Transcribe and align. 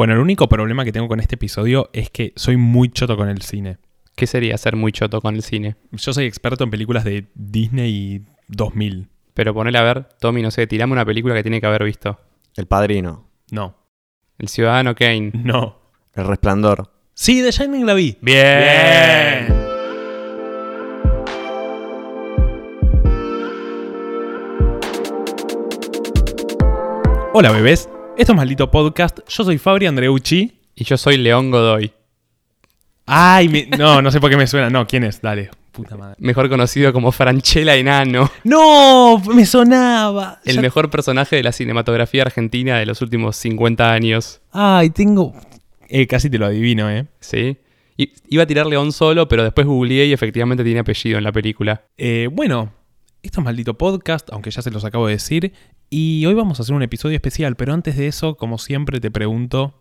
Bueno, 0.00 0.14
el 0.14 0.20
único 0.20 0.48
problema 0.48 0.82
que 0.86 0.92
tengo 0.92 1.08
con 1.08 1.20
este 1.20 1.34
episodio 1.34 1.90
es 1.92 2.08
que 2.08 2.32
soy 2.34 2.56
muy 2.56 2.88
choto 2.88 3.18
con 3.18 3.28
el 3.28 3.42
cine. 3.42 3.76
¿Qué 4.16 4.26
sería 4.26 4.56
ser 4.56 4.74
muy 4.74 4.92
choto 4.92 5.20
con 5.20 5.34
el 5.34 5.42
cine? 5.42 5.76
Yo 5.92 6.14
soy 6.14 6.24
experto 6.24 6.64
en 6.64 6.70
películas 6.70 7.04
de 7.04 7.26
Disney 7.34 8.24
2000. 8.48 9.10
Pero 9.34 9.52
ponele 9.52 9.76
a 9.76 9.82
ver, 9.82 10.08
Tommy, 10.18 10.40
no 10.40 10.50
sé, 10.50 10.66
tirame 10.66 10.94
una 10.94 11.04
película 11.04 11.34
que 11.34 11.42
tiene 11.42 11.60
que 11.60 11.66
haber 11.66 11.84
visto. 11.84 12.18
El 12.56 12.64
Padrino. 12.64 13.28
No, 13.50 13.76
El 14.38 14.48
Ciudadano 14.48 14.94
Kane. 14.94 15.32
no. 15.34 15.76
El 16.14 16.26
Resplandor. 16.26 16.90
Sí, 17.12 17.42
The 17.42 17.50
Shining 17.50 17.84
la 17.84 17.92
vi. 17.92 18.16
Bien. 18.22 19.54
Hola 27.34 27.52
bebés, 27.52 27.90
esto 28.20 28.32
es 28.32 28.36
Maldito 28.36 28.70
Podcast. 28.70 29.20
Yo 29.28 29.44
soy 29.44 29.58
Fabri 29.58 29.86
Andreucci. 29.86 30.52
Y 30.74 30.84
yo 30.84 30.96
soy 30.96 31.16
León 31.18 31.50
Godoy, 31.50 31.92
Ay, 33.06 33.48
me- 33.48 33.66
no, 33.76 34.00
no 34.00 34.10
sé 34.10 34.20
por 34.20 34.30
qué 34.30 34.36
me 34.36 34.46
suena. 34.46 34.70
No, 34.70 34.86
¿quién 34.86 35.02
es? 35.04 35.20
Dale, 35.20 35.50
puta 35.72 35.96
madre. 35.96 36.14
mejor 36.18 36.48
conocido 36.48 36.92
como 36.92 37.10
Franchella 37.12 37.74
Enano, 37.76 38.30
No, 38.44 39.20
me 39.34 39.44
sonaba. 39.44 40.40
el 40.44 40.54
Ya- 40.56 40.62
mejor 40.62 40.90
personaje 40.90 41.36
de 41.36 41.42
la 41.42 41.52
cinematografía 41.52 42.22
argentina 42.22 42.78
de 42.78 42.86
los 42.86 43.02
últimos 43.02 43.36
50 43.36 43.92
años. 43.92 44.40
Ay, 44.52 44.90
tengo... 44.90 45.34
Eh, 45.88 46.06
casi 46.06 46.30
te 46.30 46.38
lo 46.38 46.46
adivino, 46.46 46.88
¿eh? 46.88 47.06
¿Sí? 47.18 47.56
Iba 48.28 48.44
a 48.44 48.46
tirar 48.46 48.66
León 48.66 48.92
solo, 48.92 49.26
pero 49.28 49.42
después 49.42 49.66
googleé 49.66 50.06
y 50.06 50.12
efectivamente 50.12 50.62
tiene 50.64 50.80
apellido 50.80 51.18
en 51.18 51.24
la 51.24 51.32
película. 51.32 51.82
Eh, 51.98 52.28
bueno, 52.30 52.72
esto 53.22 53.40
es 53.40 53.44
Maldito 53.44 53.74
Podcast, 53.74 54.30
aunque 54.32 54.50
ya 54.50 54.62
se 54.62 54.70
los 54.70 54.84
acabo 54.84 55.06
de 55.06 55.14
decir. 55.14 55.52
Y 55.90 56.24
hoy 56.26 56.34
vamos 56.34 56.58
a 56.58 56.62
hacer 56.62 56.74
un 56.74 56.82
episodio 56.82 57.16
especial, 57.16 57.56
pero 57.56 57.72
antes 57.72 57.96
de 57.96 58.06
eso, 58.06 58.36
como 58.36 58.58
siempre, 58.58 59.00
te 59.00 59.10
pregunto... 59.10 59.74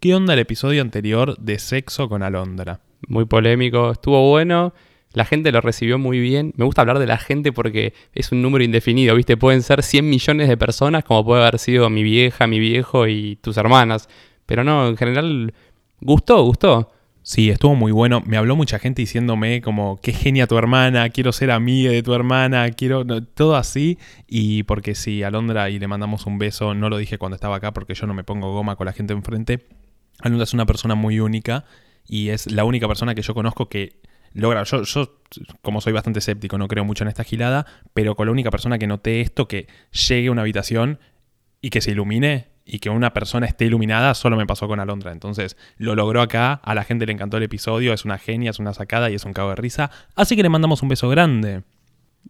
¿Qué 0.00 0.14
onda 0.14 0.34
el 0.34 0.40
episodio 0.40 0.82
anterior 0.82 1.38
de 1.38 1.58
Sexo 1.58 2.10
con 2.10 2.22
Alondra? 2.22 2.80
Muy 3.08 3.24
polémico, 3.24 3.92
estuvo 3.92 4.28
bueno. 4.28 4.74
La 5.14 5.24
gente 5.24 5.50
lo 5.50 5.62
recibió 5.62 5.98
muy 5.98 6.20
bien. 6.20 6.52
Me 6.56 6.66
gusta 6.66 6.82
hablar 6.82 6.98
de 6.98 7.06
la 7.06 7.16
gente 7.16 7.52
porque 7.52 7.94
es 8.12 8.30
un 8.30 8.42
número 8.42 8.64
indefinido, 8.64 9.14
¿viste? 9.14 9.38
Pueden 9.38 9.62
ser 9.62 9.82
100 9.82 10.06
millones 10.06 10.48
de 10.48 10.58
personas, 10.58 11.04
como 11.04 11.24
puede 11.24 11.42
haber 11.42 11.58
sido 11.58 11.88
mi 11.88 12.02
vieja, 12.02 12.46
mi 12.46 12.58
viejo 12.58 13.06
y 13.06 13.36
tus 13.36 13.56
hermanas. 13.56 14.08
Pero 14.44 14.62
no, 14.62 14.88
en 14.88 14.96
general, 14.98 15.54
gustó, 16.00 16.42
gustó. 16.42 16.90
Sí, 17.26 17.48
estuvo 17.48 17.74
muy 17.74 17.90
bueno. 17.90 18.22
Me 18.26 18.36
habló 18.36 18.54
mucha 18.54 18.78
gente 18.78 19.00
diciéndome 19.00 19.62
como, 19.62 19.98
qué 20.02 20.12
genia 20.12 20.46
tu 20.46 20.58
hermana, 20.58 21.08
quiero 21.08 21.32
ser 21.32 21.50
amiga 21.50 21.90
de 21.90 22.02
tu 22.02 22.12
hermana, 22.12 22.70
quiero... 22.72 23.06
todo 23.24 23.56
así. 23.56 23.98
Y 24.28 24.64
porque 24.64 24.94
sí, 24.94 25.22
Alondra, 25.22 25.70
y 25.70 25.78
le 25.78 25.88
mandamos 25.88 26.26
un 26.26 26.38
beso, 26.38 26.74
no 26.74 26.90
lo 26.90 26.98
dije 26.98 27.16
cuando 27.16 27.36
estaba 27.36 27.56
acá 27.56 27.72
porque 27.72 27.94
yo 27.94 28.06
no 28.06 28.12
me 28.12 28.24
pongo 28.24 28.52
goma 28.52 28.76
con 28.76 28.84
la 28.84 28.92
gente 28.92 29.14
enfrente. 29.14 29.66
Alondra 30.20 30.44
es 30.44 30.52
una 30.52 30.66
persona 30.66 30.94
muy 30.94 31.18
única 31.18 31.64
y 32.06 32.28
es 32.28 32.52
la 32.52 32.64
única 32.64 32.86
persona 32.88 33.14
que 33.14 33.22
yo 33.22 33.32
conozco 33.32 33.70
que 33.70 34.02
logra... 34.34 34.62
Yo, 34.64 34.82
yo 34.82 35.20
como 35.62 35.80
soy 35.80 35.94
bastante 35.94 36.18
escéptico, 36.18 36.58
no 36.58 36.68
creo 36.68 36.84
mucho 36.84 37.04
en 37.04 37.08
esta 37.08 37.24
gilada, 37.24 37.64
pero 37.94 38.16
con 38.16 38.26
la 38.26 38.32
única 38.32 38.50
persona 38.50 38.78
que 38.78 38.86
noté 38.86 39.22
esto, 39.22 39.48
que 39.48 39.66
llegue 40.08 40.28
a 40.28 40.30
una 40.30 40.42
habitación 40.42 40.98
y 41.62 41.70
que 41.70 41.80
se 41.80 41.92
ilumine 41.92 42.53
y 42.64 42.78
que 42.78 42.90
una 42.90 43.12
persona 43.12 43.46
esté 43.46 43.66
iluminada 43.66 44.14
solo 44.14 44.36
me 44.36 44.46
pasó 44.46 44.66
con 44.68 44.80
Alondra. 44.80 45.12
Entonces 45.12 45.56
lo 45.76 45.94
logró 45.94 46.22
acá, 46.22 46.54
a 46.62 46.74
la 46.74 46.84
gente 46.84 47.06
le 47.06 47.12
encantó 47.12 47.36
el 47.36 47.42
episodio, 47.42 47.92
es 47.92 48.04
una 48.04 48.18
genia, 48.18 48.50
es 48.50 48.58
una 48.58 48.72
sacada 48.72 49.10
y 49.10 49.14
es 49.14 49.24
un 49.24 49.32
cago 49.32 49.50
de 49.50 49.56
risa. 49.56 49.90
Así 50.14 50.36
que 50.36 50.42
le 50.42 50.48
mandamos 50.48 50.82
un 50.82 50.88
beso 50.88 51.08
grande. 51.08 51.62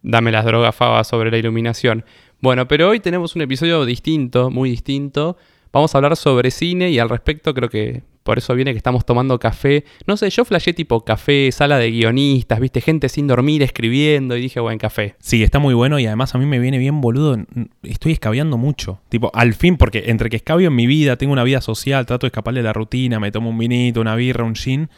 Dame 0.03 0.33
las 0.33 0.45
drogas, 0.45 0.75
Faba, 0.75 1.05
sobre 1.05 1.31
la 1.31 1.39
iluminación. 1.39 2.05
Bueno, 2.41 2.67
pero 2.67 2.89
hoy 2.89 3.01
tenemos 3.01 3.37
un 3.37 3.43
episodio 3.43 3.85
distinto, 3.85 4.51
muy 4.51 4.71
distinto. 4.71 5.37
Vamos 5.73 5.95
a 5.95 5.99
hablar 5.99 6.17
sobre 6.17 6.51
cine 6.51 6.91
y 6.91 6.99
al 6.99 7.09
respecto 7.09 7.55
creo 7.55 7.69
que 7.69 8.03
por 8.25 8.39
eso 8.39 8.55
viene 8.55 8.73
que 8.73 8.79
estamos 8.79 9.05
tomando 9.05 9.39
café. 9.39 9.85
No 10.07 10.17
sé, 10.17 10.31
yo 10.31 10.45
flashé 10.45 10.73
tipo 10.73 11.05
café, 11.05 11.53
sala 11.53 11.79
de 11.79 11.91
guionistas, 11.91 12.59
viste, 12.59 12.81
gente 12.81 13.09
sin 13.11 13.27
dormir 13.27 13.63
escribiendo 13.63 14.37
y 14.37 14.41
dije, 14.41 14.61
buen 14.61 14.79
café. 14.79 15.15
Sí, 15.21 15.43
está 15.43 15.59
muy 15.59 15.75
bueno 15.75 15.99
y 15.99 16.07
además 16.07 16.35
a 16.35 16.39
mí 16.39 16.47
me 16.47 16.59
viene 16.59 16.79
bien 16.79 17.03
boludo. 17.03 17.37
Estoy 17.83 18.13
escabeando 18.13 18.57
mucho. 18.57 19.01
Tipo, 19.11 19.31
al 19.35 19.53
fin, 19.55 19.77
porque 19.77 20.05
entre 20.07 20.31
que 20.31 20.37
escabio 20.37 20.69
en 20.69 20.75
mi 20.75 20.87
vida, 20.87 21.17
tengo 21.17 21.35
una 21.35 21.45
vida 21.45 21.61
social, 21.61 22.07
trato 22.07 22.27
de 22.27 22.29
escaparle 22.29 22.61
de 22.61 22.65
la 22.65 22.73
rutina, 22.73 23.21
me 23.21 23.31
tomo 23.31 23.51
un 23.51 23.59
vinito, 23.59 24.01
una 24.01 24.17
birra, 24.17 24.45
un 24.45 24.55
gin. 24.55 24.89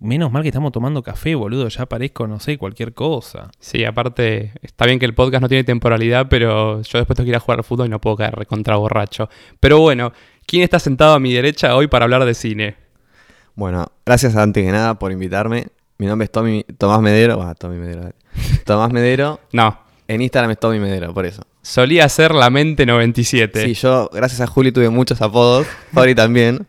Menos 0.00 0.30
mal 0.30 0.42
que 0.42 0.48
estamos 0.48 0.72
tomando 0.72 1.02
café, 1.02 1.34
boludo. 1.34 1.68
Ya 1.68 1.86
parezco, 1.86 2.26
no 2.26 2.38
sé, 2.38 2.58
cualquier 2.58 2.92
cosa. 2.92 3.50
Sí, 3.60 3.84
aparte, 3.84 4.52
está 4.60 4.84
bien 4.84 4.98
que 4.98 5.06
el 5.06 5.14
podcast 5.14 5.40
no 5.40 5.48
tiene 5.48 5.64
temporalidad, 5.64 6.26
pero 6.28 6.82
yo 6.82 6.98
después 6.98 7.16
tengo 7.16 7.24
que 7.24 7.30
ir 7.30 7.36
a 7.36 7.40
jugar 7.40 7.60
al 7.60 7.64
fútbol 7.64 7.86
y 7.86 7.90
no 7.90 8.00
puedo 8.00 8.16
caer 8.16 8.34
recontra 8.34 8.76
borracho. 8.76 9.30
Pero 9.60 9.78
bueno, 9.78 10.12
¿quién 10.46 10.62
está 10.62 10.78
sentado 10.78 11.14
a 11.14 11.20
mi 11.20 11.32
derecha 11.32 11.74
hoy 11.76 11.86
para 11.86 12.04
hablar 12.04 12.24
de 12.24 12.34
cine? 12.34 12.76
Bueno, 13.54 13.86
gracias 14.04 14.34
antes 14.36 14.64
que 14.64 14.72
nada 14.72 14.98
por 14.98 15.12
invitarme. 15.12 15.68
Mi 15.98 16.06
nombre 16.06 16.24
es 16.24 16.32
Tommy, 16.32 16.64
Tomás 16.76 17.00
Medero. 17.00 17.40
Ah, 17.42 17.54
Tommy 17.54 17.76
Medero. 17.78 18.10
Tomás 18.64 18.90
Medero. 18.92 19.40
No, 19.52 19.78
En 20.08 20.20
Instagram 20.20 20.50
es 20.50 20.58
Tommy 20.58 20.78
Medero, 20.80 21.14
por 21.14 21.24
eso. 21.24 21.42
solía 21.62 22.08
ser 22.08 22.34
la 22.34 22.50
mente 22.50 22.84
97. 22.84 23.64
Sí, 23.64 23.74
yo, 23.74 24.10
gracias 24.12 24.40
a 24.40 24.46
Juli, 24.46 24.72
tuve 24.72 24.90
muchos 24.90 25.22
apodos. 25.22 25.66
Fabri 25.92 26.14
también. 26.14 26.66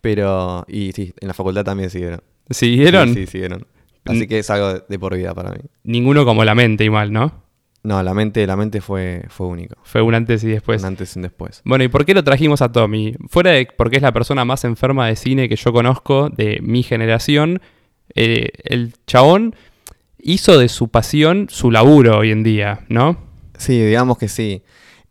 Pero, 0.00 0.64
y 0.68 0.92
sí, 0.92 1.12
en 1.20 1.28
la 1.28 1.34
facultad 1.34 1.64
también 1.64 1.90
siguieron. 1.90 2.22
¿Siguieron? 2.48 3.08
Sí, 3.14 3.26
sí, 3.26 3.26
siguieron. 3.26 3.66
Así 4.06 4.26
que 4.26 4.38
es 4.38 4.48
algo 4.48 4.74
de, 4.74 4.82
de 4.88 4.98
por 4.98 5.14
vida 5.14 5.34
para 5.34 5.50
mí. 5.50 5.58
Ninguno 5.84 6.24
como 6.24 6.42
la 6.44 6.54
mente 6.54 6.84
igual, 6.84 7.12
¿no? 7.12 7.42
No, 7.82 8.02
la 8.02 8.12
mente, 8.12 8.46
la 8.46 8.56
mente 8.56 8.80
fue, 8.80 9.24
fue 9.28 9.46
único. 9.46 9.76
Fue 9.82 10.02
un 10.02 10.14
antes 10.14 10.44
y 10.44 10.48
después. 10.48 10.82
un 10.82 10.88
antes 10.88 11.16
y 11.16 11.18
un 11.18 11.22
después. 11.22 11.62
Bueno, 11.64 11.84
¿y 11.84 11.88
por 11.88 12.04
qué 12.04 12.12
lo 12.14 12.22
trajimos 12.22 12.60
a 12.60 12.70
Tommy? 12.70 13.14
Fuera 13.28 13.52
de 13.52 13.68
porque 13.76 13.96
es 13.96 14.02
la 14.02 14.12
persona 14.12 14.44
más 14.44 14.64
enferma 14.64 15.06
de 15.06 15.16
cine 15.16 15.48
que 15.48 15.56
yo 15.56 15.72
conozco 15.72 16.28
de 16.28 16.60
mi 16.62 16.82
generación, 16.82 17.60
eh, 18.14 18.50
el 18.64 18.94
chabón 19.06 19.54
hizo 20.18 20.58
de 20.58 20.68
su 20.68 20.88
pasión 20.88 21.46
su 21.48 21.70
laburo 21.70 22.18
hoy 22.18 22.32
en 22.32 22.42
día, 22.42 22.84
¿no? 22.88 23.16
Sí, 23.56 23.82
digamos 23.82 24.18
que 24.18 24.28
sí. 24.28 24.62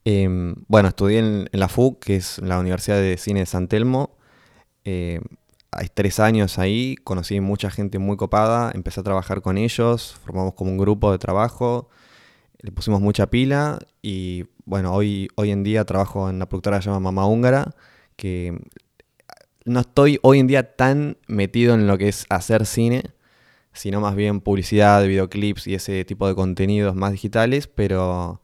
Eh, 0.05 0.27
bueno, 0.67 0.89
estudié 0.89 1.19
en, 1.19 1.49
en 1.51 1.59
la 1.59 1.69
FUC, 1.69 1.99
que 1.99 2.15
es 2.15 2.39
la 2.39 2.59
Universidad 2.59 2.97
de 2.97 3.17
Cine 3.17 3.41
de 3.41 3.45
San 3.45 3.67
Telmo. 3.67 4.15
Eh, 4.85 5.19
hay 5.71 5.87
tres 5.93 6.19
años 6.19 6.57
ahí, 6.57 6.95
conocí 7.03 7.39
mucha 7.41 7.69
gente 7.69 7.99
muy 7.99 8.17
copada, 8.17 8.71
empecé 8.73 9.01
a 9.01 9.03
trabajar 9.03 9.41
con 9.41 9.57
ellos, 9.57 10.17
formamos 10.25 10.53
como 10.55 10.71
un 10.71 10.77
grupo 10.77 11.11
de 11.11 11.19
trabajo, 11.19 11.89
le 12.61 12.71
pusimos 12.71 13.01
mucha 13.01 13.29
pila 13.29 13.79
y 14.01 14.45
bueno, 14.65 14.93
hoy, 14.93 15.29
hoy 15.35 15.51
en 15.51 15.63
día 15.63 15.85
trabajo 15.85 16.29
en 16.29 16.35
una 16.35 16.47
productora 16.47 16.77
que 16.77 16.83
se 16.83 16.89
llama 16.89 17.11
Mamá 17.11 17.25
Húngara, 17.25 17.75
que 18.15 18.59
no 19.65 19.79
estoy 19.79 20.19
hoy 20.21 20.39
en 20.39 20.47
día 20.47 20.75
tan 20.75 21.17
metido 21.27 21.73
en 21.73 21.87
lo 21.87 21.97
que 21.97 22.09
es 22.09 22.25
hacer 22.29 22.65
cine, 22.65 23.03
sino 23.73 24.01
más 24.01 24.15
bien 24.15 24.41
publicidad, 24.41 25.05
videoclips 25.05 25.67
y 25.67 25.75
ese 25.75 26.03
tipo 26.05 26.27
de 26.27 26.35
contenidos 26.35 26.95
más 26.95 27.11
digitales, 27.11 27.67
pero 27.67 28.41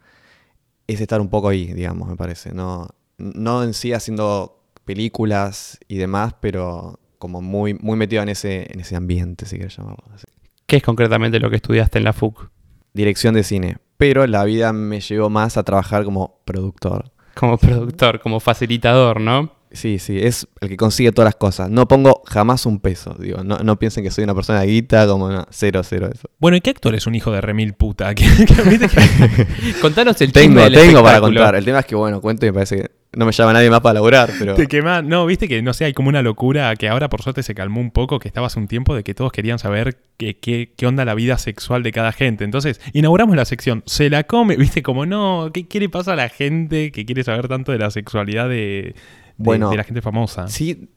es 0.88 1.02
estar 1.02 1.20
un 1.20 1.30
poco 1.30 1.50
ahí, 1.50 1.74
digamos, 1.74 2.08
me 2.08 2.16
parece. 2.16 2.54
No, 2.54 2.88
no 3.18 3.64
en 3.64 3.74
sí 3.74 3.94
haciendo 3.94 4.64
películas 4.86 5.80
y 5.88 5.98
demás, 5.98 6.36
pero 6.40 7.00
como 7.18 7.42
muy, 7.42 7.74
muy 7.74 7.98
metido 7.98 8.22
en 8.24 8.30
ese, 8.30 8.72
en 8.72 8.80
ese 8.80 8.96
ambiente, 8.96 9.46
si 9.46 9.58
quieres 9.58 9.76
llamarlo 9.78 10.04
así. 10.14 10.28
¿Qué 10.68 10.78
es 10.78 10.84
concretamente 10.84 11.40
lo 11.40 11.50
que 11.50 11.58
estudiaste 11.58 11.98
en 11.98 12.04
la 12.04 12.14
FUC? 12.14 12.50
Dirección 12.94 13.34
de 13.36 13.44
cine. 13.44 13.78
Pero 13.98 14.28
la 14.28 14.44
vida 14.44 14.74
me 14.74 15.00
llevó 15.00 15.30
más 15.30 15.58
a 15.58 15.64
trabajar 15.64 16.04
como 16.04 16.40
productor. 16.46 17.12
Como 17.34 17.58
productor, 17.58 18.20
como 18.20 18.40
facilitador, 18.40 19.20
¿no? 19.22 19.52
Sí, 19.72 20.00
sí, 20.00 20.18
es 20.22 20.48
el 20.62 20.70
que 20.70 20.78
consigue 20.78 21.12
todas 21.12 21.28
las 21.28 21.36
cosas. 21.36 21.70
No 21.70 21.86
pongo 21.86 22.22
jamás 22.28 22.66
un 22.66 22.80
peso, 22.80 23.14
digo. 23.20 23.44
No, 23.44 23.58
no 23.58 23.78
piensen 23.78 24.06
que 24.06 24.12
soy 24.12 24.24
una 24.24 24.34
persona 24.34 24.62
de 24.62 24.68
guita, 24.68 25.06
como 25.06 25.30
no, 25.30 25.46
cero, 25.50 25.82
cero 25.84 26.10
eso. 26.14 26.30
Bueno, 26.40 26.56
¿y 26.56 26.62
qué 26.62 26.70
actor 26.70 26.96
es 26.96 27.08
un 27.08 27.16
hijo 27.16 27.32
de 27.32 27.42
remil 27.42 27.74
puta? 27.74 28.16
Que- 28.16 28.26
que- 28.46 28.62
¿viste 28.70 28.88
que- 28.88 29.74
Contanos 29.82 30.22
el 30.22 30.32
Tengo, 30.32 30.46
chisme 30.62 30.62
del 30.70 30.74
tengo 30.74 31.04
para 31.04 31.20
contar. 31.20 31.56
El 31.56 31.66
tema 31.66 31.80
es 31.80 31.86
que, 31.86 31.96
bueno, 31.96 32.22
cuento 32.22 32.46
y 32.46 32.50
me 32.50 32.54
parece 32.54 32.78
que 32.78 32.92
no 33.16 33.26
me 33.26 33.32
llama 33.32 33.54
nadie 33.54 33.70
más 33.70 33.82
para 33.82 33.96
laburar, 33.96 34.30
pero... 34.38 34.56
Te. 34.56 34.68
No, 35.04 35.26
viste 35.26 35.48
que, 35.48 35.62
no 35.62 35.74
sé, 35.74 35.86
hay 35.86 35.94
como 35.94 36.10
una 36.10 36.22
locura 36.22 36.76
que 36.76 36.88
ahora 36.90 37.10
por 37.10 37.22
suerte 37.22 37.44
se 37.44 37.56
calmó 37.56 37.80
un 37.82 37.92
poco, 37.92 38.20
que 38.20 38.28
estaba 38.28 38.48
hace 38.48 38.60
un 38.60 38.68
tiempo 38.68 38.96
de 38.96 39.04
que 39.04 39.14
todos 39.14 39.32
querían 39.32 39.58
saber 39.60 39.98
qué, 40.18 40.38
qué, 40.38 40.74
qué 40.76 40.88
onda 40.88 41.06
la 41.06 41.16
vida 41.16 41.38
sexual 41.38 41.84
de 41.84 41.92
cada 41.92 42.12
gente. 42.12 42.44
Entonces, 42.44 42.82
inauguramos 42.94 43.36
la 43.36 43.46
sección, 43.46 43.84
se 43.86 44.10
la 44.10 44.24
come, 44.26 44.56
viste, 44.58 44.84
como 44.84 45.06
no, 45.06 45.50
¿qué, 45.54 45.68
qué 45.68 45.80
le 45.80 45.90
pasa 45.90 46.14
a 46.14 46.16
la 46.16 46.30
gente 46.30 46.92
que 46.92 47.06
quiere 47.06 47.24
saber 47.24 47.48
tanto 47.48 47.72
de 47.72 47.80
la 47.80 47.92
sexualidad 47.92 48.50
de, 48.50 48.56
de- 48.56 48.96
Bueno, 49.38 49.70
de 49.70 49.78
la 49.78 49.84
gente 49.84 50.02
famosa? 50.02 50.48
Sí, 50.48 50.90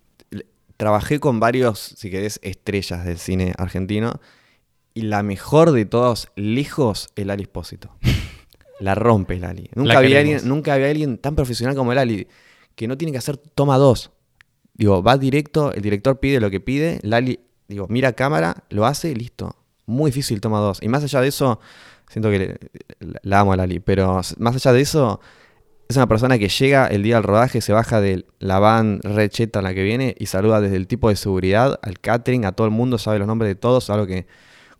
trabajé 0.76 1.20
con 1.20 1.40
varios, 1.40 1.78
si 1.96 2.10
querés, 2.10 2.40
estrellas 2.42 3.04
del 3.04 3.18
cine 3.18 3.52
argentino. 3.58 4.20
Y 4.94 5.02
la 5.02 5.22
mejor 5.22 5.70
de 5.70 5.84
todos, 5.84 6.28
lejos, 6.34 7.10
el 7.14 7.30
Ali 7.30 7.42
Espósito. 7.42 7.90
La 8.78 8.94
rompe 8.94 9.34
el 9.34 9.44
Ali. 9.44 9.70
Nunca 9.74 9.94
La 9.94 9.98
había, 9.98 10.18
alguien, 10.20 10.48
nunca 10.48 10.74
había 10.74 10.88
alguien 10.90 11.18
tan 11.18 11.34
profesional 11.34 11.74
como 11.76 11.92
el 11.92 11.98
Ali, 11.98 12.28
que 12.74 12.86
no 12.88 12.96
tiene 12.96 13.12
que 13.12 13.18
hacer 13.18 13.36
toma 13.36 13.76
dos. 13.78 14.10
Digo, 14.74 15.02
va 15.02 15.16
directo, 15.18 15.72
el 15.72 15.82
director 15.82 16.20
pide 16.20 16.40
lo 16.40 16.50
que 16.50 16.60
pide, 16.60 17.00
el 17.02 17.12
Ali, 17.12 17.40
digo, 17.66 17.86
mira 17.88 18.10
a 18.10 18.12
cámara, 18.12 18.64
lo 18.70 18.86
hace 18.86 19.10
y 19.10 19.14
listo. 19.14 19.56
Muy 19.86 20.10
difícil 20.10 20.40
toma 20.40 20.60
dos. 20.60 20.78
Y 20.82 20.88
más 20.88 21.02
allá 21.02 21.20
de 21.20 21.28
eso, 21.28 21.58
siento 22.08 22.30
que 22.30 22.38
le- 22.38 22.58
la 23.22 23.40
amo 23.40 23.52
al 23.52 23.60
Ali, 23.60 23.80
pero 23.80 24.20
más 24.38 24.54
allá 24.54 24.72
de 24.72 24.80
eso, 24.80 25.20
es 25.88 25.96
una 25.96 26.06
persona 26.06 26.38
que 26.38 26.48
llega 26.48 26.86
el 26.86 27.02
día 27.02 27.14
del 27.16 27.24
rodaje, 27.24 27.60
se 27.62 27.72
baja 27.72 28.00
de 28.00 28.26
la 28.38 28.58
van 28.58 29.00
recheta 29.02 29.58
en 29.60 29.64
la 29.64 29.74
que 29.74 29.82
viene 29.82 30.14
y 30.18 30.26
saluda 30.26 30.60
desde 30.60 30.76
el 30.76 30.86
tipo 30.86 31.08
de 31.08 31.16
seguridad 31.16 31.80
al 31.82 31.98
catering, 31.98 32.44
a 32.44 32.52
todo 32.52 32.66
el 32.66 32.72
mundo, 32.72 32.98
sabe 32.98 33.18
los 33.18 33.26
nombres 33.26 33.48
de 33.50 33.54
todos, 33.54 33.88
algo 33.90 34.06
que 34.06 34.26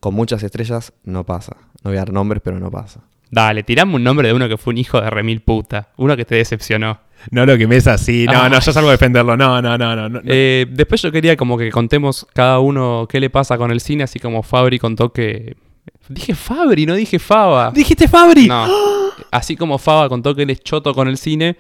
con 0.01 0.15
muchas 0.15 0.43
estrellas 0.43 0.93
no 1.05 1.25
pasa. 1.25 1.57
No 1.83 1.91
voy 1.91 1.97
a 1.97 2.01
dar 2.01 2.13
nombres, 2.13 2.43
pero 2.45 2.61
no 2.61 2.71
pasa. 2.71 3.08
Dale, 3.31 3.63
tirame 3.63 3.95
un 3.95 4.03
nombre 4.05 4.29
de 4.29 4.35
uno 4.35 4.49
que 4.49 4.57
fue 4.57 4.73
un 4.73 4.79
hijo 4.79 5.01
de 5.01 5.11
remil 5.11 5.41
puta. 5.41 5.89
Uno 5.97 6.17
que 6.17 6.25
te 6.25 6.35
decepcionó. 6.37 7.01
No 7.31 7.45
lo 7.45 7.59
que 7.59 7.67
me 7.67 7.77
es 7.77 7.87
así. 7.87 8.27
No, 8.27 8.43
Ay. 8.43 8.51
no, 8.51 8.61
yo 8.61 8.73
salgo 8.73 8.89
a 8.89 8.93
defenderlo. 8.93 9.37
No, 9.37 9.61
no, 9.61 9.77
no, 9.77 9.97
no. 9.97 10.09
no. 10.09 10.21
Eh, 10.25 10.67
después 10.71 11.03
yo 11.03 11.11
quería 11.11 11.37
como 11.37 11.59
que 11.59 11.71
contemos 11.71 12.27
cada 12.33 12.61
uno 12.61 13.07
qué 13.11 13.19
le 13.21 13.29
pasa 13.29 13.59
con 13.59 13.71
el 13.71 13.81
cine, 13.81 14.05
así 14.05 14.19
como 14.21 14.43
Fabri 14.43 14.79
contó 14.79 15.13
que... 15.13 15.57
Dije 16.09 16.35
Fabri, 16.35 16.87
no 16.87 16.95
dije 16.95 17.19
Faba. 17.19 17.71
¿Dijiste 17.71 18.09
Fabri? 18.09 18.47
No. 18.47 18.67
Así 19.31 19.57
como 19.57 19.79
Faba 19.79 20.09
contó 20.09 20.35
que 20.35 20.43
él 20.45 20.51
es 20.51 20.61
choto 20.61 20.95
con 20.95 21.09
el 21.09 21.19
cine. 21.19 21.57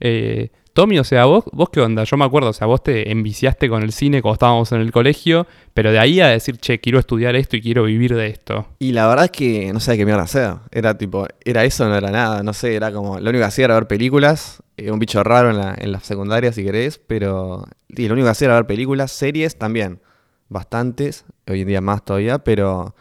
eh, 0.00 0.50
Tommy, 0.72 0.98
o 0.98 1.04
sea, 1.04 1.26
vos, 1.26 1.44
vos 1.52 1.68
qué 1.70 1.80
onda? 1.80 2.04
Yo 2.04 2.16
me 2.16 2.24
acuerdo, 2.24 2.48
o 2.48 2.52
sea, 2.52 2.66
vos 2.66 2.82
te 2.82 3.10
enviciaste 3.10 3.68
con 3.68 3.82
el 3.82 3.92
cine 3.92 4.22
cuando 4.22 4.34
estábamos 4.34 4.72
en 4.72 4.80
el 4.80 4.90
colegio, 4.90 5.46
pero 5.74 5.92
de 5.92 5.98
ahí 5.98 6.20
a 6.20 6.28
decir, 6.28 6.56
che, 6.56 6.80
quiero 6.80 6.98
estudiar 6.98 7.36
esto 7.36 7.56
y 7.56 7.60
quiero 7.60 7.84
vivir 7.84 8.14
de 8.14 8.28
esto. 8.28 8.66
Y 8.78 8.92
la 8.92 9.06
verdad 9.06 9.26
es 9.26 9.30
que 9.32 9.70
no 9.72 9.80
sabía 9.80 9.98
qué 9.98 10.04
mierda 10.06 10.22
hacer. 10.22 10.54
Era 10.70 10.96
tipo, 10.96 11.26
era 11.44 11.64
eso, 11.64 11.86
no 11.86 11.94
era 11.94 12.10
nada. 12.10 12.42
No 12.42 12.54
sé, 12.54 12.74
era 12.74 12.90
como, 12.90 13.20
lo 13.20 13.28
único 13.28 13.42
que 13.42 13.48
hacía 13.48 13.66
era 13.66 13.74
ver 13.74 13.86
películas. 13.86 14.62
Era 14.78 14.94
un 14.94 14.98
bicho 14.98 15.22
raro 15.22 15.50
en 15.50 15.58
la, 15.58 15.74
en 15.76 15.92
la 15.92 16.00
secundaria, 16.00 16.52
si 16.52 16.64
querés, 16.64 16.98
pero 16.98 17.66
y 17.88 18.08
lo 18.08 18.14
único 18.14 18.26
que 18.26 18.30
hacía 18.30 18.46
era 18.46 18.54
ver 18.54 18.66
películas, 18.66 19.12
series 19.12 19.56
también. 19.58 20.00
Bastantes, 20.48 21.24
hoy 21.48 21.62
en 21.62 21.68
día 21.68 21.80
más 21.82 22.04
todavía, 22.04 22.38
pero 22.38 22.94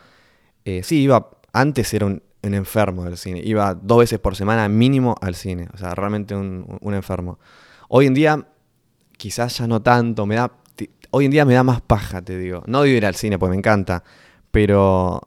eh, 0.65 0.83
sí, 0.83 1.01
iba, 1.03 1.29
antes 1.53 1.93
era 1.93 2.05
un, 2.05 2.21
un 2.43 2.53
enfermo 2.53 3.05
del 3.05 3.17
cine. 3.17 3.41
Iba 3.43 3.73
dos 3.75 3.99
veces 3.99 4.19
por 4.19 4.35
semana 4.35 4.67
mínimo 4.67 5.15
al 5.21 5.35
cine. 5.35 5.67
O 5.73 5.77
sea, 5.77 5.93
realmente 5.95 6.35
un, 6.35 6.77
un 6.81 6.93
enfermo. 6.93 7.39
Hoy 7.87 8.07
en 8.07 8.13
día, 8.13 8.47
quizás 9.17 9.57
ya 9.57 9.67
no 9.67 9.81
tanto, 9.81 10.25
me 10.25 10.35
da, 10.35 10.51
hoy 11.11 11.25
en 11.25 11.31
día 11.31 11.45
me 11.45 11.53
da 11.53 11.63
más 11.63 11.81
paja, 11.81 12.21
te 12.21 12.37
digo. 12.37 12.63
No 12.67 12.83
de 12.83 12.89
ir 12.89 13.05
al 13.05 13.15
cine, 13.15 13.37
pues 13.37 13.49
me 13.49 13.57
encanta, 13.57 14.03
pero 14.51 15.21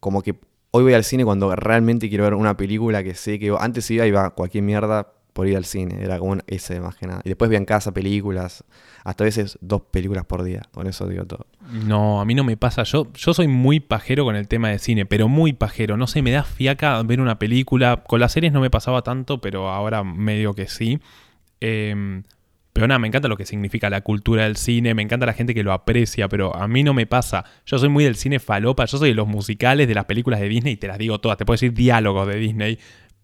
como 0.00 0.22
que 0.22 0.38
hoy 0.70 0.82
voy 0.82 0.94
al 0.94 1.04
cine 1.04 1.24
cuando 1.24 1.54
realmente 1.54 2.08
quiero 2.08 2.24
ver 2.24 2.34
una 2.34 2.56
película 2.56 3.02
que 3.02 3.14
sé 3.14 3.38
que 3.38 3.54
antes 3.58 3.90
iba 3.90 4.06
iba 4.06 4.26
a 4.26 4.30
cualquier 4.30 4.64
mierda 4.64 5.12
por 5.38 5.46
ir 5.46 5.56
al 5.56 5.64
cine, 5.64 6.02
era 6.02 6.18
como 6.18 6.36
ese 6.48 6.80
más 6.80 6.96
que 6.96 7.06
nada. 7.06 7.20
Y 7.22 7.28
después 7.28 7.48
veía 7.48 7.60
en 7.60 7.64
casa 7.64 7.94
películas, 7.94 8.64
hasta 9.04 9.22
a 9.22 9.26
veces 9.26 9.56
dos 9.60 9.82
películas 9.82 10.24
por 10.24 10.42
día, 10.42 10.62
con 10.72 10.88
eso 10.88 11.06
digo 11.06 11.26
todo. 11.26 11.46
No, 11.70 12.20
a 12.20 12.24
mí 12.24 12.34
no 12.34 12.42
me 12.42 12.56
pasa. 12.56 12.82
Yo, 12.82 13.06
yo 13.14 13.32
soy 13.32 13.46
muy 13.46 13.78
pajero 13.78 14.24
con 14.24 14.34
el 14.34 14.48
tema 14.48 14.70
de 14.70 14.80
cine, 14.80 15.06
pero 15.06 15.28
muy 15.28 15.52
pajero. 15.52 15.96
No 15.96 16.08
sé, 16.08 16.22
me 16.22 16.32
da 16.32 16.42
fiaca 16.42 17.00
ver 17.04 17.20
una 17.20 17.38
película. 17.38 18.02
Con 18.04 18.18
las 18.18 18.32
series 18.32 18.52
no 18.52 18.60
me 18.60 18.68
pasaba 18.68 19.02
tanto, 19.02 19.40
pero 19.40 19.68
ahora 19.68 20.02
medio 20.02 20.54
que 20.54 20.66
sí. 20.66 20.98
Eh, 21.60 22.20
pero 22.78 22.86
nada, 22.86 23.00
me 23.00 23.08
encanta 23.08 23.26
lo 23.26 23.36
que 23.36 23.44
significa 23.44 23.90
la 23.90 24.02
cultura 24.02 24.44
del 24.44 24.56
cine, 24.56 24.94
me 24.94 25.02
encanta 25.02 25.26
la 25.26 25.32
gente 25.32 25.52
que 25.52 25.64
lo 25.64 25.72
aprecia, 25.72 26.28
pero 26.28 26.54
a 26.54 26.68
mí 26.68 26.84
no 26.84 26.94
me 26.94 27.06
pasa. 27.06 27.44
Yo 27.66 27.76
soy 27.76 27.88
muy 27.88 28.04
del 28.04 28.14
cine 28.14 28.38
falopa, 28.38 28.84
yo 28.84 28.98
soy 28.98 29.08
de 29.08 29.14
los 29.16 29.26
musicales, 29.26 29.88
de 29.88 29.94
las 29.94 30.04
películas 30.04 30.38
de 30.38 30.48
Disney, 30.48 30.74
y 30.74 30.76
te 30.76 30.86
las 30.86 30.96
digo 30.96 31.18
todas, 31.20 31.38
te 31.38 31.44
puedo 31.44 31.54
decir 31.54 31.74
diálogos 31.74 32.28
de 32.28 32.36
Disney, 32.36 32.78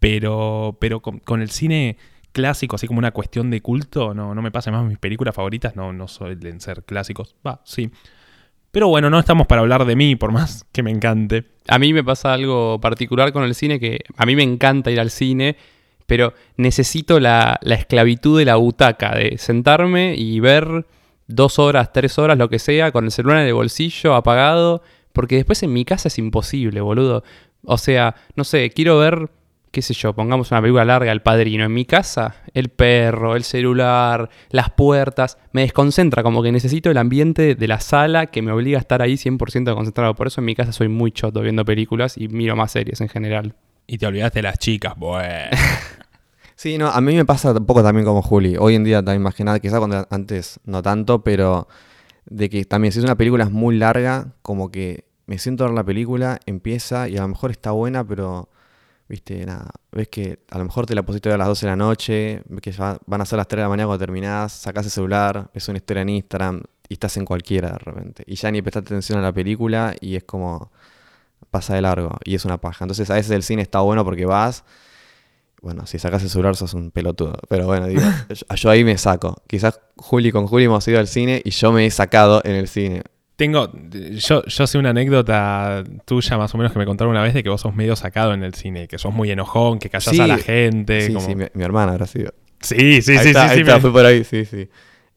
pero, 0.04 0.76
pero 0.78 1.00
con, 1.00 1.40
el 1.40 1.48
cine 1.48 1.96
clásico, 2.32 2.76
así 2.76 2.86
como 2.86 2.98
una 2.98 3.12
cuestión 3.12 3.50
de 3.50 3.62
culto, 3.62 4.12
no, 4.12 4.34
no 4.34 4.42
me 4.42 4.50
pasa. 4.50 4.68
Además, 4.68 4.86
mis 4.86 4.98
películas 4.98 5.34
favoritas 5.34 5.76
no, 5.76 5.94
no 5.94 6.08
suelen 6.08 6.60
ser 6.60 6.82
clásicos. 6.84 7.34
Va, 7.46 7.62
sí. 7.64 7.90
Pero 8.70 8.88
bueno, 8.88 9.08
no 9.08 9.18
estamos 9.18 9.46
para 9.46 9.62
hablar 9.62 9.86
de 9.86 9.96
mí, 9.96 10.14
por 10.14 10.30
más 10.30 10.66
que 10.72 10.82
me 10.82 10.90
encante. 10.90 11.46
A 11.68 11.78
mí 11.78 11.94
me 11.94 12.04
pasa 12.04 12.34
algo 12.34 12.78
particular 12.82 13.32
con 13.32 13.44
el 13.44 13.54
cine 13.54 13.80
que 13.80 14.00
a 14.18 14.26
mí 14.26 14.36
me 14.36 14.42
encanta 14.42 14.90
ir 14.90 15.00
al 15.00 15.08
cine, 15.08 15.56
pero 16.04 16.34
necesito 16.58 17.18
la, 17.18 17.58
la 17.62 17.74
esclavitud 17.74 18.38
de 18.38 18.44
la 18.44 18.56
butaca, 18.56 19.14
de 19.14 19.38
sentarme 19.38 20.16
y 20.18 20.38
ver 20.38 20.86
dos 21.28 21.58
horas, 21.58 21.94
tres 21.94 22.18
horas, 22.18 22.36
lo 22.36 22.50
que 22.50 22.58
sea, 22.58 22.92
con 22.92 23.06
el 23.06 23.10
celular 23.10 23.38
en 23.38 23.46
el 23.46 23.54
bolsillo, 23.54 24.14
apagado, 24.14 24.82
porque 25.14 25.36
después 25.36 25.62
en 25.62 25.72
mi 25.72 25.86
casa 25.86 26.08
es 26.08 26.18
imposible, 26.18 26.82
boludo. 26.82 27.24
O 27.62 27.78
sea, 27.78 28.16
no 28.36 28.44
sé, 28.44 28.68
quiero 28.68 28.98
ver, 28.98 29.30
qué 29.74 29.82
sé 29.82 29.92
yo, 29.92 30.14
pongamos 30.14 30.52
una 30.52 30.60
película 30.60 30.84
larga, 30.84 31.10
El 31.10 31.20
Padrino. 31.20 31.64
En 31.64 31.74
mi 31.74 31.84
casa, 31.84 32.36
el 32.54 32.68
perro, 32.68 33.34
el 33.34 33.42
celular, 33.42 34.30
las 34.50 34.70
puertas, 34.70 35.36
me 35.52 35.62
desconcentra, 35.62 36.22
como 36.22 36.42
que 36.44 36.52
necesito 36.52 36.90
el 36.90 36.96
ambiente 36.96 37.56
de 37.56 37.68
la 37.68 37.80
sala 37.80 38.26
que 38.26 38.40
me 38.40 38.52
obliga 38.52 38.78
a 38.78 38.80
estar 38.80 39.02
ahí 39.02 39.14
100% 39.14 39.74
concentrado. 39.74 40.14
Por 40.14 40.28
eso 40.28 40.40
en 40.40 40.44
mi 40.44 40.54
casa 40.54 40.70
soy 40.70 40.88
muy 40.88 41.10
choto 41.10 41.40
viendo 41.40 41.64
películas 41.64 42.16
y 42.16 42.28
miro 42.28 42.54
más 42.54 42.70
series 42.70 43.00
en 43.00 43.08
general. 43.08 43.54
Y 43.88 43.98
te 43.98 44.06
olvidaste 44.06 44.38
de 44.38 44.42
las 44.44 44.58
chicas, 44.58 44.94
bueno. 44.96 45.50
Sí, 46.56 46.78
no, 46.78 46.86
a 46.86 47.00
mí 47.00 47.16
me 47.16 47.24
pasa 47.24 47.50
un 47.50 47.66
poco 47.66 47.82
también 47.82 48.06
como 48.06 48.22
Juli. 48.22 48.56
Hoy 48.56 48.76
en 48.76 48.84
día 48.84 48.98
también 49.02 49.22
más 49.22 49.34
que 49.34 49.42
nada, 49.42 49.58
quizás 49.58 49.80
cuando 49.80 50.06
antes 50.08 50.60
no 50.64 50.82
tanto, 50.82 51.24
pero 51.24 51.66
de 52.26 52.48
que 52.48 52.64
también 52.64 52.92
si 52.92 53.00
es 53.00 53.04
una 53.04 53.16
película 53.16 53.42
es 53.42 53.50
muy 53.50 53.76
larga, 53.76 54.34
como 54.40 54.70
que 54.70 55.04
me 55.26 55.38
siento 55.38 55.64
a 55.64 55.66
ver 55.66 55.74
la 55.74 55.82
película, 55.82 56.38
empieza 56.46 57.08
y 57.08 57.16
a 57.16 57.22
lo 57.22 57.28
mejor 57.28 57.50
está 57.50 57.72
buena, 57.72 58.06
pero 58.06 58.48
viste, 59.08 59.44
nada, 59.44 59.70
ves 59.92 60.08
que 60.08 60.40
a 60.50 60.58
lo 60.58 60.64
mejor 60.64 60.86
te 60.86 60.94
la 60.94 61.02
pusiste 61.02 61.30
a 61.32 61.36
las 61.36 61.48
12 61.48 61.66
de 61.66 61.70
la 61.70 61.76
noche, 61.76 62.42
ves 62.46 62.60
que 62.60 62.72
ya 62.72 62.98
van 63.06 63.20
a 63.20 63.24
ser 63.24 63.36
las 63.36 63.48
3 63.48 63.58
de 63.58 63.62
la 63.62 63.68
mañana 63.68 63.86
cuando 63.86 64.04
terminás, 64.04 64.52
sacás 64.52 64.86
el 64.86 64.90
celular, 64.90 65.50
ves 65.52 65.68
una 65.68 65.78
historia 65.78 66.02
en 66.02 66.08
Instagram 66.10 66.62
y 66.88 66.94
estás 66.94 67.16
en 67.16 67.24
cualquiera 67.24 67.70
de 67.70 67.78
repente. 67.78 68.24
Y 68.26 68.36
ya 68.36 68.50
ni 68.50 68.62
prestaste 68.62 68.88
atención 68.88 69.18
a 69.18 69.22
la 69.22 69.32
película 69.32 69.94
y 70.00 70.16
es 70.16 70.24
como 70.24 70.70
pasa 71.50 71.74
de 71.74 71.82
largo 71.82 72.18
y 72.24 72.34
es 72.34 72.44
una 72.44 72.58
paja. 72.58 72.84
Entonces 72.84 73.08
a 73.10 73.14
veces 73.14 73.30
el 73.32 73.42
cine 73.42 73.62
está 73.62 73.80
bueno 73.80 74.04
porque 74.04 74.26
vas 74.26 74.64
bueno, 75.64 75.86
si 75.86 75.98
sacas 75.98 76.22
el 76.22 76.28
celular 76.28 76.56
sos 76.56 76.74
un 76.74 76.90
pelotudo. 76.90 77.38
Pero 77.48 77.66
bueno, 77.66 77.86
digo, 77.86 78.02
yo, 78.28 78.54
yo 78.54 78.70
ahí 78.70 78.84
me 78.84 78.98
saco. 78.98 79.42
Quizás 79.46 79.80
Juli 79.96 80.30
con 80.30 80.46
Juli 80.46 80.64
hemos 80.64 80.86
ido 80.86 80.98
al 80.98 81.08
cine 81.08 81.40
y 81.42 81.50
yo 81.50 81.72
me 81.72 81.86
he 81.86 81.90
sacado 81.90 82.42
en 82.44 82.54
el 82.54 82.68
cine. 82.68 83.02
Tengo, 83.36 83.72
yo, 84.12 84.44
yo 84.44 84.66
sé 84.66 84.78
una 84.78 84.90
anécdota 84.90 85.82
tuya 86.04 86.38
más 86.38 86.54
o 86.54 86.58
menos 86.58 86.72
que 86.72 86.78
me 86.78 86.86
contaron 86.86 87.10
una 87.10 87.22
vez 87.22 87.34
de 87.34 87.42
que 87.42 87.48
vos 87.48 87.60
sos 87.60 87.74
medio 87.74 87.96
sacado 87.96 88.32
en 88.32 88.44
el 88.44 88.54
cine, 88.54 88.86
que 88.86 88.96
sos 88.98 89.12
muy 89.12 89.30
enojón, 89.30 89.78
que 89.80 89.90
callás 89.90 90.14
Sí. 90.14 90.20
a 90.20 90.26
la 90.28 90.38
gente. 90.38 91.00
Sí, 91.08 91.12
como- 91.14 91.26
sí, 91.26 91.34
mi, 91.34 91.44
mi 91.52 91.64
hermana 91.64 91.92
habrá 91.92 92.06
sido. 92.06 92.32
sí, 92.60 93.02
sí, 93.02 93.12
ahí 93.12 93.18
sí, 93.24 93.28
está, 93.30 93.46
sí, 93.46 93.50
ahí 93.50 93.54
sí, 93.56 93.60
está, 93.62 93.74
me- 93.74 93.80
fue 93.80 93.92
por 93.92 94.06
ahí, 94.06 94.22
sí, 94.24 94.44
sí. 94.44 94.68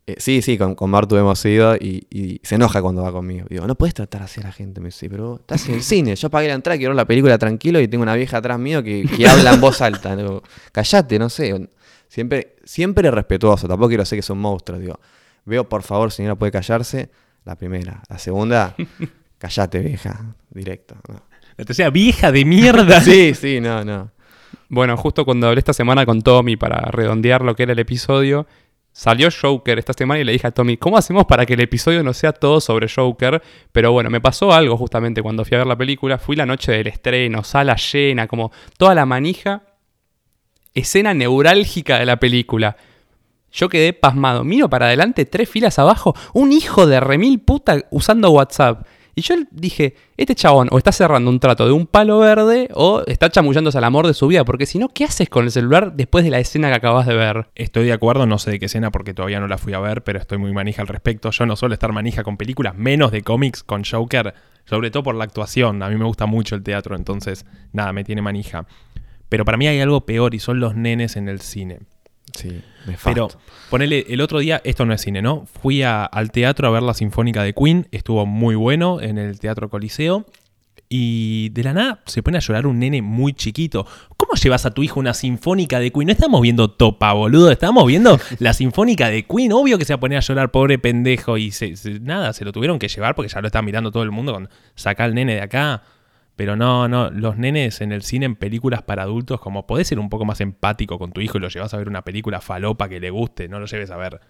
Eh, 0.07 0.15
sí, 0.19 0.41
sí, 0.41 0.57
con, 0.57 0.73
con 0.73 0.89
Martu 0.89 1.17
hemos 1.17 1.43
ido 1.45 1.75
y, 1.75 2.07
y 2.09 2.39
se 2.41 2.55
enoja 2.55 2.81
cuando 2.81 3.03
va 3.03 3.11
conmigo. 3.11 3.45
Digo, 3.49 3.67
no 3.67 3.75
puedes 3.75 3.93
tratar 3.93 4.23
así 4.23 4.39
a 4.39 4.43
la 4.43 4.51
gente. 4.53 4.79
Me 4.79 4.87
dice, 4.87 5.09
pero 5.09 5.35
estás 5.35 5.67
en 5.67 5.75
el 5.75 5.83
cine. 5.83 6.15
Yo 6.15 6.29
pagué 6.29 6.47
la 6.47 6.53
entrada, 6.53 6.77
quiero 6.77 6.91
ver 6.91 6.95
la 6.95 7.05
película 7.05 7.37
tranquilo 7.37 7.79
y 7.81 7.89
tengo 7.89 8.03
una 8.03 8.15
vieja 8.15 8.37
atrás 8.37 8.57
mío 8.57 8.81
que, 8.81 9.03
que 9.05 9.27
habla 9.27 9.53
en 9.53 9.59
voz 9.61 9.81
alta. 9.81 10.15
Digo, 10.15 10.41
Callate, 10.71 11.19
no 11.19 11.29
sé. 11.29 11.67
Siempre, 12.07 12.55
siempre 12.63 13.11
respetuoso. 13.11 13.67
Tampoco 13.67 13.89
quiero 13.89 14.05
ser 14.05 14.15
que 14.15 14.21
es 14.21 14.29
un 14.29 14.39
monstruo. 14.39 14.79
Digo, 14.79 14.97
veo, 15.43 15.67
por 15.67 15.83
favor, 15.83 16.09
señora, 16.09 16.35
puede 16.35 16.53
callarse. 16.53 17.09
La 17.47 17.55
primera. 17.55 18.03
La 18.09 18.19
segunda, 18.19 18.75
callate, 19.37 19.79
vieja. 19.79 20.35
Directo. 20.49 20.95
no. 21.07 21.21
La 21.55 21.63
tercera 21.63 21.89
vieja 21.89 22.29
de 22.29 22.43
mierda. 22.43 22.99
Sí, 23.07 23.33
sí, 23.33 23.61
no, 23.61 23.85
no. 23.85 24.11
Bueno, 24.67 24.97
justo 24.97 25.23
cuando 25.23 25.47
hablé 25.47 25.59
esta 25.59 25.71
semana 25.71 26.05
con 26.05 26.21
Tommy 26.21 26.57
para 26.57 26.91
redondear 26.91 27.41
lo 27.43 27.55
que 27.55 27.63
era 27.63 27.71
el 27.71 27.79
episodio, 27.79 28.47
salió 28.91 29.29
Joker 29.31 29.79
esta 29.79 29.93
semana 29.93 30.19
y 30.19 30.25
le 30.25 30.33
dije 30.33 30.45
a 30.45 30.51
Tommy, 30.51 30.75
¿cómo 30.75 30.97
hacemos 30.97 31.23
para 31.23 31.45
que 31.45 31.53
el 31.53 31.61
episodio 31.61 32.03
no 32.03 32.13
sea 32.13 32.33
todo 32.33 32.59
sobre 32.59 32.89
Joker? 32.93 33.41
Pero 33.71 33.93
bueno, 33.93 34.09
me 34.09 34.19
pasó 34.19 34.51
algo 34.51 34.75
justamente 34.75 35.21
cuando 35.21 35.45
fui 35.45 35.55
a 35.55 35.59
ver 35.59 35.67
la 35.67 35.77
película. 35.77 36.17
Fui 36.17 36.35
la 36.35 36.45
noche 36.45 36.73
del 36.73 36.87
estreno, 36.87 37.45
sala 37.45 37.77
llena, 37.77 38.27
como 38.27 38.51
toda 38.77 38.93
la 38.93 39.05
manija. 39.05 39.63
Escena 40.73 41.13
neurálgica 41.13 41.97
de 41.97 42.05
la 42.05 42.17
película. 42.17 42.75
Yo 43.51 43.69
quedé 43.69 43.93
pasmado. 43.93 44.43
Miro 44.43 44.69
para 44.69 44.87
adelante, 44.87 45.25
tres 45.25 45.49
filas 45.49 45.79
abajo, 45.79 46.15
un 46.33 46.51
hijo 46.51 46.85
de 46.85 46.99
remil 46.99 47.39
puta 47.39 47.85
usando 47.91 48.31
WhatsApp. 48.31 48.85
Y 49.17 49.21
yo 49.21 49.33
dije, 49.49 49.95
este 50.15 50.35
chabón 50.35 50.67
o 50.69 50.77
está 50.77 50.91
cerrando 50.91 51.31
un 51.31 51.39
trato 51.39 51.65
de 51.65 51.71
un 51.71 51.87
palo 51.87 52.19
verde 52.19 52.69
o 52.75 53.01
está 53.07 53.31
chamullándose 53.31 53.79
al 53.79 53.83
amor 53.83 54.05
de 54.05 54.13
su 54.13 54.27
vida, 54.27 54.45
porque 54.45 54.67
si 54.67 54.77
no, 54.77 54.89
¿qué 54.89 55.05
haces 55.05 55.27
con 55.27 55.45
el 55.45 55.49
celular 55.49 55.93
después 55.95 56.23
de 56.23 56.29
la 56.29 56.37
escena 56.37 56.69
que 56.69 56.75
acabas 56.75 57.07
de 57.07 57.15
ver? 57.15 57.47
Estoy 57.55 57.85
de 57.85 57.93
acuerdo, 57.93 58.27
no 58.27 58.37
sé 58.37 58.51
de 58.51 58.59
qué 58.59 58.67
escena 58.67 58.91
porque 58.91 59.15
todavía 59.15 59.39
no 59.39 59.47
la 59.47 59.57
fui 59.57 59.73
a 59.73 59.79
ver, 59.79 60.03
pero 60.03 60.19
estoy 60.19 60.37
muy 60.37 60.53
manija 60.53 60.83
al 60.83 60.87
respecto. 60.87 61.31
Yo 61.31 61.47
no 61.47 61.55
suelo 61.55 61.73
estar 61.73 61.91
manija 61.93 62.23
con 62.23 62.37
películas, 62.37 62.75
menos 62.75 63.11
de 63.11 63.23
cómics 63.23 63.63
con 63.63 63.83
Joker, 63.83 64.35
sobre 64.65 64.91
todo 64.91 65.01
por 65.01 65.15
la 65.15 65.23
actuación. 65.23 65.81
A 65.81 65.89
mí 65.89 65.95
me 65.95 66.05
gusta 66.05 66.27
mucho 66.27 66.53
el 66.53 66.61
teatro, 66.61 66.95
entonces 66.95 67.47
nada, 67.73 67.93
me 67.93 68.03
tiene 68.03 68.21
manija. 68.21 68.67
Pero 69.29 69.45
para 69.45 69.57
mí 69.57 69.67
hay 69.67 69.79
algo 69.79 70.05
peor 70.05 70.35
y 70.35 70.39
son 70.39 70.59
los 70.59 70.75
nenes 70.75 71.15
en 71.15 71.27
el 71.27 71.41
cine. 71.41 71.79
Sí, 72.33 72.49
Pero 72.85 72.91
nefasto. 73.27 73.39
ponele, 73.69 74.05
el 74.09 74.21
otro 74.21 74.39
día, 74.39 74.61
esto 74.63 74.85
no 74.85 74.93
es 74.93 75.01
cine, 75.01 75.21
¿no? 75.21 75.45
Fui 75.61 75.81
al 75.83 76.31
teatro 76.31 76.67
a 76.67 76.71
ver 76.71 76.83
la 76.83 76.93
Sinfónica 76.93 77.41
de 77.43 77.53
Queen, 77.53 77.87
estuvo 77.91 78.25
muy 78.25 78.55
bueno 78.55 79.01
en 79.01 79.17
el 79.17 79.39
Teatro 79.39 79.69
Coliseo. 79.69 80.25
Y 80.89 81.49
de 81.49 81.63
la 81.63 81.73
nada 81.73 81.99
se 82.05 82.23
pone 82.23 82.37
a 82.37 82.39
llorar 82.39 82.65
un 82.65 82.79
nene 82.79 83.01
muy 83.01 83.33
chiquito. 83.33 83.85
¿Cómo 84.15 84.35
llevas 84.41 84.65
a 84.65 84.71
tu 84.71 84.83
hijo 84.83 85.01
una 85.01 85.13
sinfónica 85.13 85.79
de 85.81 85.91
Queen? 85.91 86.05
No 86.07 86.13
estamos 86.13 86.41
viendo 86.41 86.69
Topa, 86.69 87.11
boludo. 87.11 87.51
Estamos 87.51 87.85
viendo 87.85 88.17
la 88.39 88.53
sinfónica 88.53 89.09
de 89.09 89.25
Queen. 89.25 89.51
Obvio 89.51 89.77
que 89.77 89.83
se 89.83 89.91
va 89.93 89.97
a 89.97 89.99
poner 89.99 90.17
a 90.19 90.21
llorar, 90.21 90.49
pobre 90.49 90.79
pendejo. 90.79 91.37
Y 91.37 91.51
se- 91.51 91.75
se- 91.75 91.99
nada, 91.99 92.31
se 92.31 92.45
lo 92.45 92.53
tuvieron 92.53 92.79
que 92.79 92.87
llevar 92.87 93.15
porque 93.15 93.27
ya 93.29 93.41
lo 93.41 93.47
está 93.47 93.61
mirando 93.61 93.91
todo 93.91 94.03
el 94.03 94.11
mundo. 94.11 94.31
Con 94.33 94.47
saca 94.75 95.03
al 95.03 95.13
nene 95.13 95.35
de 95.35 95.41
acá. 95.41 95.83
Pero 96.37 96.55
no, 96.55 96.87
no, 96.87 97.09
los 97.09 97.35
nenes 97.35 97.81
en 97.81 97.91
el 97.91 98.03
cine, 98.03 98.27
en 98.27 98.35
películas 98.35 98.83
para 98.83 99.03
adultos, 99.03 99.41
como 99.41 99.65
podés 99.65 99.87
ser 99.87 99.97
un 99.97 100.07
poco 100.07 100.23
más 100.23 100.39
empático 100.39 100.99
con 100.99 101.11
tu 101.11 101.19
hijo 101.19 101.39
y 101.39 101.41
lo 101.41 101.49
llevas 101.49 101.73
a 101.73 101.77
ver 101.77 101.89
una 101.89 102.03
película 102.03 102.41
falopa 102.41 102.87
que 102.87 102.99
le 102.99 103.09
guste, 103.09 103.49
no 103.49 103.59
lo 103.59 103.65
lleves 103.65 103.89
a 103.89 103.97
ver, 103.97 104.21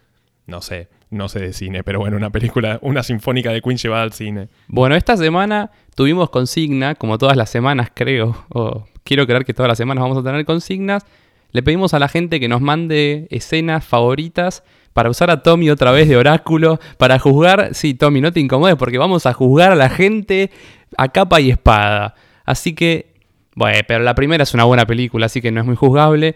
no 0.45 0.61
sé, 0.61 0.87
no 1.09 1.27
sé 1.27 1.39
de 1.39 1.51
cine, 1.51 1.83
pero 1.83 1.99
bueno, 1.99 2.15
una 2.15 2.29
película, 2.29 2.79
una 2.81 3.03
sinfónica 3.03 3.51
de 3.51 3.61
Queen 3.61 3.77
llevada 3.77 4.03
al 4.03 4.13
cine. 4.13 4.47
Bueno, 4.69 4.95
esta 4.95 5.17
semana 5.17 5.69
tuvimos 5.95 6.29
consigna, 6.29 6.95
como 6.95 7.17
todas 7.17 7.35
las 7.35 7.49
semanas 7.49 7.91
creo, 7.93 8.45
o 8.49 8.85
quiero 9.03 9.27
creer 9.27 9.43
que 9.43 9.53
todas 9.53 9.67
las 9.67 9.77
semanas 9.77 10.01
vamos 10.01 10.17
a 10.17 10.23
tener 10.23 10.45
consignas. 10.45 11.05
Le 11.51 11.61
pedimos 11.61 11.93
a 11.93 11.99
la 11.99 12.07
gente 12.07 12.39
que 12.39 12.47
nos 12.47 12.61
mande 12.61 13.27
escenas 13.31 13.83
favoritas 13.83 14.63
para 14.93 15.09
usar 15.09 15.29
a 15.29 15.43
Tommy 15.43 15.69
otra 15.69 15.91
vez 15.91 16.07
de 16.07 16.17
oráculo, 16.17 16.79
para 16.97 17.19
juzgar, 17.19 17.75
sí, 17.75 17.93
Tommy, 17.93 18.19
no 18.21 18.31
te 18.31 18.39
incomodes 18.39 18.77
porque 18.77 18.97
vamos 18.97 19.25
a 19.25 19.33
juzgar 19.33 19.73
a 19.73 19.75
la 19.75 19.89
gente 19.89 20.49
a 20.97 21.09
capa 21.09 21.41
y 21.41 21.49
espada. 21.49 22.15
Así 22.45 22.73
que, 22.73 23.13
bueno, 23.55 23.79
pero 23.87 24.03
la 24.03 24.15
primera 24.15 24.43
es 24.43 24.53
una 24.53 24.63
buena 24.63 24.85
película, 24.85 25.25
así 25.25 25.41
que 25.41 25.51
no 25.51 25.61
es 25.61 25.65
muy 25.65 25.75
juzgable. 25.75 26.35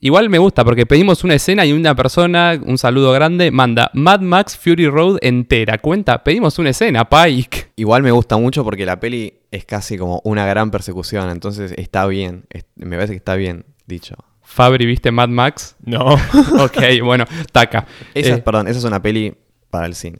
Igual 0.00 0.28
me 0.28 0.38
gusta 0.38 0.64
porque 0.64 0.84
pedimos 0.84 1.24
una 1.24 1.34
escena 1.34 1.64
y 1.64 1.72
una 1.72 1.94
persona, 1.94 2.60
un 2.62 2.76
saludo 2.76 3.12
grande, 3.12 3.50
manda 3.50 3.90
Mad 3.94 4.20
Max 4.20 4.54
Fury 4.56 4.86
Road 4.88 5.18
entera. 5.22 5.78
Cuenta, 5.78 6.22
pedimos 6.22 6.58
una 6.58 6.70
escena, 6.70 7.08
Pike. 7.08 7.72
Igual 7.76 8.02
me 8.02 8.10
gusta 8.10 8.36
mucho 8.36 8.64
porque 8.64 8.84
la 8.84 9.00
peli 9.00 9.32
es 9.50 9.64
casi 9.64 9.96
como 9.96 10.20
una 10.24 10.44
gran 10.44 10.70
persecución, 10.70 11.30
entonces 11.30 11.72
está 11.78 12.06
bien, 12.06 12.44
me 12.76 12.96
parece 12.96 13.14
que 13.14 13.18
está 13.18 13.34
bien 13.34 13.64
dicho. 13.86 14.16
Fabri, 14.42 14.84
¿viste 14.84 15.10
Mad 15.10 15.30
Max? 15.30 15.76
No, 15.84 16.04
ok, 16.60 16.82
bueno, 17.02 17.24
taca. 17.50 17.86
Esa, 18.12 18.34
Eh, 18.34 18.38
perdón, 18.38 18.68
esa 18.68 18.78
es 18.78 18.84
una 18.84 19.00
peli 19.00 19.34
para 19.70 19.86
el 19.86 19.94
cine. 19.94 20.18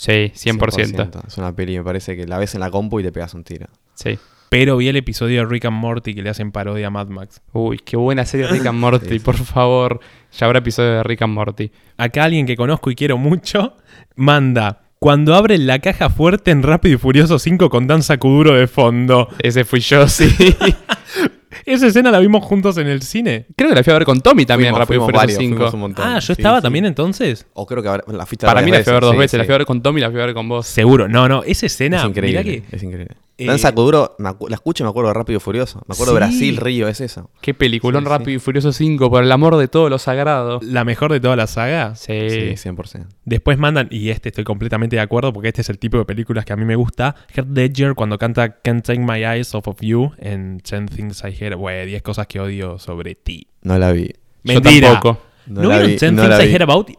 Sí, 0.00 0.32
100%. 0.34 1.26
Es 1.28 1.38
una 1.38 1.52
peli, 1.54 1.76
me 1.78 1.84
parece 1.84 2.16
que 2.16 2.26
la 2.26 2.38
ves 2.38 2.54
en 2.54 2.60
la 2.60 2.70
compu 2.70 3.00
y 3.00 3.02
te 3.02 3.12
pegas 3.12 3.34
un 3.34 3.44
tiro. 3.44 3.66
Sí. 3.94 4.18
pero 4.48 4.78
vi 4.78 4.88
el 4.88 4.96
episodio 4.96 5.40
de 5.42 5.46
Rick 5.46 5.66
and 5.66 5.76
Morty 5.76 6.14
que 6.14 6.22
le 6.22 6.30
hacen 6.30 6.50
parodia 6.52 6.86
a 6.88 6.90
Mad 6.90 7.08
Max. 7.08 7.40
Uy, 7.52 7.78
qué 7.78 7.96
buena 7.96 8.24
serie 8.24 8.46
Rick 8.48 8.66
and 8.66 8.78
Morty, 8.80 9.06
Sí, 9.06 9.12
sí. 9.18 9.20
por 9.20 9.36
favor. 9.36 10.00
Ya 10.38 10.46
habrá 10.46 10.58
episodio 10.60 10.90
de 10.92 11.02
Rick 11.02 11.22
and 11.22 11.34
Morty. 11.34 11.70
Acá 11.98 12.24
alguien 12.24 12.46
que 12.46 12.56
conozco 12.56 12.90
y 12.90 12.94
quiero 12.96 13.16
mucho 13.18 13.74
manda. 14.16 14.80
Cuando 14.98 15.34
abren 15.34 15.66
la 15.66 15.78
caja 15.78 16.10
fuerte 16.10 16.50
en 16.50 16.62
Rápido 16.62 16.96
y 16.96 16.98
Furioso 16.98 17.38
5 17.38 17.70
con 17.70 17.86
Danza 17.86 18.18
Kuduro 18.18 18.54
de 18.54 18.66
fondo. 18.66 19.28
Ese 19.38 19.64
fui 19.64 19.80
yo, 19.80 20.06
sí. 20.08 20.28
Esa 21.66 21.86
escena 21.88 22.10
la 22.10 22.18
vimos 22.20 22.44
juntos 22.44 22.76
en 22.78 22.86
el 22.86 23.02
cine. 23.02 23.46
Creo 23.56 23.70
que 23.70 23.76
la 23.76 23.82
fui 23.84 23.90
a 23.92 23.94
ver 23.94 24.04
con 24.04 24.20
Tommy 24.20 24.46
también, 24.46 24.72
Fuimos- 24.72 24.78
Rápido 24.80 25.02
y 25.02 25.04
Furioso 25.06 25.20
varios, 25.20 25.36
fuimos 25.38 25.58
5. 25.58 25.74
un 25.74 25.80
montón. 25.80 26.06
Ah, 26.08 26.14
yo 26.18 26.20
Sí, 26.20 26.32
estaba 26.32 26.58
sí. 26.58 26.62
también 26.62 26.86
entonces. 26.86 27.46
O 27.54 27.66
creo 27.66 27.82
que 27.82 27.88
la 28.12 28.26
fuiste 28.26 28.46
Para 28.46 28.62
mí 28.62 28.70
la 28.70 28.82
fui 28.82 28.90
a 28.90 28.94
ver 28.94 29.02
dos 29.02 29.12
sí, 29.12 29.18
veces. 29.18 29.38
La 29.38 29.44
fui 29.44 29.54
a 29.54 29.58
ver 29.58 29.66
con 29.66 29.82
Tommy 29.82 30.00
y 30.00 30.02
la 30.02 30.10
fui 30.10 30.20
a 30.20 30.26
ver 30.26 30.34
con 30.34 30.48
vos. 30.48 30.66
Seguro. 30.66 31.08
No, 31.08 31.28
no, 31.28 31.42
esa 31.44 31.66
escena. 31.66 31.98
Es 31.98 32.04
increíble, 32.04 32.42
mirá 32.44 32.62
que 32.68 32.76
es 32.76 32.82
increíble. 32.82 33.16
Eh, 33.44 33.46
Danza 33.46 33.72
Kuduro, 33.72 34.16
la 34.18 34.36
escucho 34.50 34.82
y 34.82 34.84
me 34.84 34.90
acuerdo 34.90 35.08
de 35.08 35.14
Rápido 35.14 35.36
y 35.38 35.40
Furioso. 35.40 35.82
Me 35.88 35.94
acuerdo 35.94 36.12
Sí. 36.12 36.16
Brasil, 36.18 36.56
Río, 36.56 36.88
es 36.88 37.00
eso. 37.00 37.30
Qué 37.40 37.54
peliculón 37.54 38.02
Sí, 38.02 38.06
sí. 38.06 38.10
Rápido 38.10 38.36
y 38.36 38.38
Furioso 38.38 38.72
5, 38.72 39.10
por 39.10 39.22
el 39.24 39.32
amor 39.32 39.56
de 39.56 39.68
todo 39.68 39.88
lo 39.88 39.98
sagrado. 39.98 40.60
la 40.62 40.84
mejor 40.84 41.12
de 41.12 41.20
toda 41.20 41.36
la 41.36 41.46
saga. 41.46 41.94
Sí. 41.94 42.30
Sí, 42.30 42.68
100%. 42.68 43.06
Después 43.24 43.58
mandan, 43.58 43.88
y 43.90 44.10
este 44.10 44.28
estoy 44.30 44.44
completamente 44.44 44.96
de 44.96 45.02
acuerdo 45.02 45.32
porque 45.32 45.48
este 45.48 45.60
es 45.62 45.70
el 45.70 45.78
tipo 45.78 45.98
de 45.98 46.04
películas 46.04 46.44
que 46.44 46.52
a 46.52 46.56
mí 46.56 46.64
me 46.64 46.76
gusta. 46.76 47.14
Heath 47.34 47.46
Ledger 47.52 47.94
cuando 47.94 48.18
canta 48.18 48.60
Can't 48.60 48.84
Take 48.84 49.00
My 49.00 49.24
Eyes 49.24 49.54
Off 49.54 49.68
of 49.68 49.78
You 49.80 50.12
en 50.18 50.58
10 50.58 50.86
Things 50.94 51.22
I 51.24 51.34
Hear, 51.38 51.56
güey, 51.56 51.86
10 51.86 52.02
cosas 52.02 52.26
que 52.26 52.40
odio 52.40 52.78
sobre 52.78 53.14
ti. 53.14 53.46
No 53.62 53.78
la 53.78 53.92
vi. 53.92 54.10
Mentira. 54.42 54.88
Yo 54.88 54.92
tampoco. 54.94 55.22
¿No, 55.46 55.62
la 55.62 55.68
vieron 55.78 55.86
vi, 55.86 55.96
10 55.98 56.12
no 56.12 56.22
Things 56.22 56.28
la 56.38 56.44
I 56.44 56.46
vi. 56.46 56.52
Hear 56.52 56.62
About 56.62 56.88
You? 56.88 56.94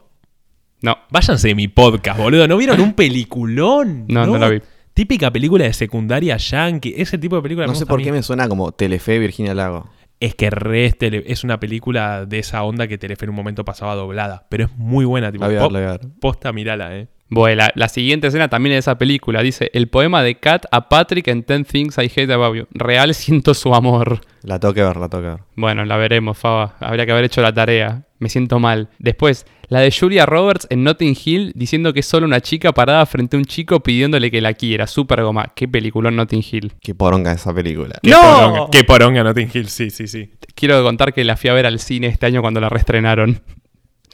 No, 0.84 0.98
Váyanse 1.12 1.50
de 1.50 1.56
mi 1.56 1.68
podcast, 1.68 2.20
boludo. 2.20 2.48
¿No 2.48 2.58
vieron 2.58 2.82
un 2.82 2.94
peliculón? 2.96 4.06
no, 4.08 4.26
no 4.26 4.38
la 4.38 4.50
vi. 4.50 4.62
Típica 4.94 5.32
película 5.32 5.66
de 5.66 5.74
secundaria 5.74 6.38
yankee. 6.38 6.94
Ese 6.98 7.18
tipo 7.18 7.36
de 7.38 7.42
película 7.42 7.66
me 7.68 7.74
No 7.74 7.80
sé 7.80 7.86
por 7.86 8.02
qué 8.02 8.12
me 8.12 8.24
suena 8.24 8.48
como 8.50 8.72
Telefe 8.72 9.20
Virginia 9.20 9.54
Lago. 9.54 9.90
Es 10.20 10.36
que 10.36 10.50
re 10.52 10.86
es, 10.86 10.98
tele- 10.98 11.24
es 11.26 11.44
una 11.44 11.60
película 11.60 12.26
de 12.26 12.40
esa 12.40 12.62
onda 12.64 12.88
que 12.88 12.98
Telefe 12.98 13.26
en 13.26 13.30
un 13.32 13.36
momento 13.36 13.66
pasaba 13.66 13.96
doblada. 13.96 14.46
Pero 14.50 14.66
es 14.66 14.76
muy 14.78 15.06
buena, 15.06 15.32
tipo. 15.32 15.44
La 15.44 15.48
voy 15.48 15.56
a 15.58 15.60
ver, 15.62 15.68
po- 15.68 15.74
la 15.74 15.80
voy 15.80 15.88
a 15.88 15.92
ver. 15.94 16.02
Posta, 16.20 16.54
mirala, 16.54 16.96
eh. 16.98 17.08
Bueno, 17.34 17.56
la, 17.56 17.72
la 17.76 17.88
siguiente 17.88 18.28
escena 18.28 18.50
también 18.50 18.74
de 18.74 18.80
esa 18.80 18.98
película 18.98 19.42
dice: 19.42 19.72
El 19.74 19.88
poema 19.88 20.22
de 20.22 20.36
Kat 20.36 20.66
a 20.70 20.90
Patrick 20.90 21.30
en 21.30 21.46
10 21.48 21.66
Things 21.66 21.98
I 21.98 22.12
Hate 22.14 22.34
About 22.34 22.58
You. 22.58 22.68
Real 22.72 23.14
siento 23.16 23.54
su 23.54 23.74
amor. 23.74 24.20
La 24.44 24.60
tengo 24.60 24.74
que 24.74 24.84
ver, 24.84 24.98
la 24.98 25.08
tengo 25.08 25.24
que 25.24 25.30
ver. 25.30 25.40
Bueno, 25.56 25.86
la 25.86 25.96
veremos, 25.96 26.38
Faba. 26.38 26.76
Habría 26.82 27.06
que 27.06 27.14
haber 27.14 27.24
hecho 27.24 27.42
la 27.42 27.54
tarea. 27.54 28.04
Me 28.20 28.28
siento 28.28 28.60
mal. 28.60 28.90
Después, 29.00 29.46
la 29.70 29.80
de 29.80 29.92
Julia 29.98 30.26
Roberts 30.26 30.68
en 30.70 30.84
Notting 30.84 31.16
Hill 31.24 31.54
diciendo 31.56 31.94
que 31.94 32.02
es 32.02 32.06
solo 32.06 32.28
una 32.28 32.42
chica 32.42 32.74
parada 32.74 33.06
frente 33.06 33.38
a 33.38 33.40
un 33.40 33.46
chico 33.46 33.80
pidiéndole 33.80 34.30
que 34.30 34.42
la 34.42 34.54
quiera. 34.54 34.86
Súper 34.86 35.24
goma. 35.24 35.54
Qué 35.56 35.70
peliculón 35.70 36.18
Notting 36.18 36.44
Hill. 36.52 36.74
Qué 36.82 36.94
poronga 36.94 37.32
esa 37.32 37.54
película. 37.54 37.98
Qué 38.04 38.10
¡No! 38.10 38.22
Poronga, 38.22 38.68
qué 38.72 38.84
poronga 38.84 39.24
Notting 39.24 39.50
Hill, 39.54 39.70
sí, 39.70 39.90
sí, 39.90 40.08
sí. 40.08 40.32
Quiero 40.54 40.84
contar 40.84 41.14
que 41.14 41.24
la 41.24 41.38
fui 41.38 41.50
a 41.50 41.54
ver 41.54 41.66
al 41.66 41.80
cine 41.80 42.08
este 42.08 42.26
año 42.26 42.42
cuando 42.42 42.60
la 42.60 42.68
reestrenaron. 42.68 43.42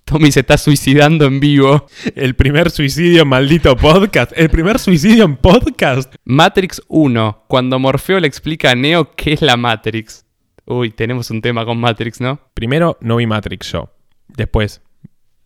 Tommy 0.08 0.32
se 0.32 0.40
está 0.40 0.58
suicidando 0.58 1.26
en 1.26 1.42
vivo. 1.42 1.86
El 2.16 2.34
primer 2.36 2.72
suicidio 2.72 3.24
en 3.24 3.28
maldito 3.28 3.76
podcast. 3.76 4.32
El 4.38 4.50
primer 4.50 4.80
suicidio 4.80 5.26
en 5.26 5.36
podcast. 5.36 6.16
Matrix 6.24 6.82
1. 6.88 7.44
Cuando 7.50 7.78
Morfeo 7.78 8.18
le 8.22 8.28
explica 8.28 8.72
a 8.72 8.76
Neo 8.76 9.12
qué 9.18 9.34
es 9.34 9.42
la 9.42 9.58
Matrix. 9.58 10.26
Uy, 10.66 10.92
tenemos 10.92 11.30
un 11.30 11.42
tema 11.42 11.66
con 11.66 11.78
Matrix, 11.78 12.22
¿no? 12.22 12.40
Primero, 12.54 12.98
no 13.02 13.18
vi 13.18 13.28
Matrix 13.28 13.70
yo. 13.74 13.94
Después, 14.30 14.82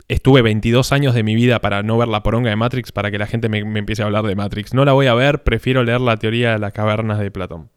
estuve 0.08 0.44
22 0.44 0.91
años 0.91 1.15
de 1.15 1.24
mi 1.24 1.34
vida 1.34 1.60
para 1.60 1.82
no 1.82 1.98
ver 1.98 2.08
la 2.08 2.22
poronga 2.22 2.51
de 2.51 2.56
Matrix 2.56 2.91
para 2.91 3.10
que 3.10 3.18
la 3.18 3.25
gente 3.25 3.50
me, 3.50 3.65
me 3.65 3.80
empiece 3.80 4.03
a 4.03 4.06
hablar 4.06 4.25
de 4.25 4.36
Matrix. 4.36 4.75
No 4.75 4.86
la 4.86 4.94
voy 4.94 5.08
a 5.08 5.15
ver, 5.15 5.41
prefiero 5.41 5.84
leer 5.84 6.01
la 6.01 6.18
teoría 6.18 6.51
de 6.51 6.60
las 6.60 6.72
cavernas 6.72 7.18
de 7.18 7.32
Platón. 7.32 7.72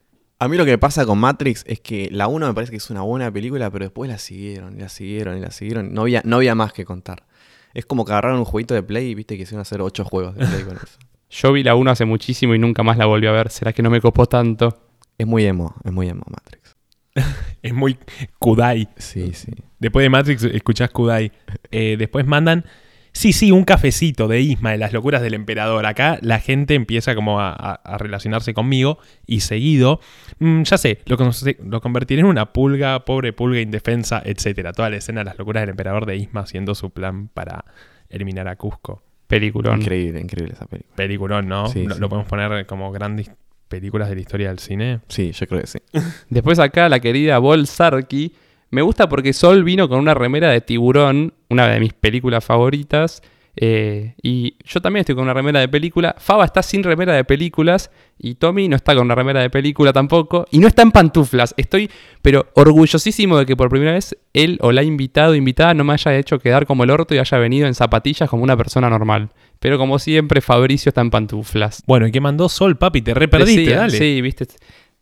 A 0.44 0.48
mí 0.48 0.58
lo 0.58 0.66
que 0.66 0.72
me 0.72 0.78
pasa 0.78 1.06
con 1.06 1.18
Matrix 1.18 1.64
es 1.66 1.80
que 1.80 2.10
la 2.12 2.28
1 2.28 2.48
me 2.48 2.52
parece 2.52 2.70
que 2.70 2.76
es 2.76 2.90
una 2.90 3.00
buena 3.00 3.32
película, 3.32 3.70
pero 3.70 3.86
después 3.86 4.10
la 4.10 4.18
siguieron, 4.18 4.76
y 4.76 4.80
la 4.82 4.90
siguieron, 4.90 5.38
y 5.38 5.40
la 5.40 5.50
siguieron. 5.50 5.94
No 5.94 6.02
había, 6.02 6.20
no 6.22 6.36
había 6.36 6.54
más 6.54 6.74
que 6.74 6.84
contar. 6.84 7.24
Es 7.72 7.86
como 7.86 8.04
que 8.04 8.12
agarraron 8.12 8.40
un 8.40 8.44
jueguito 8.44 8.74
de 8.74 8.82
Play 8.82 9.08
y 9.08 9.14
viste 9.14 9.38
que 9.38 9.44
hicieron 9.44 9.62
hacer 9.62 9.80
8 9.80 10.04
juegos 10.04 10.34
de 10.34 10.44
Play 10.44 10.64
con 10.64 10.76
eso. 10.76 10.98
Yo 11.30 11.50
vi 11.50 11.62
la 11.62 11.74
1 11.74 11.90
hace 11.90 12.04
muchísimo 12.04 12.54
y 12.54 12.58
nunca 12.58 12.82
más 12.82 12.98
la 12.98 13.06
volví 13.06 13.26
a 13.26 13.32
ver. 13.32 13.48
¿Será 13.50 13.72
que 13.72 13.82
no 13.82 13.88
me 13.88 14.02
copó 14.02 14.26
tanto? 14.26 14.82
Es 15.16 15.26
muy 15.26 15.46
emo, 15.46 15.74
es 15.82 15.92
muy 15.92 16.10
emo 16.10 16.24
Matrix. 16.28 16.76
Es 17.62 17.72
muy 17.72 17.96
Kudai. 18.38 18.90
Sí, 18.98 19.32
sí. 19.32 19.50
Después 19.78 20.02
de 20.02 20.10
Matrix 20.10 20.42
escuchás 20.42 20.90
Kudai. 20.90 21.32
Eh, 21.70 21.96
después 21.98 22.26
mandan, 22.26 22.66
sí, 23.14 23.32
sí, 23.32 23.50
un 23.50 23.64
cafecito 23.64 24.28
de 24.28 24.40
Isma, 24.42 24.72
de 24.72 24.78
las 24.78 24.92
locuras 24.92 25.22
del 25.22 25.32
emperador. 25.32 25.86
Acá 25.86 26.18
la 26.20 26.38
gente 26.40 26.74
empieza 26.74 27.14
como 27.14 27.40
a, 27.40 27.48
a- 27.50 27.74
a 27.82 27.96
relacionarse 27.96 28.52
conmigo 28.52 28.98
y 29.26 29.40
seguido, 29.40 30.00
mm, 30.40 30.62
ya 30.64 30.76
sé, 30.76 30.98
lo, 31.06 31.80
convertiré 31.80 32.20
en 32.20 32.26
una 32.26 32.52
pulga, 32.52 33.04
pobre 33.06 33.32
pulga 33.32 33.60
indefensa, 33.60 34.20
etcétera. 34.24 34.72
Toda 34.72 34.90
la 34.90 34.96
escena 34.96 35.20
de 35.20 35.24
las 35.24 35.38
locuras 35.38 35.62
del 35.62 35.70
emperador 35.70 36.04
de 36.04 36.16
Isma 36.16 36.40
haciendo 36.42 36.74
su 36.74 36.90
plan 36.90 37.28
para 37.28 37.64
eliminar 38.10 38.46
a 38.48 38.56
Cusco. 38.56 39.02
Peliculón. 39.26 39.80
Increíble, 39.80 40.20
increíble 40.20 40.52
esa 40.54 40.66
película. 40.66 40.94
Peliculón, 40.96 41.48
¿no? 41.48 41.66
Sí, 41.68 41.84
lo, 41.86 41.94
sí. 41.94 42.00
lo 42.00 42.08
podemos 42.10 42.28
poner 42.28 42.66
como 42.66 42.92
grandes 42.92 43.30
películas 43.68 44.08
de 44.10 44.16
la 44.16 44.20
historia 44.20 44.48
del 44.48 44.58
cine. 44.58 45.00
Sí, 45.08 45.32
yo 45.32 45.46
creo 45.46 45.62
que 45.62 45.66
sí. 45.66 45.78
Después 46.28 46.58
acá 46.58 46.88
la 46.90 47.00
querida 47.00 47.38
Vol 47.38 47.66
Sarki. 47.66 48.34
Me 48.70 48.82
gusta 48.82 49.08
porque 49.08 49.32
Sol 49.32 49.64
vino 49.64 49.88
con 49.88 49.98
una 49.98 50.14
remera 50.14 50.50
de 50.50 50.60
tiburón, 50.60 51.34
una 51.48 51.68
de 51.68 51.80
mis 51.80 51.92
películas 51.92 52.44
favoritas. 52.44 53.22
eh, 53.56 54.14
y 54.20 54.56
yo 54.64 54.80
también 54.82 55.02
estoy 55.02 55.14
con 55.14 55.22
una 55.24 55.32
remera 55.34 55.60
de 55.60 55.68
película. 55.68 56.16
Faba 56.18 56.44
está 56.44 56.60
sin 56.62 56.82
remera 56.82 57.12
de 57.14 57.22
películas. 57.24 57.90
Y 58.18 58.34
Tommy 58.36 58.68
no 58.68 58.74
está 58.76 58.94
con 58.94 59.04
una 59.04 59.14
remera 59.14 59.40
de 59.42 59.50
película 59.50 59.92
tampoco. 59.92 60.46
Y 60.50 60.58
no 60.58 60.66
está 60.66 60.82
en 60.82 60.90
pantuflas. 60.90 61.54
Estoy, 61.56 61.88
pero 62.20 62.48
orgullosísimo 62.54 63.38
de 63.38 63.46
que 63.46 63.56
por 63.56 63.68
primera 63.68 63.92
vez 63.92 64.16
él 64.32 64.58
o 64.60 64.72
la 64.72 64.82
invitado 64.82 65.32
o 65.32 65.34
invitada 65.36 65.72
no 65.74 65.84
me 65.84 65.92
haya 65.92 66.16
hecho 66.16 66.40
quedar 66.40 66.66
como 66.66 66.82
el 66.82 66.90
orto 66.90 67.14
y 67.14 67.18
haya 67.18 67.38
venido 67.38 67.68
en 67.68 67.74
zapatillas 67.74 68.28
como 68.28 68.42
una 68.42 68.56
persona 68.56 68.90
normal. 68.90 69.30
Pero 69.60 69.78
como 69.78 69.98
siempre, 70.00 70.40
Fabricio 70.40 70.90
está 70.90 71.00
en 71.00 71.10
pantuflas. 71.10 71.82
Bueno, 71.86 72.06
¿y 72.06 72.12
qué 72.12 72.20
mandó 72.20 72.48
Sol, 72.48 72.76
papi? 72.76 73.02
Te 73.02 73.14
re 73.14 73.28
perdiste, 73.28 73.60
Decía, 73.62 73.76
dale. 73.78 73.96
Sí, 73.96 74.20
viste. 74.20 74.46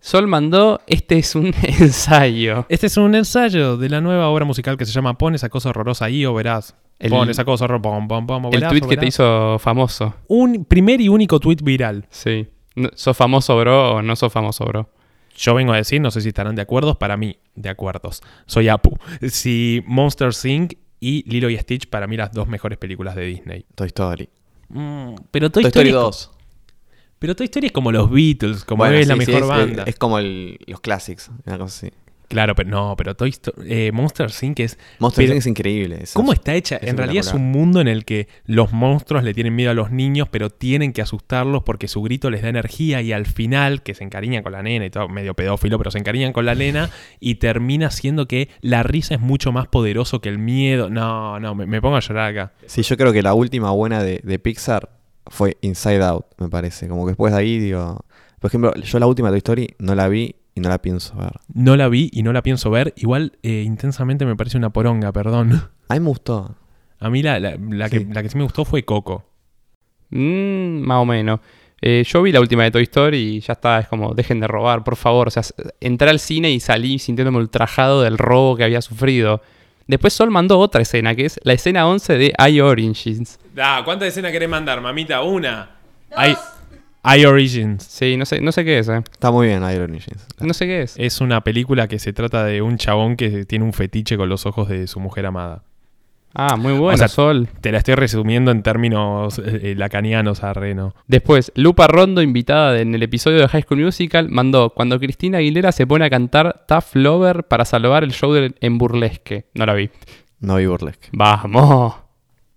Sol 0.04 0.26
mandó, 0.26 0.80
este 0.88 1.16
es 1.18 1.34
un 1.36 1.54
ensayo. 1.62 2.66
Este 2.68 2.88
es 2.88 2.96
un 2.96 3.14
ensayo 3.14 3.76
de 3.76 3.88
la 3.88 4.00
nueva 4.00 4.28
obra 4.28 4.44
musical 4.44 4.76
que 4.76 4.84
se 4.84 4.92
llama 4.92 5.16
Pon 5.16 5.34
esa 5.36 5.48
cosa 5.48 5.68
horrorosa 5.70 6.06
ahí 6.06 6.26
o 6.26 6.34
verás. 6.34 6.74
El- 6.98 7.10
Pon 7.10 7.30
esa 7.30 7.44
cosa 7.44 7.64
horrorosa, 7.66 7.98
El 8.52 8.66
tweet 8.68 8.82
o 8.84 8.88
que 8.88 8.96
te 8.96 9.06
hizo 9.06 9.58
famoso. 9.60 10.14
Un 10.28 10.64
primer 10.64 11.00
y 11.00 11.08
único 11.08 11.38
tweet 11.40 11.58
viral. 11.62 12.06
Sí. 12.10 12.48
No- 12.74 12.90
¿Sos 12.94 13.16
famoso, 13.16 13.56
bro, 13.56 13.94
o 13.96 14.02
no 14.02 14.16
sos 14.16 14.32
famoso, 14.32 14.64
bro? 14.64 14.90
Yo 15.36 15.54
vengo 15.54 15.72
a 15.72 15.76
decir, 15.76 16.00
no 16.00 16.10
sé 16.10 16.20
si 16.20 16.28
estarán 16.28 16.56
de 16.56 16.62
acuerdo, 16.62 16.98
para 16.98 17.16
mí, 17.16 17.36
de 17.54 17.68
acuerdos. 17.70 18.22
Soy 18.46 18.68
Apu. 18.68 18.96
Si 19.28 19.82
Monster 19.86 20.30
Inc. 20.44 20.74
y 21.00 21.28
Lilo 21.30 21.48
y 21.48 21.56
Stitch, 21.58 21.88
para 21.88 22.06
mí 22.06 22.16
las 22.16 22.32
dos 22.32 22.48
mejores 22.48 22.76
películas 22.78 23.14
de 23.14 23.24
Disney. 23.24 23.64
Toy 23.74 23.86
Story. 23.86 24.28
Mm, 24.68 25.14
pero 25.30 25.50
Toy, 25.50 25.62
Toy 25.62 25.68
Story 25.68 25.90
co- 25.92 26.00
2. 26.00 26.31
Pero 27.22 27.36
Toy 27.36 27.44
Story 27.46 27.66
es 27.68 27.72
como 27.72 27.90
los 27.92 28.10
Beatles, 28.10 28.64
como 28.64 28.82
Bueno, 28.82 28.96
es 28.98 29.06
la 29.06 29.14
sí, 29.14 29.18
mejor 29.20 29.42
es, 29.44 29.48
banda. 29.48 29.84
Es, 29.86 29.96
como 29.96 30.18
el- 30.18 30.58
los 30.66 30.80
classics, 30.80 31.30
una 31.46 31.56
cosa 31.56 31.86
así. 31.86 31.94
Claro, 32.26 32.54
pero 32.54 32.70
no, 32.70 32.94
pero 32.96 33.14
Toy 33.14 33.28
Story, 33.28 33.66
eh, 33.68 33.92
Monster 33.92 34.28
Inc. 34.40 34.58
es... 34.60 34.78
Monster 34.98 35.26
Inc. 35.28 35.36
es 35.36 35.46
increíble. 35.46 36.02
¿Cómo 36.14 36.32
está 36.32 36.54
hecha? 36.54 36.76
es 36.78 36.88
en 36.88 36.96
realidad 36.96 37.20
es 37.26 37.34
un 37.34 37.50
mundo 37.52 37.80
en 37.82 37.88
el 37.88 38.04
que 38.06 38.26
los 38.46 38.72
monstruos 38.72 39.22
le 39.22 39.34
tienen 39.34 39.54
miedo 39.54 39.70
a 39.70 39.74
los 39.74 39.90
niños, 39.90 40.28
pero 40.30 40.48
tienen 40.48 40.94
que 40.94 41.02
asustarlos 41.02 41.62
porque 41.62 41.88
su 41.88 42.00
grito 42.02 42.30
les 42.30 42.40
da 42.42 42.48
energía 42.48 43.02
y 43.02 43.12
al 43.12 43.26
final, 43.26 43.82
que 43.82 43.94
se 43.94 44.02
encariñan 44.02 44.42
con 44.42 44.52
la 44.52 44.62
nena 44.62 44.86
y 44.86 44.90
todo, 44.90 45.08
medio 45.08 45.34
pedófilo, 45.34 45.76
pero 45.78 45.90
se 45.90 45.98
encariñan 45.98 46.32
con 46.32 46.46
la 46.46 46.54
nena 46.54 46.88
y 47.20 47.34
termina 47.34 47.90
siendo 47.90 48.26
que 48.26 48.48
la 48.62 48.82
risa 48.82 49.14
es 49.14 49.20
mucho 49.20 49.52
más 49.52 49.68
poderoso 49.68 50.20
que 50.22 50.30
el 50.30 50.38
miedo. 50.38 50.88
No, 50.88 51.38
no, 51.38 51.54
me, 51.54 51.66
me 51.66 51.82
pongo 51.82 51.96
a 51.96 52.00
llorar 52.00 52.30
acá. 52.30 52.52
Sí, 52.66 52.82
yo 52.82 52.96
creo 52.96 53.12
que 53.12 53.22
la 53.22 53.34
última 53.34 53.70
buena 53.72 54.02
de, 54.02 54.20
de 54.24 54.38
Pixar 54.38 54.88
fue 55.26 55.56
Inside 55.60 56.02
Out, 56.04 56.26
me 56.38 56.48
parece. 56.48 56.88
Como 56.88 57.04
que 57.04 57.10
después 57.10 57.32
de 57.32 57.38
ahí, 57.40 57.58
digo. 57.58 58.04
Por 58.40 58.48
ejemplo, 58.48 58.74
yo 58.74 58.98
la 58.98 59.06
última 59.06 59.28
Toy 59.28 59.38
Story 59.38 59.74
no 59.78 59.94
la 59.94 60.08
vi 60.08 60.34
y 60.54 60.60
no 60.60 60.68
la 60.68 60.82
pienso 60.82 61.16
ver. 61.16 61.32
No 61.54 61.76
la 61.76 61.88
vi 61.88 62.10
y 62.12 62.22
no 62.22 62.32
la 62.32 62.42
pienso 62.42 62.70
ver. 62.70 62.92
Igual, 62.96 63.38
eh, 63.42 63.62
intensamente 63.64 64.26
me 64.26 64.36
parece 64.36 64.58
una 64.58 64.70
poronga, 64.70 65.12
perdón. 65.12 65.52
A 65.88 65.94
mí 65.94 66.00
me 66.00 66.08
gustó. 66.08 66.56
A 66.98 67.10
mí 67.10 67.22
la, 67.22 67.38
la- 67.40 67.56
la 67.58 67.88
que, 67.88 68.00
Sí. 68.00 68.06
la 68.10 68.22
que 68.22 68.28
sí 68.28 68.36
me 68.36 68.44
gustó 68.44 68.64
fue 68.64 68.84
Coco. 68.84 69.24
Mm, 70.10 70.80
más 70.82 70.98
o 70.98 71.04
menos. 71.04 71.40
Eh, 71.80 72.04
yo 72.06 72.22
vi 72.22 72.30
la 72.30 72.40
última 72.40 72.62
de 72.64 72.70
Toy 72.70 72.82
Story 72.84 73.18
y 73.18 73.40
ya 73.40 73.54
está, 73.54 73.80
es 73.80 73.88
como, 73.88 74.14
dejen 74.14 74.38
de 74.40 74.46
robar, 74.46 74.84
por 74.84 74.96
favor. 74.96 75.28
O 75.28 75.30
sea, 75.30 75.42
entré 75.80 76.10
al 76.10 76.20
cine 76.20 76.50
y 76.52 76.60
salí 76.60 76.98
sintiéndome 76.98 77.38
ultrajado 77.38 78.02
del 78.02 78.18
robo 78.18 78.56
que 78.56 78.64
había 78.64 78.80
sufrido. 78.82 79.42
Después 79.92 80.14
Sol 80.14 80.30
mandó 80.30 80.58
otra 80.58 80.80
escena, 80.80 81.14
que 81.14 81.26
es 81.26 81.38
la 81.42 81.52
escena 81.52 81.86
11 81.86 82.16
de 82.16 82.32
I 82.48 82.60
Origins. 82.62 83.38
Ah, 83.58 83.82
¿cuántas 83.84 84.08
escenas 84.08 84.32
querés 84.32 84.48
mandar, 84.48 84.80
mamita? 84.80 85.20
Una. 85.20 85.68
I, 86.16 86.34
I 87.04 87.26
Origins. 87.26 87.84
Sí, 87.84 88.16
no 88.16 88.24
sé, 88.24 88.40
no 88.40 88.52
sé 88.52 88.64
qué 88.64 88.78
es, 88.78 88.88
eh. 88.88 89.02
Está 89.12 89.30
muy 89.30 89.48
bien 89.48 89.58
Iron 89.70 89.90
Origins. 89.90 90.26
No 90.40 90.54
sé 90.54 90.64
qué 90.64 90.80
es. 90.80 90.94
Es 90.96 91.20
una 91.20 91.42
película 91.42 91.88
que 91.88 91.98
se 91.98 92.14
trata 92.14 92.42
de 92.46 92.62
un 92.62 92.78
chabón 92.78 93.16
que 93.16 93.44
tiene 93.44 93.66
un 93.66 93.74
fetiche 93.74 94.16
con 94.16 94.30
los 94.30 94.46
ojos 94.46 94.70
de 94.70 94.86
su 94.86 94.98
mujer 94.98 95.26
amada. 95.26 95.62
Ah, 96.34 96.56
muy 96.56 96.72
bueno, 96.72 96.94
O 96.94 96.96
sea, 96.96 97.08
Sol. 97.08 97.48
Te 97.60 97.72
la 97.72 97.78
estoy 97.78 97.94
resumiendo 97.94 98.50
en 98.50 98.62
términos 98.62 99.38
eh, 99.38 99.60
eh, 99.62 99.74
lacanianos 99.76 100.42
a 100.42 100.52
Reno. 100.54 100.94
Después, 101.06 101.52
Lupa 101.54 101.86
Rondo, 101.86 102.22
invitada 102.22 102.78
en 102.80 102.94
el 102.94 103.02
episodio 103.02 103.38
de 103.40 103.48
High 103.48 103.62
School 103.62 103.80
Musical, 103.84 104.28
mandó 104.30 104.70
cuando 104.70 104.98
Cristina 104.98 105.38
Aguilera 105.38 105.72
se 105.72 105.86
pone 105.86 106.04
a 106.06 106.10
cantar 106.10 106.64
Tough 106.66 106.94
Lover 106.94 107.44
para 107.44 107.64
salvar 107.64 108.02
el 108.04 108.12
show 108.12 108.32
del- 108.32 108.54
en 108.60 108.78
burlesque. 108.78 109.46
No 109.54 109.66
la 109.66 109.74
vi. 109.74 109.90
No 110.40 110.56
vi 110.56 110.66
Burlesque. 110.66 111.08
Vamos. 111.12 111.94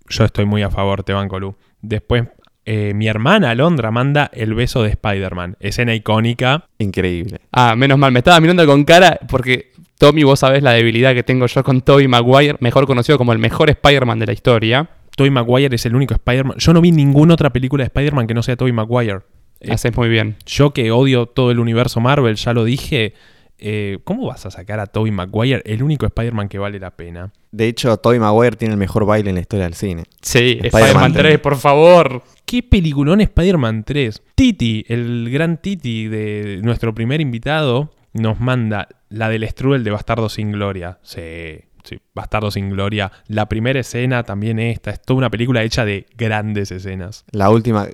Yo 0.10 0.24
estoy 0.24 0.46
muy 0.46 0.62
a 0.64 0.70
favor, 0.72 1.04
te 1.04 1.14
banco, 1.14 1.40
Lu. 1.40 1.56
Después, 1.82 2.24
eh, 2.66 2.94
mi 2.96 3.08
hermana 3.08 3.52
Alondra 3.52 3.92
manda 3.92 4.32
el 4.34 4.54
beso 4.56 4.82
de 4.84 4.90
Spider-Man. 4.90 5.58
Escena 5.60 5.94
icónica. 5.94 6.66
Increíble. 6.80 7.42
Ah, 7.52 7.76
menos 7.76 7.98
mal, 8.00 8.12
me 8.12 8.20
estaba 8.20 8.40
mirando 8.40 8.66
con 8.66 8.84
cara 8.86 9.20
porque 9.28 9.72
Tommy, 9.98 10.24
vos 10.24 10.40
sabés 10.40 10.62
la 10.62 10.72
debilidad 10.74 11.14
que 11.14 11.24
tengo 11.24 11.46
yo 11.48 11.64
con 11.64 11.82
Tobey 11.82 12.08
Maguire, 12.08 12.58
mejor 12.60 12.86
conocido 12.86 13.18
como 13.18 13.32
el 13.34 13.40
mejor 13.40 13.70
Spider-Man 13.70 14.20
de 14.20 14.26
la 14.26 14.34
historia. 14.34 14.90
Tobey 15.16 15.32
Maguire 15.32 15.74
es 15.76 15.86
el 15.86 15.96
único 15.96 16.14
Spider-Man. 16.14 16.58
Yo 16.58 16.74
no 16.74 16.82
vi 16.82 16.92
ninguna 16.92 17.34
otra 17.36 17.52
película 17.52 17.84
de 17.84 17.88
Spider-Man 17.88 18.28
que 18.28 18.34
no 18.34 18.44
sea 18.44 18.58
Tobey 18.58 18.74
Maguire. 18.74 19.20
Eh, 19.62 19.72
Haces 19.72 19.96
muy 19.96 20.10
bien. 20.10 20.36
Yo 20.46 20.72
que 20.72 20.92
odio 20.92 21.28
todo 21.28 21.52
el 21.52 21.60
universo 21.60 22.02
Marvel, 22.02 22.36
ya 22.36 22.54
lo 22.54 22.66
dije. 22.66 23.14
eh, 23.58 24.00
¿Cómo 24.04 24.28
vas 24.28 24.46
a 24.46 24.52
sacar 24.52 24.82
a 24.82 24.88
Tobey 24.88 25.14
Maguire, 25.14 25.62
el 25.66 25.82
único 25.82 26.06
Spider-Man 26.06 26.50
que 26.50 26.60
vale 26.60 26.78
la 26.78 26.92
pena? 26.92 27.32
De 27.54 27.68
hecho, 27.70 27.96
Tobey 27.96 28.20
Maguire 28.20 28.58
tiene 28.58 28.74
el 28.74 28.78
mejor 28.78 29.06
baile 29.06 29.30
en 29.30 29.36
la 29.36 29.42
historia 29.42 29.64
del 29.64 29.76
cine. 29.76 30.04
Sí, 30.22 30.60
Spider-Man 30.62 30.66
Spider-Man 30.66 31.14
3, 31.14 31.24
tres. 31.24 31.40
por 31.40 31.56
favor. 31.56 32.22
¿Qué 32.46 32.62
peliculón 32.62 33.22
Spider-Man 33.22 33.86
3? 33.86 34.22
Titi, 34.36 34.84
el 34.90 35.30
gran 35.32 35.62
Titi 35.62 36.10
de 36.10 36.60
nuestro 36.62 36.94
primer 36.94 37.22
invitado, 37.22 37.94
nos 38.16 38.40
manda 38.40 38.88
la 39.10 39.30
del 39.30 39.48
Strudel 39.48 39.84
de 39.84 39.92
Bastardo 39.92 40.30
sin 40.30 40.52
Gloria. 40.52 40.98
Sí, 41.04 41.60
sí, 41.84 42.00
Bastardo 42.14 42.50
sin 42.52 42.70
Gloria. 42.70 43.12
La 43.28 43.48
primera 43.48 43.80
escena, 43.80 44.24
también 44.24 44.58
esta. 44.60 44.92
Es 44.92 45.02
toda 45.02 45.18
una 45.20 45.30
película 45.30 45.62
hecha 45.64 45.86
de 45.86 46.06
grandes 46.18 46.72
escenas. 46.72 47.26
La 47.32 47.50
última, 47.50 47.88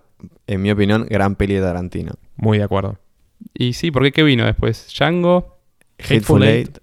en 0.48 0.62
mi 0.62 0.72
opinión, 0.72 1.06
gran 1.10 1.36
peli 1.36 1.56
de 1.56 1.62
Tarantino. 1.62 2.14
Muy 2.38 2.58
de 2.60 2.64
acuerdo. 2.64 2.98
Y 3.54 3.74
sí, 3.74 3.92
¿por 3.92 4.04
qué 4.04 4.12
qué 4.12 4.24
vino 4.24 4.46
después? 4.46 4.88
Django. 4.96 5.58
Hateful 6.00 6.16
Hateful 6.18 6.44
Eight. 6.44 6.68
Eight. 6.70 6.78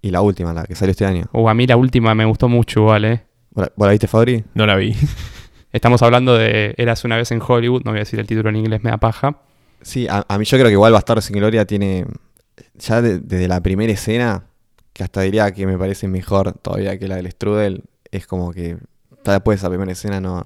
Y 0.00 0.10
la 0.10 0.20
última, 0.22 0.52
la 0.54 0.64
que 0.64 0.74
salió 0.74 0.92
este 0.92 1.04
año. 1.04 1.24
Uh, 1.32 1.48
a 1.48 1.54
mí 1.54 1.66
la 1.66 1.76
última 1.76 2.14
me 2.14 2.24
gustó 2.24 2.48
mucho 2.48 2.80
igual, 2.80 3.04
eh. 3.04 3.22
¿Vos 3.50 3.66
la- 3.66 3.72
vos 3.76 3.86
la 3.86 3.92
viste, 3.92 4.06
Fabri? 4.06 4.44
No 4.54 4.64
la 4.66 4.76
vi. 4.76 4.94
Estamos 5.72 6.00
hablando 6.02 6.36
de 6.38 6.74
Eras 6.78 7.04
una 7.04 7.16
vez 7.16 7.30
en 7.32 7.42
Hollywood, 7.46 7.82
no 7.84 7.90
voy 7.90 7.98
a 7.98 8.02
decir 8.02 8.18
el 8.20 8.26
título 8.26 8.48
en 8.48 8.56
inglés, 8.56 8.82
me 8.82 8.90
da 8.90 8.96
paja. 8.98 9.40
Sí, 9.82 10.06
a, 10.08 10.24
a 10.28 10.38
mí 10.38 10.44
yo 10.44 10.56
creo 10.56 10.68
que 10.68 10.72
igual 10.72 10.92
Bastardo 10.92 11.20
sin 11.20 11.36
Gloria 11.36 11.64
tiene, 11.66 12.06
ya 12.74 13.02
de- 13.02 13.18
desde 13.20 13.48
la 13.48 13.60
primera 13.60 13.92
escena, 13.92 14.44
que 14.92 15.04
hasta 15.04 15.20
diría 15.22 15.52
que 15.52 15.66
me 15.66 15.78
parece 15.78 16.08
mejor 16.08 16.52
todavía 16.52 16.98
que 16.98 17.08
la 17.08 17.16
del 17.16 17.30
Strudel, 17.30 17.84
es 18.10 18.26
como 18.26 18.52
que 18.52 18.78
ya 19.24 19.32
después 19.32 19.58
de 19.58 19.60
esa 19.60 19.68
primera 19.68 19.92
escena 19.92 20.20
no... 20.20 20.44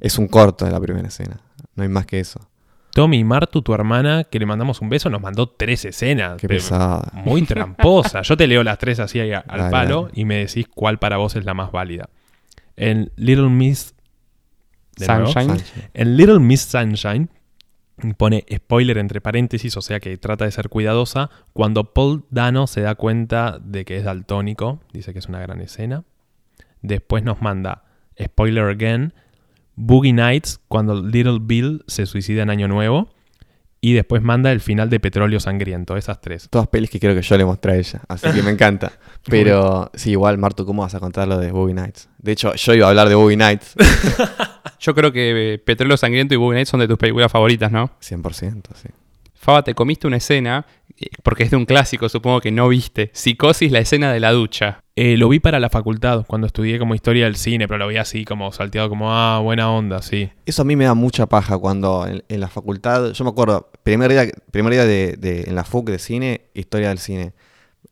Es 0.00 0.18
un 0.18 0.28
corto 0.28 0.64
de 0.64 0.70
la 0.70 0.80
primera 0.80 1.08
escena, 1.08 1.40
no 1.74 1.82
hay 1.82 1.88
más 1.88 2.06
que 2.06 2.20
eso. 2.20 2.40
Tommy 2.92 3.22
Martu, 3.24 3.62
tu 3.62 3.74
hermana, 3.74 4.24
que 4.24 4.38
le 4.38 4.46
mandamos 4.46 4.80
un 4.80 4.88
beso, 4.88 5.10
nos 5.10 5.20
mandó 5.20 5.48
tres 5.48 5.84
escenas. 5.84 6.36
Qué 6.40 6.48
Pero 6.48 6.58
pesada. 6.60 7.10
Muy 7.12 7.42
tramposa. 7.42 8.22
Yo 8.22 8.36
te 8.36 8.46
leo 8.46 8.64
las 8.64 8.78
tres 8.78 8.98
así 8.98 9.20
al 9.20 9.42
Dale, 9.46 9.70
palo 9.70 10.02
dale. 10.04 10.12
y 10.14 10.24
me 10.24 10.36
decís 10.36 10.66
cuál 10.74 10.98
para 10.98 11.16
vos 11.16 11.36
es 11.36 11.44
la 11.44 11.54
más 11.54 11.70
válida. 11.72 12.08
En 12.76 13.10
Little 13.16 13.50
Miss... 13.50 13.94
Sunshine. 14.96 15.32
Sánchez. 15.32 15.72
En 15.94 16.16
Little 16.16 16.40
Miss 16.40 16.62
Sunshine 16.62 17.28
pone 18.16 18.44
spoiler 18.54 18.98
entre 18.98 19.20
paréntesis, 19.20 19.76
o 19.76 19.82
sea 19.82 20.00
que 20.00 20.16
trata 20.16 20.44
de 20.44 20.50
ser 20.50 20.68
cuidadosa. 20.68 21.30
Cuando 21.52 21.92
Paul 21.92 22.24
Dano 22.30 22.66
se 22.66 22.80
da 22.80 22.94
cuenta 22.94 23.58
de 23.62 23.84
que 23.84 23.96
es 23.96 24.04
daltónico, 24.04 24.80
dice 24.92 25.12
que 25.12 25.18
es 25.18 25.26
una 25.26 25.40
gran 25.40 25.60
escena. 25.60 26.04
Después 26.82 27.24
nos 27.24 27.42
manda 27.42 27.84
spoiler 28.22 28.64
again, 28.64 29.12
Boogie 29.76 30.12
Nights, 30.12 30.60
cuando 30.68 31.00
Little 31.00 31.38
Bill 31.40 31.84
se 31.86 32.06
suicida 32.06 32.42
en 32.42 32.50
Año 32.50 32.68
Nuevo. 32.68 33.10
Y 33.80 33.92
después 33.92 34.22
manda 34.22 34.50
el 34.50 34.60
final 34.60 34.90
de 34.90 34.98
Petróleo 34.98 35.38
Sangriento, 35.38 35.96
esas 35.96 36.20
tres. 36.20 36.48
Todas 36.50 36.66
pelis 36.66 36.90
que 36.90 36.98
creo 36.98 37.14
que 37.14 37.22
yo 37.22 37.38
le 37.38 37.44
mostré 37.44 37.72
a 37.72 37.76
ella, 37.76 38.00
así 38.08 38.28
que 38.32 38.42
me 38.42 38.50
encanta. 38.50 38.92
Pero 39.28 39.90
sí, 39.94 40.10
igual, 40.10 40.36
Marto, 40.38 40.66
¿cómo 40.66 40.82
vas 40.82 40.94
a 40.94 41.00
contar 41.00 41.28
lo 41.28 41.38
de 41.38 41.52
Boogie 41.52 41.74
Nights? 41.74 42.08
De 42.18 42.32
hecho, 42.32 42.54
yo 42.54 42.74
iba 42.74 42.86
a 42.86 42.90
hablar 42.90 43.08
de 43.08 43.14
Boogie 43.14 43.36
Nights, 43.36 43.74
Yo 44.80 44.94
creo 44.94 45.12
que 45.12 45.54
eh, 45.54 45.58
Petróleo 45.58 45.96
Sangriento 45.96 46.34
y 46.34 46.36
Boogie 46.36 46.54
Nights 46.56 46.70
son 46.70 46.80
de 46.80 46.88
tus 46.88 46.98
películas 46.98 47.30
favoritas, 47.30 47.70
¿no? 47.72 47.90
100%, 48.00 48.62
sí. 48.74 48.88
Faba, 49.34 49.62
te 49.62 49.74
comiste 49.74 50.06
una 50.06 50.16
escena, 50.16 50.66
eh, 50.96 51.06
porque 51.22 51.44
es 51.44 51.50
de 51.50 51.56
un 51.56 51.64
clásico, 51.64 52.08
supongo 52.08 52.40
que 52.40 52.50
no 52.50 52.68
viste. 52.68 53.10
Psicosis, 53.12 53.72
la 53.72 53.80
escena 53.80 54.12
de 54.12 54.20
la 54.20 54.32
ducha. 54.32 54.82
Eh, 55.00 55.16
lo 55.16 55.28
vi 55.28 55.38
para 55.38 55.60
la 55.60 55.70
facultad, 55.70 56.26
cuando 56.26 56.48
estudié 56.48 56.80
como 56.80 56.92
historia 56.92 57.26
del 57.26 57.36
cine, 57.36 57.68
pero 57.68 57.78
lo 57.78 57.86
vi 57.86 57.98
así 57.98 58.24
como 58.24 58.50
salteado, 58.50 58.88
como, 58.88 59.12
ah, 59.14 59.38
buena 59.38 59.70
onda, 59.70 60.02
sí. 60.02 60.32
Eso 60.44 60.62
a 60.62 60.64
mí 60.64 60.74
me 60.74 60.86
da 60.86 60.94
mucha 60.94 61.26
paja 61.28 61.56
cuando 61.56 62.04
en, 62.08 62.40
la 62.40 62.48
facultad, 62.48 63.12
yo 63.12 63.24
me 63.24 63.30
acuerdo, 63.30 63.70
primer 63.84 64.10
día, 64.10 64.26
primer 64.50 64.72
día 64.72 64.84
de, 64.84 65.44
en 65.46 65.54
la 65.54 65.62
FUC 65.62 65.90
de 65.90 66.00
cine, 66.00 66.40
historia 66.52 66.88
del 66.88 66.98
cine. 66.98 67.32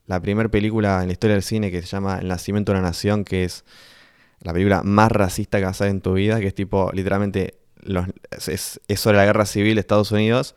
La 0.07 0.21
primera 0.21 0.49
película 0.49 1.01
en 1.03 1.07
la 1.07 1.13
historia 1.13 1.35
del 1.35 1.45
cine 1.45 1.71
que 1.71 1.81
se 1.81 1.87
llama 1.87 2.19
El 2.19 2.27
nacimiento 2.27 2.73
de 2.73 2.81
una 2.81 2.89
nación, 2.89 3.23
que 3.23 3.45
es 3.45 3.65
la 4.41 4.53
película 4.53 4.83
más 4.83 5.13
racista 5.13 5.61
que 5.61 5.65
vas 5.65 5.81
a 5.81 5.87
en 5.87 6.01
tu 6.01 6.15
vida, 6.15 6.41
que 6.41 6.49
es 6.49 6.57
tipo, 6.57 6.91
literalmente, 6.93 7.55
los- 7.83 8.09
es, 8.49 8.81
es 8.89 8.99
sobre 8.99 9.17
la 9.17 9.27
guerra 9.27 9.47
civil 9.47 9.77
de 9.77 9.81
Estados 9.81 10.11
Unidos 10.11 10.57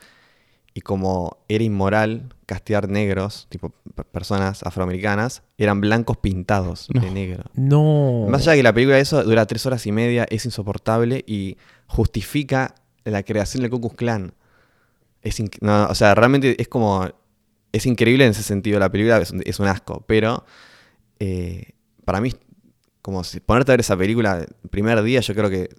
y 0.74 0.82
como 0.82 1.38
era 1.48 1.64
inmoral 1.64 2.34
castear 2.50 2.90
negros, 2.90 3.46
tipo 3.50 3.70
per- 3.96 4.06
personas 4.08 4.64
afroamericanas, 4.64 5.44
eran 5.58 5.80
blancos 5.82 6.18
pintados 6.18 6.88
de 6.92 7.00
No. 7.08 7.12
negro. 7.14 7.44
No. 7.54 8.26
Más 8.28 8.42
allá 8.42 8.52
de 8.54 8.58
que 8.58 8.64
la 8.64 8.74
película 8.74 8.96
de 8.96 9.04
eso 9.04 9.24
dura 9.24 9.46
tres 9.46 9.66
horas 9.68 9.86
y 9.86 9.92
media, 9.92 10.26
es 10.32 10.46
insoportable 10.46 11.24
y 11.28 11.58
justifica 11.86 12.74
la 13.06 13.22
creación 13.24 13.62
del 13.62 13.70
Ku 13.72 13.80
Klux 13.80 13.96
Klan. 13.96 14.34
Es 15.22 15.38
no, 15.62 15.86
o 15.88 15.96
sea, 15.96 16.16
realmente 16.16 16.60
es 16.62 16.68
como... 16.68 17.08
Es 17.72 17.86
increíble 17.86 18.26
en 18.26 18.32
ese 18.32 18.42
sentido. 18.42 18.80
La 18.80 18.90
película 18.90 19.20
es 19.20 19.30
un, 19.32 19.42
es 19.46 19.60
un 19.60 19.68
asco, 19.68 20.04
pero 20.08 20.44
eh, 21.20 21.74
para 22.04 22.20
mí, 22.20 22.34
como 23.04 23.24
si 23.24 23.40
ponerte 23.42 23.72
a 23.72 23.74
ver 23.74 23.82
esa 23.82 23.96
película 23.96 24.40
el 24.40 24.70
primer 24.70 25.02
día, 25.04 25.20
yo 25.22 25.36
creo 25.36 25.50
que 25.52 25.70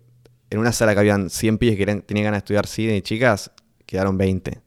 en 0.51 0.59
una 0.59 0.71
sala 0.73 0.95
que 0.95 1.01
habían 1.01 1.31
100 1.31 1.59
pibes 1.59 1.77
que 1.77 1.87
tenían 2.03 2.25
ganas 2.27 2.39
de 2.39 2.45
estudiar 2.45 2.67
cine 2.69 2.97
y 2.97 3.03
chicas, 3.03 3.51
quedaron 3.87 4.17
20. 4.19 4.61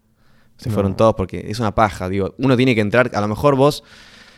Se 0.57 0.69
No. 0.69 0.73
fueron 0.75 0.95
todos 0.95 1.15
porque 1.15 1.45
es 1.49 1.59
una 1.59 1.73
paja, 1.75 2.09
digo. 2.09 2.35
Uno 2.37 2.55
tiene 2.55 2.75
que 2.75 2.81
entrar, 2.81 3.11
a 3.13 3.21
lo 3.21 3.27
mejor 3.27 3.55
vos 3.55 3.83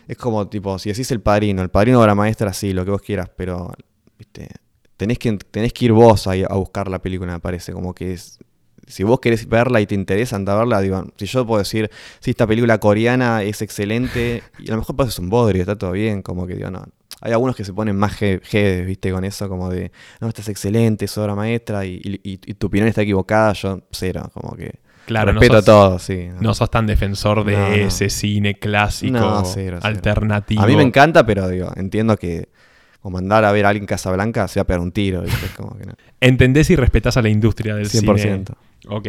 es 0.07 0.17
como 0.17 0.47
tipo, 0.47 0.77
si 0.79 0.89
decís 0.89 1.09
el 1.11 1.21
padrino, 1.21 1.61
el 1.61 1.69
padrino 1.69 2.05
la 2.05 2.15
maestra, 2.15 2.53
sí, 2.53 2.73
lo 2.73 2.85
que 2.85 2.91
vos 2.91 3.01
quieras, 3.01 3.29
pero 3.35 3.71
viste, 4.17 4.49
tenés 4.97 5.19
que, 5.19 5.33
tenés 5.37 5.73
que 5.73 5.85
ir 5.85 5.91
vos 5.91 6.27
a 6.27 6.33
buscar 6.55 6.89
la 6.89 6.99
película, 6.99 7.33
me 7.33 7.39
parece. 7.39 7.73
Como 7.73 7.93
que 7.93 8.13
es. 8.13 8.39
Si 8.87 9.03
vos 9.03 9.19
querés 9.19 9.49
verla 9.49 9.81
y 9.81 9.87
te 9.87 9.95
interesa 9.95 10.35
anda 10.35 10.53
a 10.53 10.57
verla, 10.57 10.79
digo, 10.79 11.03
si 11.17 11.25
yo 11.25 11.43
puedo 11.45 11.57
decir, 11.57 11.89
si 12.19 12.29
esta 12.31 12.45
película 12.45 12.77
coreana 12.79 13.41
es 13.41 13.63
excelente, 13.63 14.43
y 14.59 14.67
a 14.69 14.75
lo 14.75 14.77
mejor 14.77 14.95
es 15.07 15.17
un 15.17 15.29
bodrio, 15.29 15.61
está 15.63 15.75
todo 15.75 15.91
bien, 15.91 16.21
como 16.21 16.45
que 16.45 16.53
digo, 16.55 16.69
no. 16.69 16.85
Hay 17.21 17.31
algunos 17.31 17.55
que 17.55 17.63
se 17.65 17.73
ponen 17.73 17.95
más 17.95 18.19
je- 18.21 18.41
jedes, 18.43 18.85
viste, 18.85 19.11
con 19.11 19.25
eso, 19.25 19.49
como 19.49 19.69
de, 19.71 19.91
no, 20.21 20.27
esta 20.27 20.41
es 20.41 20.49
excelente, 20.49 21.05
es 21.05 21.17
obra 21.17 21.33
maestra, 21.33 21.83
y- 21.83 21.99
y 22.23 22.37
tu 22.53 22.67
opinión 22.67 22.87
está 22.87 23.01
equivocada, 23.01 23.53
yo 23.53 23.81
cero, 23.91 24.29
como 24.33 24.55
que 24.55 24.79
Claro, 25.05 25.33
no 25.33 25.39
Respeto 25.39 25.59
sos- 25.61 25.63
a 25.63 25.65
todos, 25.65 26.01
sí. 26.03 26.29
No 26.39 26.53
sos 26.53 26.69
tan 26.71 26.87
defensor 26.87 27.43
de 27.45 27.53
No, 27.53 27.69
no. 27.69 27.73
ese 27.75 28.09
cine 28.09 28.55
clásico, 28.55 29.13
No, 29.19 29.45
cero, 29.45 29.77
cero. 29.79 29.95
alternativo. 29.95 30.61
A 30.63 30.67
mí 30.67 30.75
me 30.75 30.83
encanta, 30.83 31.25
pero 31.25 31.47
digo, 31.47 31.71
entiendo 31.75 32.17
que 32.17 32.49
como 33.01 33.17
mandar 33.17 33.45
a 33.45 33.51
ver 33.51 33.65
a 33.65 33.69
alguien 33.69 33.83
en 33.83 33.87
Casablanca 33.87 34.47
se 34.47 34.59
va 34.59 34.63
a 34.63 34.65
pegar 34.67 34.79
un 34.79 34.91
tiro. 34.91 35.23
como 35.55 35.77
que 35.77 35.85
no. 35.85 35.93
Entendés 36.19 36.69
y 36.71 36.75
respetás 36.75 37.17
a 37.17 37.21
la 37.21 37.29
industria 37.29 37.75
del 37.75 37.87
100%. 37.87 38.17
cine. 38.19 38.95
Ok. 38.95 39.07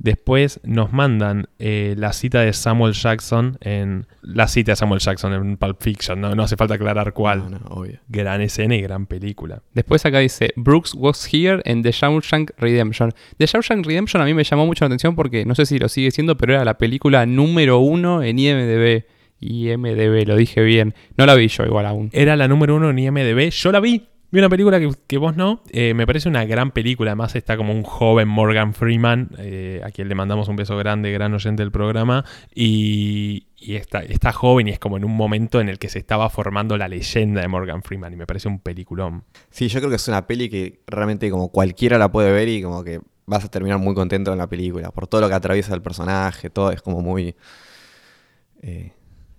Después 0.00 0.60
nos 0.62 0.92
mandan 0.92 1.48
eh, 1.58 1.96
la 1.98 2.12
cita 2.12 2.40
de 2.42 2.52
Samuel 2.52 2.92
Jackson 2.92 3.58
en. 3.60 4.06
La 4.22 4.46
cita 4.46 4.72
de 4.72 4.76
Samuel 4.76 5.00
Jackson 5.00 5.32
en 5.32 5.56
Pulp 5.56 5.82
Fiction, 5.82 6.20
no, 6.20 6.36
no 6.36 6.44
hace 6.44 6.56
falta 6.56 6.74
aclarar 6.74 7.12
cuál. 7.12 7.50
No, 7.50 7.58
no, 7.58 7.66
obvio. 7.70 7.98
Gran 8.08 8.40
escena 8.40 8.76
y 8.76 8.80
gran 8.80 9.06
película. 9.06 9.60
Después 9.74 10.06
acá 10.06 10.20
dice, 10.20 10.52
Brooks 10.54 10.94
was 10.94 11.28
here 11.32 11.60
en 11.64 11.82
The 11.82 11.90
Shawshank 11.90 12.52
Redemption. 12.58 13.12
The 13.38 13.46
Shawshank 13.46 13.84
Redemption 13.84 14.22
a 14.22 14.24
mí 14.24 14.34
me 14.34 14.44
llamó 14.44 14.66
mucho 14.66 14.84
la 14.84 14.86
atención 14.86 15.16
porque 15.16 15.44
no 15.44 15.56
sé 15.56 15.66
si 15.66 15.80
lo 15.80 15.88
sigue 15.88 16.12
siendo, 16.12 16.36
pero 16.36 16.54
era 16.54 16.64
la 16.64 16.78
película 16.78 17.26
número 17.26 17.78
uno 17.78 18.22
en 18.22 18.38
IMDB. 18.38 19.04
IMDB, 19.40 20.28
lo 20.28 20.36
dije 20.36 20.62
bien. 20.62 20.94
No 21.16 21.26
la 21.26 21.34
vi 21.34 21.48
yo 21.48 21.64
igual 21.64 21.86
aún. 21.86 22.10
Era 22.12 22.36
la 22.36 22.46
número 22.46 22.76
uno 22.76 22.90
en 22.90 22.98
IMDb. 23.00 23.50
Yo 23.50 23.72
la 23.72 23.80
vi. 23.80 24.06
Vi 24.30 24.40
una 24.40 24.50
película 24.50 24.78
que, 25.06 25.16
vos 25.16 25.36
no. 25.36 25.62
Eh, 25.70 25.94
me 25.94 26.06
parece 26.06 26.28
una 26.28 26.44
gran 26.44 26.70
película. 26.72 27.12
Además 27.12 27.34
está 27.34 27.56
como 27.56 27.72
un 27.72 27.82
joven 27.82 28.28
Morgan 28.28 28.74
Freeman, 28.74 29.30
eh, 29.38 29.80
a 29.82 29.90
quien 29.90 30.08
le 30.08 30.14
mandamos 30.14 30.48
un 30.48 30.56
beso 30.56 30.76
grande, 30.76 31.10
gran 31.12 31.32
oyente 31.32 31.62
del 31.62 31.72
programa. 31.72 32.26
Y, 32.54 33.46
está 33.60 34.32
joven 34.32 34.68
y 34.68 34.70
es 34.72 34.78
como 34.78 34.98
en 34.98 35.04
un 35.04 35.16
momento 35.16 35.60
en 35.60 35.70
el 35.70 35.78
que 35.78 35.88
se 35.88 35.98
estaba 35.98 36.28
formando 36.28 36.76
la 36.76 36.88
leyenda 36.88 37.40
de 37.40 37.48
Morgan 37.48 37.82
Freeman. 37.82 38.12
Y 38.12 38.16
me 38.16 38.26
parece 38.26 38.48
un 38.48 38.58
peliculón. 38.58 39.24
Sí, 39.50 39.68
yo 39.68 39.80
creo 39.80 39.88
que 39.88 39.96
es 39.96 40.08
una 40.08 40.26
peli 40.26 40.50
que 40.50 40.80
realmente 40.86 41.30
como 41.30 41.48
cualquiera 41.50 41.96
la 41.96 42.12
puede 42.12 42.30
ver 42.30 42.48
y 42.48 42.62
como 42.62 42.84
que 42.84 43.00
vas 43.24 43.46
a 43.46 43.50
terminar 43.50 43.78
muy 43.78 43.94
contento 43.94 44.30
en 44.32 44.38
la 44.38 44.46
película. 44.46 44.90
Por 44.90 45.06
todo 45.06 45.22
lo 45.22 45.28
que 45.28 45.34
atraviesa 45.34 45.74
el 45.74 45.80
personaje, 45.80 46.50
todo 46.50 46.70
es 46.70 46.82
como 46.82 47.00
muy 47.00 47.34
eh, 48.60 48.92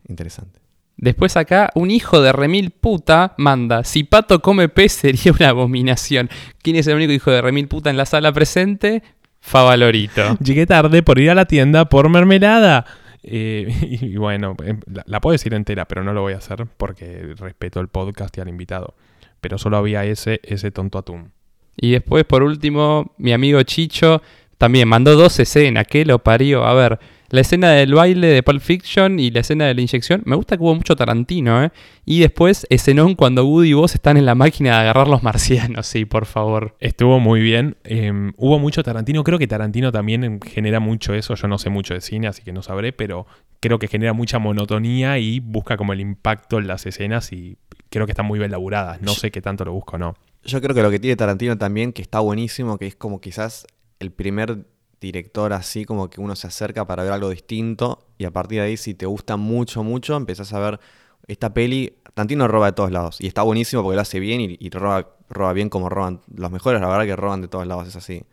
interesante. 0.08 0.60
Después 1.02 1.38
acá, 1.38 1.72
un 1.76 1.92
hijo 1.92 2.22
de 2.22 2.34
remil 2.34 2.72
puta 2.72 3.34
manda, 3.38 3.86
si 3.86 4.04
Pato 4.04 4.42
come 4.42 4.68
pez 4.68 4.92
sería 4.92 5.32
una 5.32 5.50
abominación. 5.50 6.30
¿Quién 6.62 6.76
es 6.76 6.88
el 6.88 6.96
único 6.98 7.14
hijo 7.14 7.32
de 7.32 7.42
remil 7.42 7.70
puta 7.70 7.90
en 7.90 7.96
la 7.96 8.06
sala 8.06 8.34
presente? 8.34 9.02
Favalorito. 9.40 10.38
Llegué 10.44 10.66
tarde 10.66 11.02
por 11.02 11.18
ir 11.18 11.30
a 11.30 11.36
la 11.36 11.46
tienda 11.46 11.86
por 11.86 12.10
mermelada. 12.10 12.86
Eh, 13.24 13.74
y, 14.02 14.08
y 14.08 14.18
bueno, 14.18 14.58
em, 14.66 14.82
la, 14.92 15.04
la 15.06 15.22
puedo 15.22 15.32
decir 15.32 15.54
entera, 15.54 15.86
pero 15.86 16.04
no 16.04 16.12
lo 16.12 16.22
voy 16.22 16.34
a 16.34 16.38
hacer 16.38 16.66
porque 16.76 17.34
respeto 17.38 17.80
el 17.80 17.88
podcast 17.88 18.38
y 18.38 18.42
al 18.42 18.50
invitado. 18.50 18.94
Pero 19.40 19.58
solo 19.58 19.78
había 19.78 20.04
ese, 20.04 20.42
ese 20.44 20.70
tonto 20.70 20.98
atún. 20.98 21.32
Y 21.78 21.92
después, 21.92 22.26
por 22.26 22.44
último, 22.44 23.14
mi 23.18 23.32
amigo 23.32 23.64
Chicho 23.64 24.22
también 24.60 24.90
mandó 24.90 25.16
dos 25.16 25.40
escenas. 25.40 25.88
¿Qué 25.88 26.04
lo 26.04 26.20
parió? 26.20 26.66
A 26.66 26.74
ver, 26.74 27.00
la 27.30 27.40
escena 27.40 27.72
del 27.72 27.94
baile 27.94 28.28
de 28.28 28.44
Pulp 28.44 28.60
Fiction 28.60 29.18
y 29.18 29.32
la 29.32 29.40
escena 29.40 29.66
de 29.66 29.74
la 29.74 29.80
inyección. 29.80 30.22
Me 30.26 30.36
gusta 30.36 30.58
que 30.58 30.64
hubo 30.64 30.76
mucho 30.76 30.98
Tarantino, 30.98 31.64
¿eh? 31.64 31.72
Y 32.04 32.20
después, 32.20 32.68
escenón 32.70 33.16
cuando 33.16 33.46
Woody 33.46 33.70
y 33.70 33.74
vos 33.74 33.96
están 33.96 34.18
en 34.18 34.26
la 34.26 34.36
máquina 34.36 34.72
de 34.72 34.76
agarrar 34.82 35.08
los 35.08 35.24
marcianos. 35.24 35.88
Sí, 35.88 36.04
por 36.04 36.26
favor. 36.26 36.76
Estuvo 36.82 37.22
muy 37.22 37.40
bien. 37.40 37.78
Eh, 37.86 38.12
hubo 38.36 38.60
mucho 38.60 38.84
Tarantino. 38.84 39.24
Creo 39.24 39.40
que 39.40 39.48
Tarantino 39.48 39.94
también 39.94 40.26
em, 40.26 40.40
genera 40.42 40.82
mucho 40.82 41.14
eso. 41.14 41.36
Yo 41.36 41.48
no 41.48 41.58
sé 41.58 41.70
mucho 41.70 41.94
de 41.94 42.02
cine, 42.02 42.28
así 42.28 42.44
que 42.44 42.52
no 42.52 42.62
sabré, 42.62 42.92
pero 42.92 43.28
creo 43.62 43.80
que 43.80 43.88
genera 43.88 44.12
mucha 44.12 44.40
monotonía 44.40 45.20
y 45.20 45.40
busca 45.40 45.78
como 45.78 45.94
el 45.94 46.02
impacto 46.02 46.60
en 46.60 46.68
las 46.68 46.86
escenas 46.86 47.32
y 47.32 47.58
creo 47.90 48.06
que 48.06 48.12
están 48.12 48.26
muy 48.26 48.40
bien 48.40 48.52
laburadas. 48.52 49.02
No 49.02 49.14
sé 49.14 49.32
qué 49.32 49.42
tanto 49.42 49.64
lo 49.64 49.72
busco 49.72 49.96
o 49.96 50.00
no. 50.00 50.16
Yo 50.44 50.60
creo 50.62 50.76
que 50.76 50.82
lo 50.82 50.92
que 50.92 51.00
tiene 51.00 51.16
Tarantino 51.16 51.58
también, 51.58 51.94
que 51.94 52.02
está 52.02 52.20
buenísimo, 52.20 52.78
que 52.78 52.88
es 52.88 52.96
como 52.96 53.22
quizás 53.22 53.66
el 54.00 54.12
primer 54.12 54.66
director 55.02 55.54
así 55.54 55.86
como 55.86 56.10
que 56.10 56.20
uno 56.20 56.36
se 56.36 56.48
acerca 56.48 56.86
para 56.86 57.04
ver 57.04 57.14
algo 57.14 57.30
distinto 57.30 58.06
y 58.18 58.26
a 58.26 58.32
partir 58.32 58.60
de 58.60 58.68
ahí 58.68 58.78
si 58.78 58.94
te 58.94 59.06
gusta 59.06 59.38
mucho, 59.38 59.84
mucho, 59.84 60.18
empezás 60.18 60.52
a 60.54 60.60
ver 60.60 60.80
esta 61.28 61.54
peli. 61.54 61.96
Tarantino 62.14 62.48
roba 62.48 62.68
de 62.68 62.74
todos 62.74 62.92
lados 62.92 63.22
y 63.22 63.28
está 63.28 63.44
buenísimo 63.44 63.82
porque 63.82 63.96
lo 63.96 64.02
hace 64.02 64.20
bien 64.20 64.42
y, 64.42 64.58
y 64.60 64.70
roba, 64.72 65.10
roba 65.30 65.54
bien 65.54 65.70
como 65.70 65.88
roban 65.90 66.22
los 66.36 66.52
mejores, 66.52 66.82
la 66.82 66.88
verdad 66.88 67.06
que 67.06 67.16
roban 67.16 67.42
de 67.42 67.48
todos 67.48 67.66
lados, 67.66 67.88
es 67.88 67.96
así. 67.96 68.24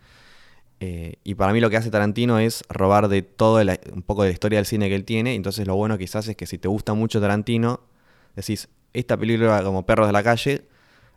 Eh, 0.79 1.15
y 1.23 1.35
para 1.35 1.53
mí 1.53 1.59
lo 1.59 1.69
que 1.69 1.77
hace 1.77 1.89
Tarantino 1.89 2.37
es 2.37 2.63
robar 2.69 3.07
de 3.07 3.23
todo 3.23 3.59
un 3.93 4.03
poco 4.03 4.23
de 4.23 4.29
la 4.29 4.33
historia 4.33 4.59
del 4.59 4.65
cine 4.65 4.89
que 4.89 4.95
él 4.95 5.05
tiene. 5.05 5.35
Entonces 5.35 5.65
lo 5.67 5.75
bueno 5.75 5.97
quizás 5.97 6.27
es 6.27 6.35
que 6.35 6.45
si 6.45 6.57
te 6.57 6.67
gusta 6.67 6.93
mucho 6.93 7.19
Tarantino, 7.19 7.81
decís, 8.35 8.69
esta 8.93 9.17
película 9.17 9.63
como 9.63 9.85
Perros 9.85 10.07
de 10.07 10.13
la 10.13 10.23
Calle, 10.23 10.65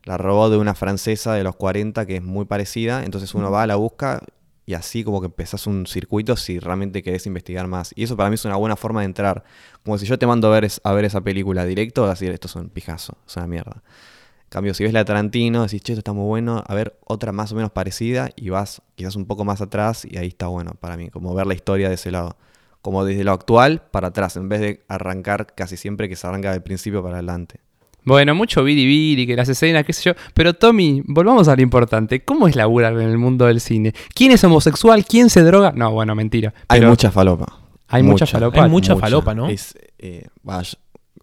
la 0.04 0.16
robó 0.16 0.48
de 0.48 0.56
una 0.56 0.74
francesa 0.74 1.34
de 1.34 1.44
los 1.44 1.56
40 1.56 2.06
que 2.06 2.16
es 2.16 2.22
muy 2.22 2.46
parecida. 2.46 3.04
Entonces 3.04 3.34
uno 3.34 3.50
va 3.50 3.62
a 3.64 3.66
la 3.66 3.76
busca 3.76 4.22
y 4.70 4.74
así 4.74 5.02
como 5.02 5.20
que 5.20 5.26
empezás 5.26 5.66
un 5.66 5.84
circuito 5.84 6.36
si 6.36 6.60
realmente 6.60 7.02
querés 7.02 7.26
investigar 7.26 7.66
más. 7.66 7.92
Y 7.96 8.04
eso 8.04 8.16
para 8.16 8.30
mí 8.30 8.36
es 8.36 8.44
una 8.44 8.54
buena 8.54 8.76
forma 8.76 9.00
de 9.00 9.06
entrar. 9.06 9.42
Como 9.84 9.98
si 9.98 10.06
yo 10.06 10.16
te 10.16 10.28
mando 10.28 10.46
a 10.46 10.60
ver, 10.60 10.70
a 10.84 10.92
ver 10.92 11.04
esa 11.04 11.22
película 11.22 11.64
directo, 11.64 12.02
vas 12.02 12.10
a 12.10 12.12
decir, 12.12 12.30
esto 12.30 12.46
es 12.46 12.54
un 12.54 12.68
pijazo, 12.68 13.18
es 13.26 13.36
una 13.36 13.48
mierda. 13.48 13.82
En 14.44 14.48
cambio, 14.48 14.72
si 14.72 14.84
ves 14.84 14.92
la 14.92 15.00
de 15.00 15.06
Tarantino, 15.06 15.62
decís, 15.62 15.82
che, 15.82 15.94
esto 15.94 15.98
está 15.98 16.12
muy 16.12 16.24
bueno, 16.24 16.62
a 16.64 16.74
ver 16.76 16.96
otra 17.04 17.32
más 17.32 17.50
o 17.50 17.56
menos 17.56 17.72
parecida 17.72 18.30
y 18.36 18.50
vas 18.50 18.80
quizás 18.94 19.16
un 19.16 19.26
poco 19.26 19.44
más 19.44 19.60
atrás 19.60 20.04
y 20.08 20.18
ahí 20.18 20.28
está 20.28 20.46
bueno 20.46 20.74
para 20.78 20.96
mí, 20.96 21.10
como 21.10 21.34
ver 21.34 21.48
la 21.48 21.54
historia 21.54 21.88
de 21.88 21.96
ese 21.96 22.12
lado. 22.12 22.36
Como 22.80 23.04
desde 23.04 23.24
lo 23.24 23.32
actual 23.32 23.82
para 23.90 24.08
atrás, 24.08 24.36
en 24.36 24.48
vez 24.48 24.60
de 24.60 24.84
arrancar 24.86 25.52
casi 25.56 25.76
siempre 25.76 26.08
que 26.08 26.14
se 26.14 26.28
arranca 26.28 26.52
del 26.52 26.62
principio 26.62 27.02
para 27.02 27.16
adelante. 27.16 27.58
Bueno, 28.04 28.34
mucho 28.34 28.66
y 28.66 29.26
que 29.26 29.36
las 29.36 29.48
escenas, 29.48 29.84
qué 29.84 29.92
sé 29.92 30.02
yo. 30.10 30.12
Pero 30.34 30.54
Tommy, 30.54 31.02
volvamos 31.06 31.48
a 31.48 31.56
lo 31.56 31.62
importante. 31.62 32.24
¿Cómo 32.24 32.48
es 32.48 32.56
laburar 32.56 32.94
en 32.94 33.08
el 33.08 33.18
mundo 33.18 33.46
del 33.46 33.60
cine? 33.60 33.92
¿Quién 34.14 34.32
es 34.32 34.42
homosexual? 34.44 35.04
¿Quién 35.04 35.30
se 35.30 35.42
droga? 35.42 35.72
No, 35.74 35.90
bueno, 35.92 36.14
mentira. 36.14 36.54
Hay 36.68 36.80
mucha 36.80 37.10
falopa. 37.10 37.58
Hay 37.88 38.02
mucha 38.02 38.26
falopa. 38.26 38.64
Hay 38.64 38.70
mucha 38.70 38.96
falopa, 38.96 39.34
¿no? 39.34 39.48
Es, 39.48 39.74
eh, 39.98 40.26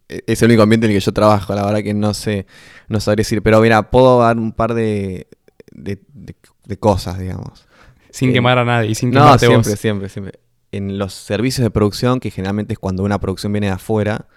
eh, 0.09 0.21
es 0.27 0.41
el 0.41 0.47
único 0.49 0.63
ambiente 0.63 0.85
en 0.87 0.91
el 0.91 0.97
que 0.97 1.05
yo 1.05 1.11
trabajo, 1.13 1.53
la 1.55 1.65
verdad 1.65 1.81
que 1.83 1.93
no 1.93 2.13
sé, 2.13 2.45
no 2.87 2.99
sabré 2.99 3.21
decir, 3.21 3.41
pero 3.41 3.59
mira, 3.61 3.89
puedo 3.89 4.19
dar 4.19 4.37
un 4.37 4.51
par 4.51 4.73
de, 4.73 5.27
de, 5.71 6.01
de- 6.13 6.35
de 6.65 6.77
cosas, 6.77 7.17
digamos. 7.19 7.65
Sin 8.09 8.29
Eh, 8.29 8.33
quemar 8.33 8.57
a 8.57 8.65
nadie 8.65 8.89
y 8.91 8.95
sin 8.95 9.11
No, 9.11 9.21
quemarte 9.21 9.47
siempre, 9.47 9.71
vos. 9.71 9.79
siempre, 9.79 10.09
siempre. 10.09 10.39
En 10.71 10.97
los 10.97 11.13
servicios 11.13 11.63
de 11.63 11.71
producción, 11.71 12.19
que 12.19 12.29
generalmente 12.31 12.73
es 12.73 12.79
cuando 12.79 13.03
una 13.03 13.19
producción 13.19 13.53
viene 13.53 13.67
de 13.67 13.73
afuera, 13.73 14.27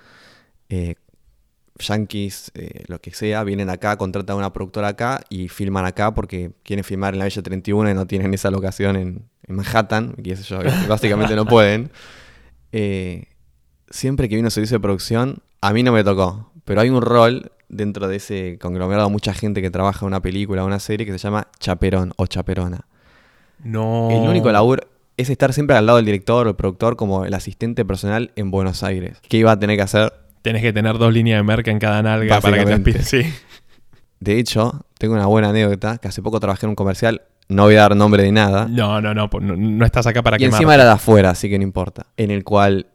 eh, 0.68 0.94
yankees, 1.80 2.50
eh, 2.54 2.84
lo 2.86 3.00
que 3.00 3.12
sea, 3.12 3.44
vienen 3.44 3.70
acá, 3.70 3.96
contratan 3.96 4.34
a 4.34 4.38
una 4.38 4.52
productora 4.52 4.88
acá 4.88 5.20
y 5.28 5.48
filman 5.48 5.84
acá 5.84 6.14
porque 6.14 6.52
quieren 6.62 6.84
filmar 6.84 7.14
en 7.14 7.20
la 7.20 7.24
Villa 7.26 7.42
31 7.42 7.90
y 7.90 7.94
no 7.94 8.06
tienen 8.06 8.34
esa 8.34 8.50
locación 8.50 8.96
en, 8.96 9.28
en 9.46 9.54
Manhattan, 9.54 10.14
y 10.22 10.34
sé 10.36 10.42
yo, 10.42 10.58
básicamente 10.88 11.34
no 11.36 11.46
pueden. 11.46 11.90
Eh, 12.72 13.24
siempre 13.90 14.28
que 14.28 14.36
viene 14.36 14.46
un 14.46 14.52
servicio 14.52 14.76
de 14.76 14.80
producción, 14.80 15.42
a 15.60 15.72
mí 15.72 15.82
no 15.82 15.90
me 15.90 16.04
tocó, 16.04 16.52
pero 16.64 16.80
hay 16.80 16.88
un 16.88 17.02
rol 17.02 17.50
dentro 17.68 18.06
de 18.06 18.14
ese 18.14 18.58
conglomerado, 18.60 19.10
mucha 19.10 19.34
gente 19.34 19.60
que 19.60 19.70
trabaja 19.70 20.04
en 20.04 20.08
una 20.08 20.22
película 20.22 20.62
o 20.62 20.66
una 20.66 20.78
serie 20.78 21.04
que 21.04 21.10
se 21.10 21.18
llama 21.18 21.48
chaperón 21.58 22.12
o 22.16 22.26
chaperona. 22.26 22.86
No. 23.62 24.08
El 24.10 24.28
único 24.28 24.50
laburo 24.52 24.82
es 25.16 25.30
estar 25.30 25.52
siempre 25.52 25.76
al 25.76 25.86
lado 25.86 25.96
del 25.96 26.06
director 26.06 26.46
o 26.46 26.50
el 26.50 26.56
productor 26.56 26.96
como 26.96 27.24
el 27.24 27.34
asistente 27.34 27.84
personal 27.84 28.32
en 28.36 28.50
Buenos 28.50 28.82
Aires. 28.82 29.18
¿Qué 29.28 29.36
iba 29.36 29.52
a 29.52 29.58
tener 29.58 29.76
que 29.76 29.82
hacer? 29.82 30.12
Tenés 30.42 30.62
que 30.62 30.72
tener 30.72 30.96
dos 30.98 31.12
líneas 31.12 31.38
de 31.38 31.42
merca 31.42 31.70
en 31.70 31.78
cada 31.78 32.02
nalga 32.02 32.40
para 32.40 32.64
que 32.64 32.78
te. 32.78 33.02
Sí. 33.02 33.22
De 34.20 34.38
hecho, 34.38 34.86
tengo 34.98 35.14
una 35.14 35.26
buena 35.26 35.48
anécdota, 35.50 35.96
que 35.98 36.08
hace 36.08 36.20
poco 36.22 36.40
trabajé 36.40 36.66
en 36.66 36.70
un 36.70 36.76
comercial, 36.76 37.22
no 37.48 37.64
voy 37.64 37.76
a 37.76 37.80
dar 37.80 37.96
nombre 37.96 38.22
de 38.22 38.32
nada, 38.32 38.66
No, 38.68 39.00
no, 39.00 39.14
no, 39.14 39.30
po- 39.30 39.40
no, 39.40 39.56
no 39.56 39.84
estás 39.86 40.06
acá 40.06 40.22
para 40.22 40.36
y 40.36 40.40
quemar. 40.40 40.54
encima 40.60 40.74
era 40.74 40.84
de 40.84 40.90
afuera, 40.90 41.30
así 41.30 41.48
que 41.48 41.58
no 41.58 41.64
importa, 41.64 42.06
en 42.18 42.30
el 42.30 42.44
cual 42.44 42.88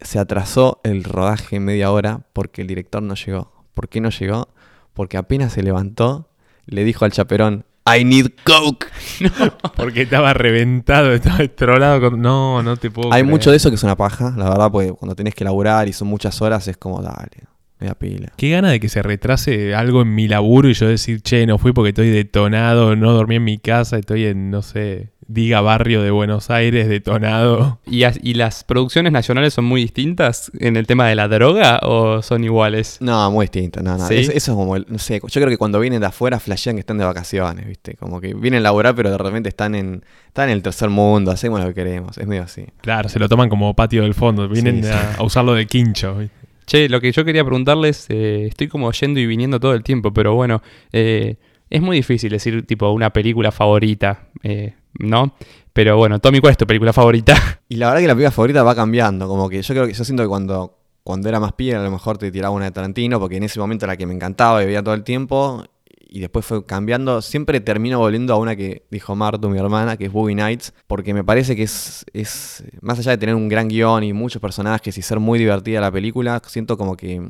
se 0.00 0.18
atrasó 0.18 0.80
el 0.84 1.04
rodaje 1.04 1.58
media 1.58 1.90
hora 1.90 2.20
porque 2.34 2.60
el 2.60 2.68
director 2.68 3.02
no 3.02 3.14
llegó. 3.14 3.64
¿Por 3.72 3.88
qué 3.88 4.00
no 4.02 4.10
llegó? 4.10 4.48
Porque 4.92 5.16
apenas 5.16 5.54
se 5.54 5.62
levantó, 5.62 6.28
le 6.66 6.84
dijo 6.84 7.04
al 7.06 7.12
chaperón, 7.12 7.64
I 7.96 8.04
need 8.04 8.26
coke. 8.44 8.86
Porque 9.76 10.02
estaba 10.02 10.34
reventado, 10.34 11.12
estaba 11.12 11.38
estrolado. 11.42 12.10
Con... 12.10 12.20
No, 12.20 12.62
no 12.62 12.76
te 12.76 12.90
puedo 12.90 13.12
Hay 13.12 13.22
creer. 13.22 13.32
mucho 13.32 13.50
de 13.50 13.56
eso 13.56 13.70
que 13.70 13.76
es 13.76 13.82
una 13.82 13.96
paja, 13.96 14.34
la 14.36 14.48
verdad, 14.48 14.70
porque 14.70 14.92
cuando 14.92 15.14
tenés 15.14 15.34
que 15.34 15.44
laburar 15.44 15.88
y 15.88 15.92
son 15.92 16.08
muchas 16.08 16.40
horas 16.42 16.66
es 16.68 16.76
como, 16.76 17.00
dale, 17.02 17.44
me 17.80 17.86
da 17.88 17.94
pila. 17.94 18.32
Qué 18.36 18.50
gana 18.50 18.70
de 18.70 18.80
que 18.80 18.88
se 18.88 19.02
retrase 19.02 19.74
algo 19.74 20.02
en 20.02 20.14
mi 20.14 20.28
laburo 20.28 20.68
y 20.68 20.74
yo 20.74 20.86
decir, 20.88 21.22
che, 21.22 21.46
no 21.46 21.58
fui 21.58 21.72
porque 21.72 21.90
estoy 21.90 22.10
detonado, 22.10 22.96
no 22.96 23.12
dormí 23.12 23.36
en 23.36 23.44
mi 23.44 23.58
casa, 23.58 23.98
estoy 23.98 24.26
en, 24.26 24.50
no 24.50 24.62
sé, 24.62 25.10
diga 25.28 25.60
barrio 25.60 26.02
de 26.02 26.10
Buenos 26.10 26.48
Aires, 26.50 26.88
detonado. 26.88 27.78
¿Y, 27.86 28.04
as- 28.04 28.18
¿Y 28.22 28.34
las 28.34 28.64
producciones 28.64 29.12
nacionales 29.12 29.54
son 29.54 29.66
muy 29.66 29.82
distintas 29.82 30.50
en 30.58 30.76
el 30.76 30.86
tema 30.86 31.06
de 31.06 31.14
la 31.14 31.28
droga 31.28 31.80
o 31.82 32.22
son 32.22 32.44
iguales? 32.44 32.96
No, 33.00 33.30
muy 33.30 33.44
distinto, 33.44 33.82
no, 33.82 33.98
no. 33.98 34.06
¿Sí? 34.08 34.14
Eso, 34.16 34.32
eso 34.32 34.52
es 34.52 34.56
como, 34.56 34.74
el- 34.76 34.86
no 34.88 34.98
sé, 34.98 35.20
yo 35.22 35.28
creo 35.40 35.48
que 35.48 35.58
cuando 35.58 35.78
vienen 35.80 36.00
de 36.00 36.06
afuera 36.06 36.40
flashean 36.40 36.76
que 36.76 36.80
están 36.80 36.98
de 36.98 37.04
vacaciones, 37.04 37.66
¿viste? 37.66 37.94
Como 37.94 38.20
que 38.20 38.34
vienen 38.34 38.58
a 38.60 38.62
laburar 38.62 38.94
pero 38.94 39.10
de 39.10 39.18
repente 39.18 39.48
están 39.50 39.74
en, 39.74 40.02
están 40.26 40.48
en 40.48 40.54
el 40.56 40.62
tercer 40.62 40.88
mundo, 40.88 41.30
hacemos 41.30 41.60
lo 41.60 41.66
que 41.68 41.74
queremos, 41.74 42.16
es 42.18 42.26
medio 42.26 42.42
así. 42.44 42.64
Claro, 42.80 43.08
se 43.08 43.18
lo 43.18 43.28
toman 43.28 43.48
como 43.50 43.74
patio 43.74 44.02
del 44.02 44.14
fondo, 44.14 44.48
vienen 44.48 44.82
Sí, 44.82 44.90
a, 44.90 45.12
a 45.14 45.22
usarlo 45.22 45.54
de 45.54 45.66
quincho. 45.66 46.14
¿viste? 46.16 46.34
Che, 46.66 46.88
lo 46.88 47.00
que 47.00 47.12
yo 47.12 47.24
quería 47.24 47.44
preguntarles, 47.44 48.06
eh, 48.08 48.46
estoy 48.48 48.68
como 48.68 48.90
yendo 48.92 49.20
y 49.20 49.26
viniendo 49.26 49.60
todo 49.60 49.74
el 49.74 49.82
tiempo, 49.82 50.12
pero 50.12 50.34
bueno, 50.34 50.62
eh, 50.92 51.36
es 51.70 51.82
muy 51.82 51.96
difícil 51.98 52.30
decir 52.30 52.66
tipo 52.66 52.90
una 52.92 53.10
película 53.10 53.52
favorita, 53.52 54.28
eh, 54.42 54.74
¿no? 54.98 55.34
Pero 55.72 55.96
bueno, 55.96 56.18
Tommy, 56.18 56.40
¿cuál 56.40 56.52
es 56.52 56.56
tu 56.56 56.66
película 56.66 56.92
favorita? 56.92 57.34
Y 57.70 57.76
la 57.76 57.88
verdad 57.88 58.00
que 58.00 58.06
la 58.06 58.14
película 58.14 58.30
favorita 58.30 58.62
va 58.62 58.74
cambiando. 58.74 59.28
Como 59.28 59.48
que 59.48 59.60
yo 59.60 59.74
creo 59.74 59.86
que 59.86 59.92
yo 59.92 60.02
siento 60.02 60.22
que 60.22 60.28
cuando, 60.28 60.78
cuando 61.04 61.28
era 61.28 61.38
más 61.38 61.52
pibe 61.52 61.76
a 61.76 61.82
lo 61.82 61.90
mejor 61.90 62.16
te 62.16 62.32
tiraba 62.32 62.54
una 62.54 62.64
de 62.64 62.70
Tarantino, 62.70 63.20
porque 63.20 63.36
en 63.36 63.42
ese 63.42 63.60
momento 63.60 63.84
era 63.84 63.92
la 63.92 63.96
que 63.98 64.06
me 64.06 64.14
encantaba 64.14 64.62
y 64.62 64.66
veía 64.66 64.82
todo 64.82 64.94
el 64.94 65.04
tiempo. 65.04 65.62
Y 66.08 66.20
después 66.20 66.46
fue 66.46 66.64
cambiando. 66.64 67.20
Siempre 67.20 67.60
termino 67.60 67.98
volviendo 67.98 68.32
a 68.32 68.38
una 68.38 68.56
que 68.56 68.86
dijo 68.90 69.14
Martu, 69.14 69.50
mi 69.50 69.58
hermana, 69.58 69.98
que 69.98 70.06
es 70.06 70.12
Boogie 70.12 70.34
Nights. 70.34 70.72
Porque 70.86 71.12
me 71.12 71.22
parece 71.22 71.54
que 71.54 71.64
es, 71.64 72.06
es. 72.14 72.64
Más 72.80 72.98
allá 72.98 73.10
de 73.10 73.18
tener 73.18 73.34
un 73.34 73.48
gran 73.48 73.68
guion 73.68 74.02
y 74.02 74.14
muchos 74.14 74.40
personajes 74.40 74.96
y 74.96 75.02
ser 75.02 75.20
muy 75.20 75.38
divertida 75.38 75.80
la 75.82 75.92
película, 75.92 76.40
siento 76.46 76.78
como 76.78 76.96
que 76.96 77.22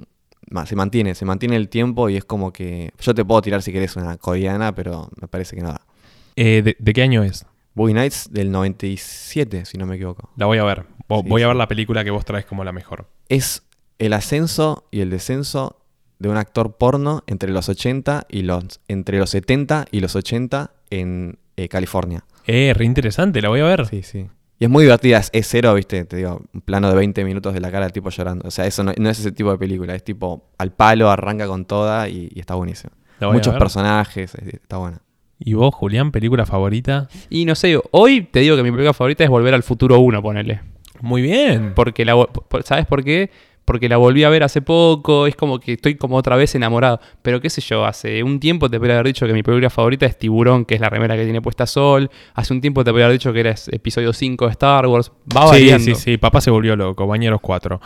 se 0.65 0.77
mantiene, 0.77 1.15
se 1.15 1.25
mantiene 1.25 1.57
el 1.57 1.69
tiempo 1.69 2.09
y 2.09 2.17
es 2.17 2.25
como 2.25 2.53
que. 2.53 2.93
Yo 3.01 3.15
te 3.15 3.25
puedo 3.25 3.43
tirar 3.43 3.61
si 3.61 3.73
querés 3.73 3.97
una 3.97 4.17
coreana, 4.17 4.75
pero 4.75 5.11
me 5.21 5.27
parece 5.27 5.57
que 5.57 5.63
nada. 5.63 5.83
Eh, 6.41 6.63
¿de, 6.63 6.77
de 6.79 6.93
qué 6.93 7.03
año 7.03 7.23
es? 7.25 7.47
Boogie 7.75 7.95
Nights 7.95 8.29
del 8.33 8.51
97, 8.51 9.65
si 9.65 9.79
no 9.79 9.87
me 9.87 9.97
equivoco. 9.97 10.31
La 10.37 10.47
voy 10.47 10.59
a 10.59 10.65
ver. 10.65 10.85
Sí, 11.23 11.29
voy 11.29 11.43
a 11.43 11.47
ver 11.49 11.57
la 11.57 11.69
película 11.69 12.05
que 12.05 12.11
vos 12.11 12.25
traes 12.25 12.45
como 12.47 12.65
la 12.65 12.73
mejor. 12.73 13.07
es 13.29 13.65
el 13.99 14.13
ascenso 14.13 14.87
y 14.93 15.01
el 15.01 15.11
descenso 15.11 15.81
de 16.21 16.29
un 16.29 16.37
actor 16.37 16.77
porno 16.77 17.25
entre 17.27 17.51
los 17.51 17.69
80 17.69 18.27
y 18.29 18.43
los 18.43 18.81
entre 18.89 19.19
los 19.19 19.31
70 19.31 19.87
y 19.91 20.01
los 20.01 20.15
80 20.15 20.71
en 20.91 21.39
eh, 21.57 21.69
California. 21.69 22.25
Eh, 22.47 22.73
re 22.77 22.85
interesante, 22.85 23.43
la 23.43 23.49
voy 23.49 23.61
a 23.61 23.65
ver. 23.65 23.87
Sí, 23.87 24.03
sí. 24.05 24.29
Y 24.61 24.65
es 24.65 24.71
muy 24.71 24.85
divertida, 24.85 25.19
es, 25.19 25.31
es 25.33 25.47
cero, 25.49 25.75
viste, 25.75 26.05
te 26.05 26.17
digo, 26.17 26.43
un 26.53 26.61
plano 26.61 26.89
de 26.91 26.95
20 26.97 27.25
minutos 27.25 27.55
de 27.55 27.61
la 27.61 27.71
cara 27.71 27.87
del 27.87 27.93
tipo 27.93 28.11
llorando. 28.11 28.47
O 28.47 28.51
sea, 28.51 28.67
eso 28.67 28.83
no, 28.85 28.93
no 28.97 29.11
es 29.11 29.19
ese 29.21 29.33
tipo 29.33 29.51
de 29.51 29.59
película, 29.59 29.95
es 29.95 30.03
tipo 30.05 30.51
al 30.59 30.73
palo, 30.73 31.11
arranca 31.11 31.47
con 31.47 31.65
toda 31.65 32.09
y, 32.09 32.29
y 32.35 32.41
está 32.41 32.55
buenísimo. 32.55 32.93
Muchos 33.21 33.55
personajes, 33.59 34.35
es- 34.35 34.55
está 34.55 34.77
buena. 34.77 35.01
¿Y 35.41 35.55
vos, 35.55 35.75
Julián, 35.75 36.11
película 36.11 36.47
favorita? 36.47 37.09
Y 37.31 37.45
no 37.45 37.55
sé, 37.55 37.81
hoy 37.93 38.23
te 38.23 38.41
digo 38.41 38.57
que 38.57 38.63
mi 38.63 38.71
película 38.71 38.93
favorita 38.93 39.25
es 39.25 39.31
Volver 39.31 39.55
al 39.55 39.63
Futuro 39.63 39.99
1, 40.01 40.21
ponele. 40.23 40.61
Muy 41.01 41.23
bien. 41.23 41.73
Porque 41.77 42.05
la, 42.05 42.15
¿Sabes 42.65 42.87
por 42.87 43.05
qué? 43.05 43.31
Porque 43.65 43.89
la 43.89 43.99
volví 43.99 44.25
a 44.25 44.31
ver 44.31 44.43
hace 44.43 44.63
poco, 44.63 45.27
es 45.27 45.37
como 45.37 45.61
que 45.61 45.75
estoy 45.75 45.95
como 45.97 46.17
otra 46.17 46.37
vez 46.37 46.55
enamorado. 46.55 47.01
Pero 47.23 47.41
qué 47.41 47.51
sé 47.51 47.61
yo, 47.61 47.85
hace 47.85 48.23
un 48.25 48.41
tiempo 48.41 48.69
te 48.71 48.79
podría 48.79 48.95
haber 48.97 49.09
dicho 49.09 49.27
que 49.27 49.33
mi 49.35 49.43
película 49.43 49.69
favorita 49.71 50.07
es 50.07 50.19
Tiburón, 50.19 50.65
que 50.65 50.75
es 50.75 50.81
la 50.81 50.89
remera 50.89 51.17
que 51.17 51.25
tiene 51.25 51.43
puesta 51.43 51.67
Sol. 51.67 52.11
Hace 52.35 52.55
un 52.55 52.61
tiempo 52.63 52.83
te 52.83 52.91
podría 52.91 53.07
haber 53.07 53.19
dicho 53.19 53.33
que 53.33 53.41
era 53.41 53.55
episodio 53.71 54.13
5 54.15 54.47
de 54.47 54.51
Star 54.53 54.87
Wars. 54.87 55.13
Va 55.37 55.43
sí, 55.43 55.49
variando. 55.51 55.85
sí, 55.85 55.95
sí. 55.95 56.17
Papá 56.17 56.41
se 56.41 56.51
volvió 56.51 56.75
loco. 56.77 57.07
Bañeros 57.07 57.41
4. 57.43 57.79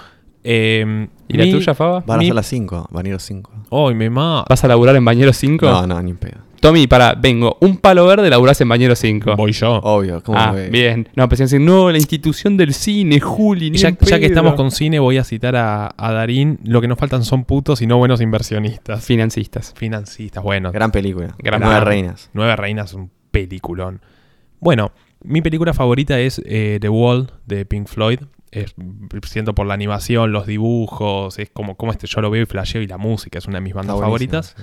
Eh, 0.44 1.08
¿Y 1.28 1.36
la 1.36 1.44
mi- 1.44 1.50
tuya, 1.52 1.74
Faba? 1.74 2.00
Van 2.06 2.16
a 2.16 2.20
Mi- 2.20 2.26
ser 2.26 2.34
las 2.36 2.46
5, 2.46 2.88
van 2.90 3.04
a 3.04 3.08
ir 3.08 3.12
los 3.14 3.22
5. 3.24 3.50
Ay, 3.70 3.94
me 3.94 4.08
ma... 4.08 4.44
¿Vas 4.48 4.64
a 4.64 4.68
laburar 4.68 4.94
en 4.96 5.04
Bañero 5.04 5.32
5? 5.32 5.66
No, 5.66 5.86
no, 5.86 6.00
ni 6.02 6.12
en 6.12 6.16
pedo. 6.16 6.38
Tommy, 6.62 6.86
para, 6.86 7.14
vengo. 7.16 7.58
Un 7.60 7.76
palo 7.76 8.06
verde 8.06 8.30
laburás 8.30 8.60
en 8.60 8.68
Bañero 8.68 8.94
5. 8.94 9.34
Voy 9.34 9.50
yo. 9.50 9.80
Obvio, 9.82 10.22
¿cómo 10.22 10.38
Ah, 10.38 10.52
bien. 10.52 11.08
No, 11.16 11.28
pensé 11.28 11.42
decir, 11.42 11.60
no, 11.60 11.90
la 11.90 11.98
institución 11.98 12.56
del 12.56 12.72
cine, 12.72 13.18
Juli, 13.18 13.68
ni 13.72 13.78
Ya, 13.78 13.88
en 13.88 13.98
ya 13.98 14.20
que 14.20 14.26
estamos 14.26 14.54
con 14.54 14.70
cine, 14.70 15.00
voy 15.00 15.18
a 15.18 15.24
citar 15.24 15.56
a, 15.56 15.92
a 15.96 16.12
Darín. 16.12 16.60
Lo 16.62 16.80
que 16.80 16.86
nos 16.86 16.98
faltan 16.98 17.24
son 17.24 17.44
putos 17.44 17.82
y 17.82 17.88
no 17.88 17.98
buenos 17.98 18.20
inversionistas. 18.20 19.04
Financistas. 19.04 19.74
Financistas, 19.76 20.44
bueno. 20.44 20.70
Gran 20.70 20.92
película. 20.92 21.34
Gran 21.38 21.60
Nueve 21.62 21.74
película. 21.74 21.80
reinas. 21.84 22.30
Nueve 22.32 22.54
Reinas 22.54 22.90
es 22.90 22.94
un 22.94 23.10
peliculón. 23.32 24.00
Bueno, 24.60 24.92
mi 25.24 25.42
película 25.42 25.74
favorita 25.74 26.20
es 26.20 26.40
eh, 26.46 26.78
The 26.80 26.88
Wall 26.88 27.32
de 27.44 27.64
Pink 27.66 27.88
Floyd. 27.88 28.20
Es, 28.52 28.72
siento 29.26 29.54
por 29.56 29.66
la 29.66 29.74
animación, 29.74 30.30
los 30.30 30.46
dibujos, 30.46 31.40
es 31.40 31.50
como, 31.50 31.74
como 31.76 31.90
este, 31.90 32.06
yo 32.06 32.20
lo 32.20 32.30
veo 32.30 32.42
y 32.42 32.46
flasheo 32.46 32.82
y 32.82 32.86
la 32.86 32.98
música 32.98 33.38
es 33.38 33.46
una 33.46 33.56
de 33.56 33.62
mis 33.62 33.74
bandas 33.74 33.98
favoritas. 33.98 34.54
sí. 34.56 34.62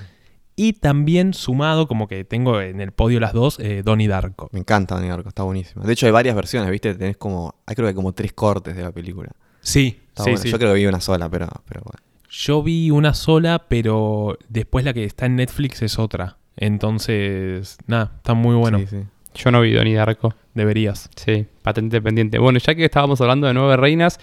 Y 0.62 0.74
también 0.74 1.32
sumado, 1.32 1.88
como 1.88 2.06
que 2.06 2.22
tengo 2.26 2.60
en 2.60 2.82
el 2.82 2.92
podio 2.92 3.18
las 3.18 3.32
dos, 3.32 3.58
eh, 3.60 3.80
Donnie 3.82 4.08
Darko. 4.08 4.50
Me 4.52 4.60
encanta 4.60 4.94
Donnie 4.94 5.08
Darko, 5.08 5.30
está 5.30 5.42
buenísimo. 5.42 5.86
De 5.86 5.94
hecho, 5.94 6.04
hay 6.04 6.12
varias 6.12 6.36
versiones, 6.36 6.70
¿viste? 6.70 6.94
Tenés 6.94 7.16
como. 7.16 7.54
Hay 7.64 7.74
creo 7.74 7.88
que 7.88 7.94
como 7.94 8.12
tres 8.12 8.34
cortes 8.34 8.76
de 8.76 8.82
la 8.82 8.92
película. 8.92 9.30
Sí, 9.62 10.02
Está 10.08 10.24
sí, 10.24 10.36
sí. 10.36 10.50
Yo 10.50 10.58
creo 10.58 10.74
que 10.74 10.80
vi 10.80 10.84
una 10.84 11.00
sola, 11.00 11.30
pero, 11.30 11.48
pero 11.66 11.80
bueno. 11.82 12.04
Yo 12.28 12.62
vi 12.62 12.90
una 12.90 13.14
sola, 13.14 13.68
pero 13.68 14.36
después 14.50 14.84
la 14.84 14.92
que 14.92 15.04
está 15.04 15.24
en 15.24 15.36
Netflix 15.36 15.80
es 15.80 15.98
otra. 15.98 16.36
Entonces, 16.58 17.78
nada, 17.86 18.12
está 18.16 18.34
muy 18.34 18.54
bueno. 18.54 18.80
Sí, 18.80 18.86
sí. 18.86 18.98
Yo 19.36 19.50
no 19.50 19.62
vi 19.62 19.72
Donnie 19.72 19.94
Darko. 19.94 20.34
Deberías. 20.52 21.08
Sí, 21.16 21.46
patente 21.62 22.02
pendiente. 22.02 22.38
Bueno, 22.38 22.58
ya 22.58 22.74
que 22.74 22.84
estábamos 22.84 23.18
hablando 23.22 23.46
de 23.46 23.54
Nueve 23.54 23.78
Reinas, 23.78 24.20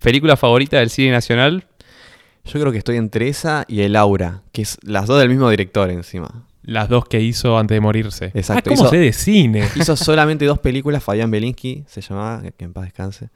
película 0.00 0.38
favorita 0.38 0.78
del 0.78 0.88
cine 0.88 1.10
nacional. 1.10 1.66
Yo 2.44 2.60
creo 2.60 2.72
que 2.72 2.78
estoy 2.78 2.96
entre 2.96 3.28
esa 3.28 3.64
y 3.68 3.80
El 3.80 3.96
Aura, 3.96 4.42
que 4.52 4.62
es 4.62 4.78
las 4.82 5.06
dos 5.06 5.18
del 5.18 5.28
mismo 5.30 5.48
director 5.50 5.90
encima. 5.90 6.46
Las 6.62 6.88
dos 6.88 7.06
que 7.06 7.20
hizo 7.20 7.58
antes 7.58 7.74
de 7.76 7.80
morirse. 7.80 8.26
Exacto, 8.34 8.70
Ah, 8.70 8.74
¿cómo 8.76 8.82
hizo- 8.82 8.90
sé 8.90 8.96
de 8.98 9.12
cine? 9.12 9.68
Hizo 9.76 9.96
solamente 9.96 10.44
dos 10.46 10.58
películas, 10.58 11.02
Fabián 11.02 11.30
Belinsky 11.30 11.84
se 11.86 12.00
llamaba, 12.00 12.42
que- 12.42 12.64
en 12.64 12.72
paz 12.72 12.84
descanse. 12.84 13.28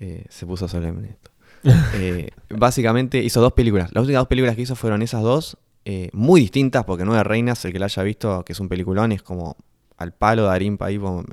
Eh, 0.00 0.24
se 0.30 0.46
puso 0.46 0.68
solemne 0.68 1.08
esto. 1.10 1.30
Eh, 1.94 2.30
básicamente 2.50 3.18
hizo 3.22 3.40
dos 3.40 3.52
películas. 3.52 3.90
Las 3.92 4.04
únicas 4.04 4.20
dos 4.20 4.28
películas 4.28 4.56
que 4.56 4.62
hizo 4.62 4.74
fueron 4.76 5.02
esas 5.02 5.22
dos, 5.22 5.58
eh, 5.84 6.08
muy 6.12 6.40
distintas, 6.40 6.84
porque 6.84 7.04
Nueve 7.04 7.22
Reinas, 7.24 7.64
el 7.64 7.72
que 7.72 7.78
la 7.78 7.86
haya 7.86 8.02
visto, 8.02 8.44
que 8.44 8.52
es 8.52 8.60
un 8.60 8.68
peliculón, 8.68 9.12
es 9.12 9.22
como 9.22 9.56
al 9.96 10.12
palo 10.12 10.42
de 10.42 10.48
Darín 10.48 10.76
ahí. 10.80 10.98
como- 10.98 11.24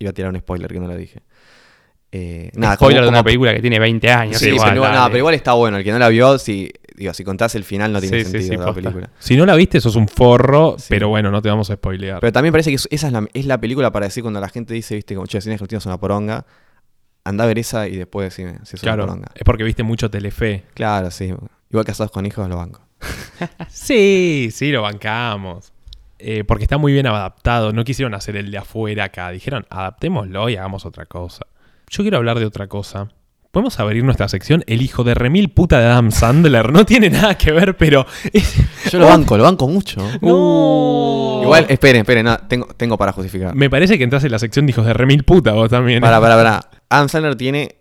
Iba 0.00 0.10
a 0.10 0.12
tirar 0.12 0.30
un 0.32 0.38
spoiler 0.40 0.72
que 0.72 0.78
no 0.80 0.86
lo 0.86 0.96
dije. 0.96 1.22
Eh, 2.10 2.50
nada, 2.54 2.74
Spoiler 2.76 3.00
como- 3.00 3.04
de 3.04 3.08
una 3.10 3.18
como- 3.18 3.24
película 3.24 3.54
que 3.54 3.60
tiene 3.60 3.78
20 3.78 4.10
años. 4.10 4.38
Sí, 4.38 4.48
igual, 4.50 4.70
pero, 4.70 4.82
pero 5.06 5.18
igual 5.18 5.34
está 5.34 5.52
bueno. 5.52 5.76
El 5.76 5.84
que 5.84 5.92
no 5.92 5.98
la 5.98 6.08
vio, 6.08 6.38
si, 6.38 6.70
digo, 6.96 7.12
si 7.12 7.22
contás 7.24 7.54
el 7.54 7.64
final 7.64 7.92
no 7.92 8.00
tiene 8.00 8.18
Sí, 8.24 8.30
sentido 8.30 8.44
sí, 8.44 8.50
la 8.58 8.64
posta. 8.64 8.74
película. 8.74 9.10
Si 9.18 9.36
no 9.36 9.44
la 9.44 9.54
viste, 9.54 9.80
sos 9.80 9.94
un 9.96 10.08
forro, 10.08 10.76
Sí. 10.78 10.86
pero 10.88 11.08
bueno, 11.08 11.30
no 11.30 11.42
te 11.42 11.48
vamos 11.50 11.68
a 11.70 11.74
spoilear. 11.74 12.20
Pero 12.20 12.32
también 12.32 12.52
parece 12.52 12.70
que 12.70 12.76
es- 12.76 12.88
esa 12.90 13.08
es 13.08 13.12
la, 13.12 13.26
es 13.34 13.44
la 13.46 13.58
película 13.60 13.92
para 13.92 14.06
decir 14.06 14.22
cuando 14.22 14.40
la 14.40 14.48
gente 14.48 14.72
dice, 14.74 14.94
viste, 14.94 15.14
como, 15.14 15.26
che, 15.26 15.40
cine 15.42 15.54
argentino 15.54 15.78
es 15.78 15.86
una 15.86 15.98
poronga, 15.98 16.46
anda 17.24 17.44
a 17.44 17.46
ver 17.46 17.58
esa 17.58 17.86
y 17.88 17.96
después 17.96 18.24
decime 18.34 18.58
si 18.64 18.76
es 18.76 18.80
claro, 18.82 19.04
una 19.04 19.12
poronga. 19.12 19.28
es 19.34 19.42
porque 19.44 19.64
viste 19.64 19.82
mucho 19.82 20.10
Telefe. 20.10 20.64
Claro, 20.72 21.10
sí. 21.10 21.34
Igual 21.70 21.84
casados 21.84 22.10
con 22.10 22.24
hijos 22.24 22.48
lo 22.48 22.56
banco. 22.56 22.80
Sí, 23.68 24.48
sí, 24.50 24.72
lo 24.72 24.80
bancamos. 24.82 25.72
Eh, 26.18 26.42
porque 26.44 26.64
está 26.64 26.78
muy 26.78 26.92
bien 26.92 27.06
adaptado. 27.06 27.72
No 27.72 27.84
quisieron 27.84 28.14
hacer 28.14 28.36
el 28.36 28.50
de 28.50 28.58
afuera 28.58 29.04
acá. 29.04 29.30
Dijeron, 29.30 29.66
adaptémoslo 29.70 30.48
y 30.48 30.56
hagamos 30.56 30.84
otra 30.86 31.06
cosa. 31.06 31.46
Yo 31.90 32.02
quiero 32.02 32.16
hablar 32.18 32.38
de 32.38 32.46
otra 32.46 32.66
cosa. 32.66 33.08
Podemos 33.50 33.80
abrir 33.80 34.04
nuestra 34.04 34.28
sección. 34.28 34.62
El 34.66 34.82
hijo 34.82 35.04
de 35.04 35.14
remil 35.14 35.48
puta 35.48 35.78
de 35.80 35.86
Adam 35.86 36.10
Sandler. 36.12 36.70
No 36.70 36.84
tiene 36.84 37.08
nada 37.10 37.36
que 37.36 37.50
ver, 37.50 37.76
pero. 37.76 38.06
es- 38.32 38.56
Yo 38.90 38.98
lo 38.98 39.06
banco, 39.06 39.36
lo 39.38 39.44
banco 39.44 39.66
mucho. 39.68 40.00
¡No! 40.20 41.40
Igual, 41.42 41.66
esperen, 41.70 42.00
esperen, 42.02 42.26
no, 42.26 42.36
tengo, 42.38 42.66
tengo 42.76 42.98
para 42.98 43.12
justificar. 43.12 43.54
Me 43.54 43.70
parece 43.70 43.96
que 43.96 44.04
entras 44.04 44.22
en 44.24 44.32
la 44.32 44.38
sección 44.38 44.66
de 44.66 44.70
hijos 44.72 44.84
de 44.84 44.92
remil 44.92 45.24
puta 45.24 45.52
vos 45.52 45.70
también. 45.70 46.00
Para, 46.02 46.20
para, 46.20 46.36
para. 46.36 46.70
Adam 46.90 47.08
Sandler 47.08 47.36
tiene 47.36 47.76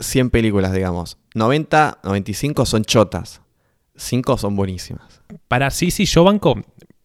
100 0.00 0.30
películas, 0.30 0.72
digamos. 0.72 1.18
90, 1.34 1.98
95 2.02 2.66
son 2.66 2.84
chotas. 2.84 3.42
5 3.94 4.38
son 4.38 4.56
buenísimas. 4.56 5.20
Para 5.46 5.70
sí, 5.70 5.90
sí, 5.92 6.04
yo 6.04 6.24
banco. 6.24 6.60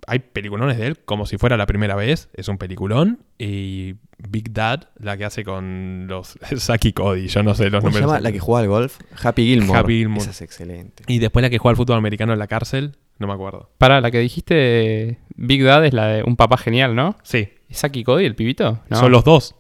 Hay 0.09 0.19
peliculones 0.19 0.77
de 0.77 0.87
él, 0.87 0.99
como 1.03 1.25
si 1.25 1.37
fuera 1.37 1.57
la 1.57 1.65
primera 1.65 1.93
vez. 1.95 2.29
Es 2.33 2.47
un 2.47 2.57
peliculón. 2.57 3.19
Y 3.37 3.95
Big 4.17 4.53
Dad, 4.53 4.87
la 4.97 5.17
que 5.17 5.25
hace 5.25 5.43
con 5.43 6.07
los 6.07 6.39
Saki 6.57 6.93
Cody. 6.93 7.27
Yo 7.27 7.43
no 7.43 7.53
sé 7.53 7.69
los 7.69 7.83
¿Cómo 7.83 7.93
se 7.93 7.99
nombres. 7.99 8.17
llama 8.19 8.19
la 8.21 8.31
que 8.31 8.39
juega 8.39 8.61
al 8.61 8.67
golf? 8.69 8.99
Happy 9.21 9.45
Gilmore. 9.45 9.79
Happy 9.79 9.97
Gilmore. 9.97 10.21
Esa 10.21 10.31
es 10.31 10.41
excelente. 10.41 11.03
Y 11.07 11.19
después 11.19 11.43
la 11.43 11.49
que 11.49 11.57
juega 11.57 11.71
al 11.73 11.75
fútbol 11.75 11.97
americano 11.97 12.31
en 12.31 12.39
la 12.39 12.47
cárcel. 12.47 12.95
No 13.19 13.27
me 13.27 13.33
acuerdo. 13.33 13.69
Para, 13.77 13.99
la 13.99 14.09
que 14.09 14.19
dijiste, 14.19 15.19
Big 15.35 15.61
Dad 15.63 15.85
es 15.85 15.93
la 15.93 16.07
de 16.07 16.23
un 16.23 16.37
papá 16.37 16.57
genial, 16.57 16.95
¿no? 16.95 17.17
Sí, 17.23 17.49
¿Es 17.67 17.79
Saki 17.79 18.03
Cody, 18.05 18.25
el 18.25 18.35
pibito? 18.35 18.79
No. 18.89 18.97
son 18.97 19.11
los 19.11 19.25
dos. 19.25 19.55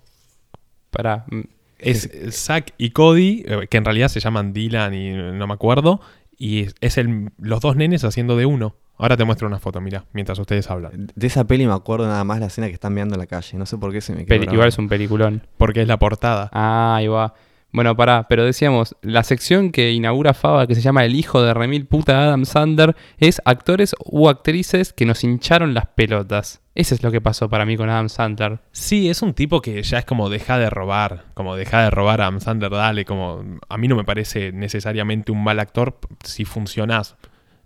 Para, 0.91 1.25
mm, 1.29 1.41
Es 1.79 2.09
Zack 2.31 2.73
y 2.77 2.91
Cody, 2.91 3.43
eh, 3.45 3.67
que 3.69 3.77
en 3.77 3.83
realidad 3.85 4.07
se 4.07 4.21
llaman 4.21 4.53
Dylan 4.53 4.93
y 4.93 5.11
no 5.11 5.45
me 5.45 5.53
acuerdo. 5.53 5.99
Y 6.37 6.61
es, 6.61 6.75
es 6.79 6.97
el, 6.97 7.31
los 7.37 7.59
dos 7.59 7.75
nenes 7.75 8.05
haciendo 8.05 8.37
de 8.37 8.45
uno. 8.45 8.75
Ahora 8.97 9.15
te 9.15 9.23
muestro 9.25 9.47
una 9.47 9.59
foto, 9.59 9.79
mira, 9.79 10.05
mientras 10.13 10.39
ustedes 10.39 10.69
hablan. 10.71 11.11
De 11.15 11.27
esa 11.27 11.45
peli 11.45 11.67
me 11.67 11.73
acuerdo 11.73 12.07
nada 12.07 12.23
más 12.23 12.39
la 12.39 12.47
escena 12.47 12.67
que 12.67 12.73
están 12.73 12.93
mirando 12.93 13.15
en 13.15 13.19
la 13.19 13.27
calle. 13.27 13.57
No 13.57 13.65
sé 13.65 13.77
por 13.77 13.91
qué 13.91 14.01
se 14.01 14.13
me 14.13 14.25
quedó 14.25 14.39
peli- 14.39 14.51
igual 14.53 14.67
es 14.69 14.77
un 14.77 14.89
peliculón. 14.89 15.43
Porque 15.57 15.81
es 15.83 15.87
la 15.87 15.97
portada. 15.97 16.49
Ah, 16.51 16.95
ahí 16.97 17.07
va. 17.07 17.33
Bueno, 17.73 17.95
pará, 17.95 18.25
pero 18.27 18.43
decíamos, 18.45 18.95
la 19.01 19.23
sección 19.23 19.71
que 19.71 19.91
inaugura 19.91 20.33
Faba, 20.33 20.65
que 20.65 20.73
se 20.73 20.81
llama 20.81 21.03
El 21.05 21.15
hijo 21.15 21.43
de 21.43 21.53
remil 21.53 21.85
puta 21.85 22.23
Adam 22.23 22.45
Sandler, 22.45 22.95
es 23.17 23.41
actores 23.45 23.93
u 24.03 24.29
actrices 24.29 24.93
que 24.93 25.05
nos 25.05 25.23
hincharon 25.23 25.73
las 25.73 25.85
pelotas. 25.87 26.61
Eso 26.73 26.95
es 26.95 27.03
lo 27.03 27.11
que 27.11 27.19
pasó 27.21 27.49
para 27.49 27.65
mí 27.65 27.75
con 27.75 27.89
Adam 27.89 28.07
Sandler. 28.09 28.59
Sí, 28.71 29.09
es 29.09 29.21
un 29.21 29.33
tipo 29.33 29.61
que 29.61 29.83
ya 29.83 29.99
es 29.99 30.05
como 30.05 30.29
deja 30.29 30.57
de 30.57 30.69
robar, 30.69 31.25
como 31.33 31.55
deja 31.55 31.83
de 31.83 31.89
robar 31.91 32.21
a 32.21 32.27
Adam 32.27 32.39
Sandler, 32.39 32.71
dale, 32.71 33.03
como 33.05 33.43
a 33.67 33.77
mí 33.77 33.87
no 33.87 33.95
me 33.97 34.05
parece 34.05 34.51
necesariamente 34.53 35.31
un 35.31 35.43
mal 35.43 35.59
actor 35.59 35.99
si 36.23 36.45
funcionas. 36.45 37.15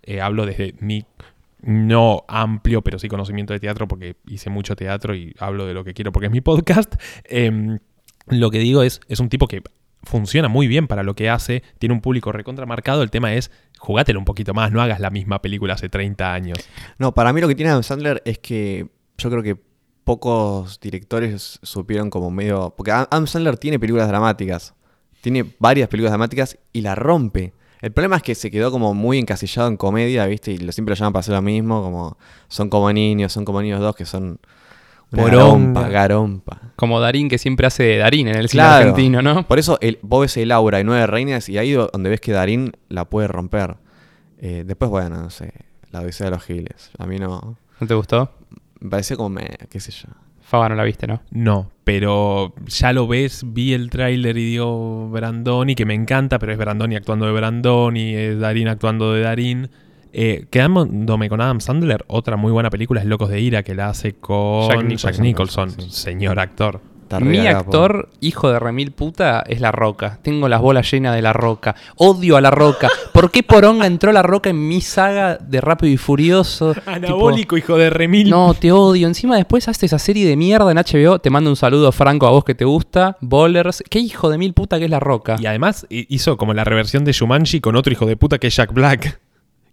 Eh, 0.02 0.20
hablo 0.20 0.46
desde 0.46 0.74
mi 0.80 1.04
no 1.60 2.24
amplio, 2.28 2.82
pero 2.82 2.98
sí 2.98 3.08
conocimiento 3.08 3.52
de 3.52 3.60
teatro 3.60 3.86
porque 3.86 4.16
hice 4.26 4.50
mucho 4.50 4.74
teatro 4.74 5.14
y 5.14 5.34
hablo 5.38 5.66
de 5.66 5.74
lo 5.74 5.84
que 5.84 5.94
quiero 5.94 6.12
porque 6.12 6.26
es 6.26 6.32
mi 6.32 6.40
podcast. 6.40 6.94
Em, 7.24 7.78
lo 8.26 8.50
que 8.50 8.58
digo 8.58 8.82
es, 8.82 9.00
es 9.08 9.20
un 9.20 9.28
tipo 9.28 9.46
que 9.46 9.62
funciona 10.02 10.48
muy 10.48 10.66
bien 10.66 10.88
para 10.88 11.02
lo 11.02 11.14
que 11.14 11.30
hace, 11.30 11.62
tiene 11.78 11.94
un 11.94 12.00
público 12.00 12.32
recontramarcado, 12.32 13.02
el 13.02 13.10
tema 13.10 13.34
es 13.34 13.52
jugátelo 13.78 14.18
un 14.18 14.24
poquito 14.24 14.54
más, 14.54 14.72
no 14.72 14.82
hagas 14.82 15.00
la 15.00 15.10
misma 15.10 15.42
película 15.42 15.74
hace 15.74 15.88
30 15.88 16.32
años. 16.32 16.58
No, 16.98 17.14
para 17.14 17.32
mí 17.32 17.40
lo 17.40 17.48
que 17.48 17.54
tiene 17.54 17.70
Adam 17.70 17.82
Sandler 17.82 18.22
es 18.24 18.38
que 18.38 18.88
yo 19.18 19.30
creo 19.30 19.42
que 19.42 19.56
pocos 20.04 20.80
directores 20.80 21.58
supieron 21.62 22.10
como 22.10 22.30
medio... 22.30 22.74
Porque 22.76 22.90
Adam 22.90 23.26
Sandler 23.26 23.56
tiene 23.56 23.78
películas 23.78 24.08
dramáticas. 24.08 24.74
Tiene 25.20 25.44
varias 25.58 25.88
películas 25.88 26.12
dramáticas 26.12 26.58
y 26.72 26.80
la 26.80 26.94
rompe. 26.94 27.52
El 27.82 27.92
problema 27.92 28.16
es 28.16 28.22
que 28.22 28.34
se 28.34 28.50
quedó 28.50 28.70
como 28.70 28.94
muy 28.94 29.18
encasillado 29.18 29.68
en 29.68 29.76
comedia, 29.76 30.24
¿viste? 30.26 30.52
Y 30.52 30.58
lo, 30.58 30.72
siempre 30.72 30.94
lo 30.94 30.98
llaman 30.98 31.12
para 31.12 31.20
hacer 31.20 31.34
lo 31.34 31.42
mismo, 31.42 31.82
como 31.82 32.16
son 32.48 32.68
como 32.70 32.90
niños, 32.92 33.32
son 33.32 33.44
como 33.44 33.60
niños 33.60 33.80
dos, 33.80 33.94
que 33.96 34.04
son 34.06 34.38
una 35.10 35.24
garompa, 35.24 35.88
garompa. 35.88 36.60
Como 36.76 37.00
Darín, 37.00 37.28
que 37.28 37.36
siempre 37.38 37.66
hace 37.66 37.82
de 37.82 37.96
Darín 37.98 38.28
en 38.28 38.36
el 38.36 38.48
cine 38.48 38.62
Claro. 38.62 38.76
argentino, 38.90 39.20
¿no? 39.20 39.46
Por 39.46 39.58
eso 39.58 39.78
el, 39.82 39.98
vos 40.00 40.22
ves 40.22 40.36
el 40.38 40.52
aura 40.52 40.80
y 40.80 40.84
Nueve 40.84 41.06
Reinas 41.06 41.48
y 41.48 41.58
ahí 41.58 41.72
do- 41.72 41.90
donde 41.92 42.08
ves 42.08 42.20
que 42.20 42.32
Darín 42.32 42.72
la 42.88 43.04
puede 43.04 43.26
romper. 43.28 43.76
Eh, 44.38 44.62
después, 44.66 44.90
bueno, 44.90 45.20
no 45.20 45.28
sé, 45.30 45.52
la 45.90 46.00
Odisea 46.00 46.26
de 46.26 46.30
los 46.30 46.42
Giles. 46.44 46.90
A 46.98 47.06
mí 47.06 47.18
no... 47.18 47.56
¿No 47.80 47.86
te 47.86 47.94
gustó? 47.94 48.30
Me 48.80 48.90
pareció 48.90 49.16
como 49.16 49.28
me... 49.28 49.50
qué 49.68 49.80
sé 49.80 49.90
yo. 49.90 50.08
Faba 50.40 50.68
no 50.68 50.76
la 50.76 50.84
viste, 50.84 51.06
¿no? 51.08 51.20
No, 51.30 51.70
pero 51.98 52.54
ya 52.68 52.94
lo 52.94 53.06
ves, 53.06 53.42
vi 53.46 53.74
el 53.74 53.90
tráiler 53.90 54.38
y 54.38 54.52
dio 54.52 55.10
Brandoni, 55.10 55.74
que 55.74 55.84
me 55.84 55.92
encanta, 55.92 56.38
pero 56.38 56.52
es 56.52 56.56
Brandoni 56.58 56.96
actuando 56.96 57.26
de 57.26 57.32
Brandoni, 57.32 58.14
es 58.14 58.38
Darín 58.38 58.68
actuando 58.68 59.12
de 59.12 59.20
Darín. 59.20 59.68
Eh, 60.14 60.46
quedándome 60.50 61.28
con 61.28 61.42
Adam 61.42 61.60
Sandler, 61.60 62.04
otra 62.06 62.36
muy 62.38 62.50
buena 62.50 62.70
película 62.70 63.00
es 63.00 63.06
Locos 63.06 63.28
de 63.28 63.40
Ira, 63.42 63.62
que 63.62 63.74
la 63.74 63.90
hace 63.90 64.14
con 64.14 64.68
Jack 64.70 64.88
Jack 64.96 65.18
Nicholson. 65.18 65.22
Nicholson, 65.22 65.70
Sí. 65.70 65.90
señor 65.90 66.40
actor. 66.40 66.80
Mi 67.20 67.38
actor, 67.46 68.08
hijo 68.20 68.50
de 68.50 68.58
remil 68.58 68.92
puta, 68.92 69.42
es 69.46 69.60
La 69.60 69.72
Roca. 69.72 70.18
Tengo 70.22 70.48
las 70.48 70.60
bolas 70.60 70.90
llenas 70.90 71.14
de 71.14 71.22
La 71.22 71.32
Roca. 71.32 71.74
Odio 71.96 72.36
a 72.36 72.40
La 72.40 72.50
Roca. 72.50 72.88
¿Por 73.12 73.30
qué 73.30 73.42
Poronga 73.42 73.86
entró 73.86 74.12
La 74.12 74.22
Roca 74.22 74.50
en 74.50 74.68
mi 74.68 74.80
saga 74.80 75.36
de 75.36 75.60
Rápido 75.60 75.92
y 75.92 75.96
Furioso? 75.96 76.74
Anabólico, 76.86 77.56
hijo 77.56 77.76
de 77.76 77.90
remil. 77.90 78.30
No, 78.30 78.54
te 78.54 78.72
odio. 78.72 79.06
Encima 79.06 79.36
después 79.36 79.68
haces 79.68 79.84
esa 79.84 79.98
serie 79.98 80.26
de 80.26 80.36
mierda 80.36 80.70
en 80.70 80.78
HBO. 80.78 81.18
Te 81.18 81.30
mando 81.30 81.50
un 81.50 81.56
saludo, 81.56 81.92
Franco, 81.92 82.26
a 82.26 82.30
vos 82.30 82.44
que 82.44 82.54
te 82.54 82.64
gusta. 82.64 83.16
Bowlers. 83.20 83.82
¿Qué 83.90 83.98
hijo 83.98 84.30
de 84.30 84.38
mil 84.38 84.52
puta 84.54 84.78
que 84.78 84.84
es 84.86 84.90
La 84.90 85.00
Roca? 85.00 85.36
Y 85.38 85.46
además 85.46 85.86
hi- 85.90 86.06
hizo 86.08 86.36
como 86.36 86.54
la 86.54 86.64
reversión 86.64 87.04
de 87.04 87.12
Shumanji 87.12 87.60
con 87.60 87.76
otro 87.76 87.92
hijo 87.92 88.06
de 88.06 88.16
puta 88.16 88.38
que 88.38 88.48
es 88.48 88.56
Jack 88.56 88.72
Black. 88.72 89.20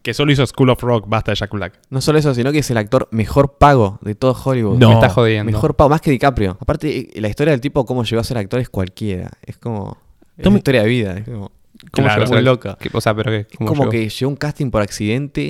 Que 0.02 0.14
solo 0.14 0.32
hizo 0.32 0.46
School 0.46 0.70
of 0.70 0.82
Rock, 0.82 1.06
basta 1.08 1.32
de 1.32 1.36
Jack 1.36 1.52
Black. 1.52 1.80
No 1.90 2.00
solo 2.00 2.20
eso, 2.20 2.34
sino 2.34 2.52
que 2.52 2.60
es 2.60 2.72
el 2.72 2.78
actor 2.78 3.08
mejor 3.12 3.58
pago 3.58 4.00
de 4.02 4.16
todo 4.16 4.34
Hollywood. 4.34 4.78
No. 4.78 4.90
Me 4.90 4.94
estás 4.96 5.14
jodiendo. 5.14 5.52
Mejor 5.52 5.76
pago, 5.76 5.90
más 5.90 6.00
que 6.02 6.12
DiCaprio. 6.12 6.58
Aparte, 6.60 6.98
eh, 6.98 7.22
la 7.22 7.28
historia 7.28 7.52
del 7.52 7.60
tipo, 7.62 7.86
cómo 7.86 8.04
llegó 8.04 8.22
a 8.22 8.24
ser 8.24 8.38
actor, 8.38 8.60
es 8.62 8.70
cualquiera. 8.70 9.30
Es 9.46 9.58
como. 9.58 9.98
Es 10.38 10.46
una 10.48 10.58
historia 10.58 10.84
de 10.84 10.88
vida. 10.88 11.18
Es 11.18 11.26
como. 11.26 11.52
¿Cómo 11.92 12.08
Claro, 12.08 12.22
llegó 12.24 12.32
o 12.32 12.36
sea, 12.36 12.42
loca? 12.42 12.78
¿Qué- 12.80 12.90
o 12.94 13.02
sea, 13.02 13.14
pero 13.16 13.32
que 13.32 13.48
Es 13.52 13.58
como 13.58 13.90
que 13.90 14.10
llegó 14.10 14.30
un 14.30 14.36
casting 14.36 14.70
por 14.72 14.82
accidente 14.82 15.44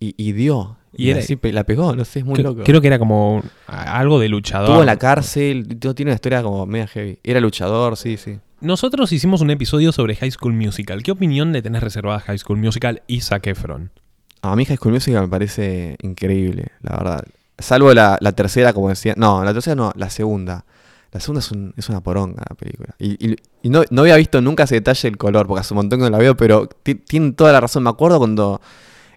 y, 0.00 0.14
y 0.16 0.32
dio. 0.32 0.76
Y 0.92 1.06
Y, 1.06 1.10
era- 1.10 1.20
así 1.20 1.38
la 1.42 1.64
pegó, 1.64 1.94
no 1.94 2.04
sé, 2.04 2.20
es 2.20 2.24
muy 2.24 2.38
loco. 2.42 2.62
Creo 2.64 2.80
que 2.80 2.86
era 2.86 2.98
como 2.98 3.42
algo 3.66 4.18
de 4.18 4.28
luchador. 4.28 4.68
Estuvo 4.68 4.80
en 4.80 4.86
la 4.86 4.96
cárcel, 4.96 5.78
tiene 5.78 6.10
una 6.10 6.14
historia 6.14 6.42
como 6.42 6.66
media 6.66 6.86
heavy. 6.86 7.18
Era 7.22 7.38
luchador, 7.40 7.96
sí, 7.96 8.16
sí. 8.16 8.38
Nosotros 8.60 9.12
hicimos 9.12 9.42
un 9.42 9.50
episodio 9.50 9.92
sobre 9.92 10.16
High 10.16 10.30
School 10.30 10.54
Musical. 10.54 11.02
¿Qué 11.02 11.10
opinión 11.12 11.52
le 11.52 11.60
tenés 11.62 11.82
reservada 11.82 12.18
a 12.18 12.20
High 12.20 12.38
School 12.38 12.58
Musical 12.58 13.02
y 13.06 13.20
Zac 13.20 13.46
Efron? 13.48 13.90
A 14.42 14.56
mí 14.56 14.64
High 14.64 14.76
School 14.78 14.94
Musical 14.94 15.22
me 15.22 15.28
parece 15.28 15.96
increíble, 16.02 16.68
la 16.80 16.96
verdad. 16.96 17.24
Salvo 17.58 17.92
la, 17.92 18.16
la 18.20 18.32
tercera, 18.32 18.72
como 18.72 18.88
decía. 18.88 19.14
No, 19.16 19.44
la 19.44 19.52
tercera 19.52 19.74
no, 19.74 19.92
la 19.96 20.08
segunda. 20.10 20.64
La 21.12 21.20
segunda 21.20 21.40
es, 21.40 21.50
un- 21.52 21.74
es 21.76 21.88
una 21.88 22.02
poronga 22.02 22.42
la 22.48 22.54
película. 22.56 22.94
Y, 22.98 23.12
y- 23.32 23.36
y 23.62 23.68
no, 23.70 23.82
no 23.90 24.02
había 24.02 24.16
visto 24.16 24.40
nunca 24.40 24.64
ese 24.64 24.76
detalle 24.76 25.08
del 25.08 25.16
color, 25.18 25.46
porque 25.46 25.60
hace 25.60 25.74
un 25.74 25.76
montón 25.78 25.98
que 26.00 26.04
no 26.04 26.10
la 26.10 26.18
veo, 26.18 26.36
pero 26.36 26.66
ti- 26.82 26.94
tienen 26.96 27.34
toda 27.34 27.52
la 27.52 27.60
razón. 27.60 27.82
Me 27.82 27.90
acuerdo 27.90 28.18
cuando 28.18 28.60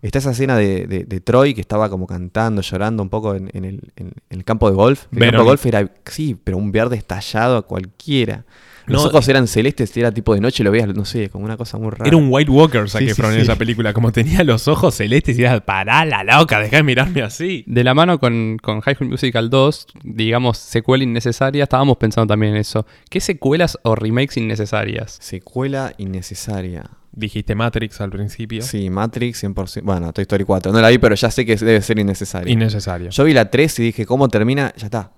está 0.02 0.20
esa 0.20 0.32
escena 0.32 0.56
de, 0.58 0.86
de- 0.88 1.04
de 1.06 1.20
Troy 1.22 1.54
que 1.54 1.62
estaba 1.62 1.90
como 1.90 2.08
cantando, 2.08 2.62
llorando 2.62 3.04
un 3.04 3.10
poco 3.10 3.36
en, 3.36 3.50
en 3.54 3.66
el, 3.66 3.92
en- 3.96 4.14
el 4.30 4.44
campo 4.46 4.70
de 4.70 4.76
golf. 4.76 5.04
El 5.12 5.20
campo 5.32 5.44
de 5.44 5.50
golf 5.50 5.66
era, 5.66 5.92
sí, 6.06 6.38
pero 6.42 6.58
un 6.58 6.72
verde 6.72 6.96
estallado 6.98 7.58
a 7.58 7.62
cualquiera. 7.64 8.46
Los 8.90 9.04
No, 9.04 9.10
ojos 9.10 9.28
eran 9.30 9.48
celestes 9.48 9.96
y 9.96 10.00
era 10.02 10.12
tipo 10.12 10.34
de 10.34 10.42
noche 10.42 10.64
lo 10.64 10.72
veías, 10.72 10.88
no 10.94 11.06
sé, 11.06 11.30
como 11.30 11.46
una 11.46 11.56
cosa 11.58 11.78
muy 11.78 11.92
rara. 11.92 12.08
Era 12.08 12.18
un 12.18 12.28
White 12.30 12.52
Walker 12.52 12.90
Sí, 12.90 12.98
sí, 13.00 13.06
Efron 13.10 13.32
en 13.32 13.38
sí. 13.38 13.42
esa 13.44 13.56
película. 13.56 13.94
Como 13.94 14.12
tenía 14.12 14.44
los 14.44 14.68
ojos 14.68 14.96
celestes 14.96 15.38
y 15.40 15.44
era, 15.44 15.60
pará 15.64 16.06
la 16.06 16.24
loca, 16.24 16.60
dejá 16.60 16.78
de 16.78 16.84
mirarme 16.84 17.22
así. 17.22 17.64
De 17.68 17.84
la 17.84 17.94
mano 17.94 18.20
con, 18.20 18.58
con 18.62 18.82
High 18.82 18.96
School 18.96 19.10
Musical 19.10 19.50
2, 19.50 19.88
digamos, 20.04 20.58
secuela 20.58 21.04
innecesaria, 21.04 21.64
estábamos 21.64 21.98
pensando 21.98 22.28
también 22.34 22.54
en 22.54 22.60
eso. 22.62 22.86
¿Qué 23.10 23.20
secuelas 23.22 23.78
o 23.84 23.96
remakes 23.96 24.38
innecesarias? 24.38 25.18
Secuela 25.22 25.94
innecesaria. 25.98 26.90
Dijiste 27.12 27.56
Matrix 27.56 28.00
al 28.02 28.12
principio. 28.12 28.62
Sí, 28.62 28.90
Matrix 28.90 29.44
100%. 29.44 29.82
Bueno, 29.84 30.14
Toy 30.14 30.22
Story 30.24 30.44
4. 30.44 30.72
No 30.72 30.80
la 30.80 30.90
vi, 30.90 31.00
pero 31.00 31.16
ya 31.16 31.32
sé 31.32 31.46
que 31.46 31.56
debe 31.56 31.82
ser 31.82 32.00
innecesaria. 32.00 32.52
Innecesario. 32.52 33.10
Yo 33.10 33.24
vi 33.24 33.34
la 33.34 33.50
3 33.50 33.80
y 33.80 33.84
dije, 33.84 34.06
¿cómo 34.06 34.28
termina? 34.30 34.74
Ya 34.78 34.86
está. 34.86 35.12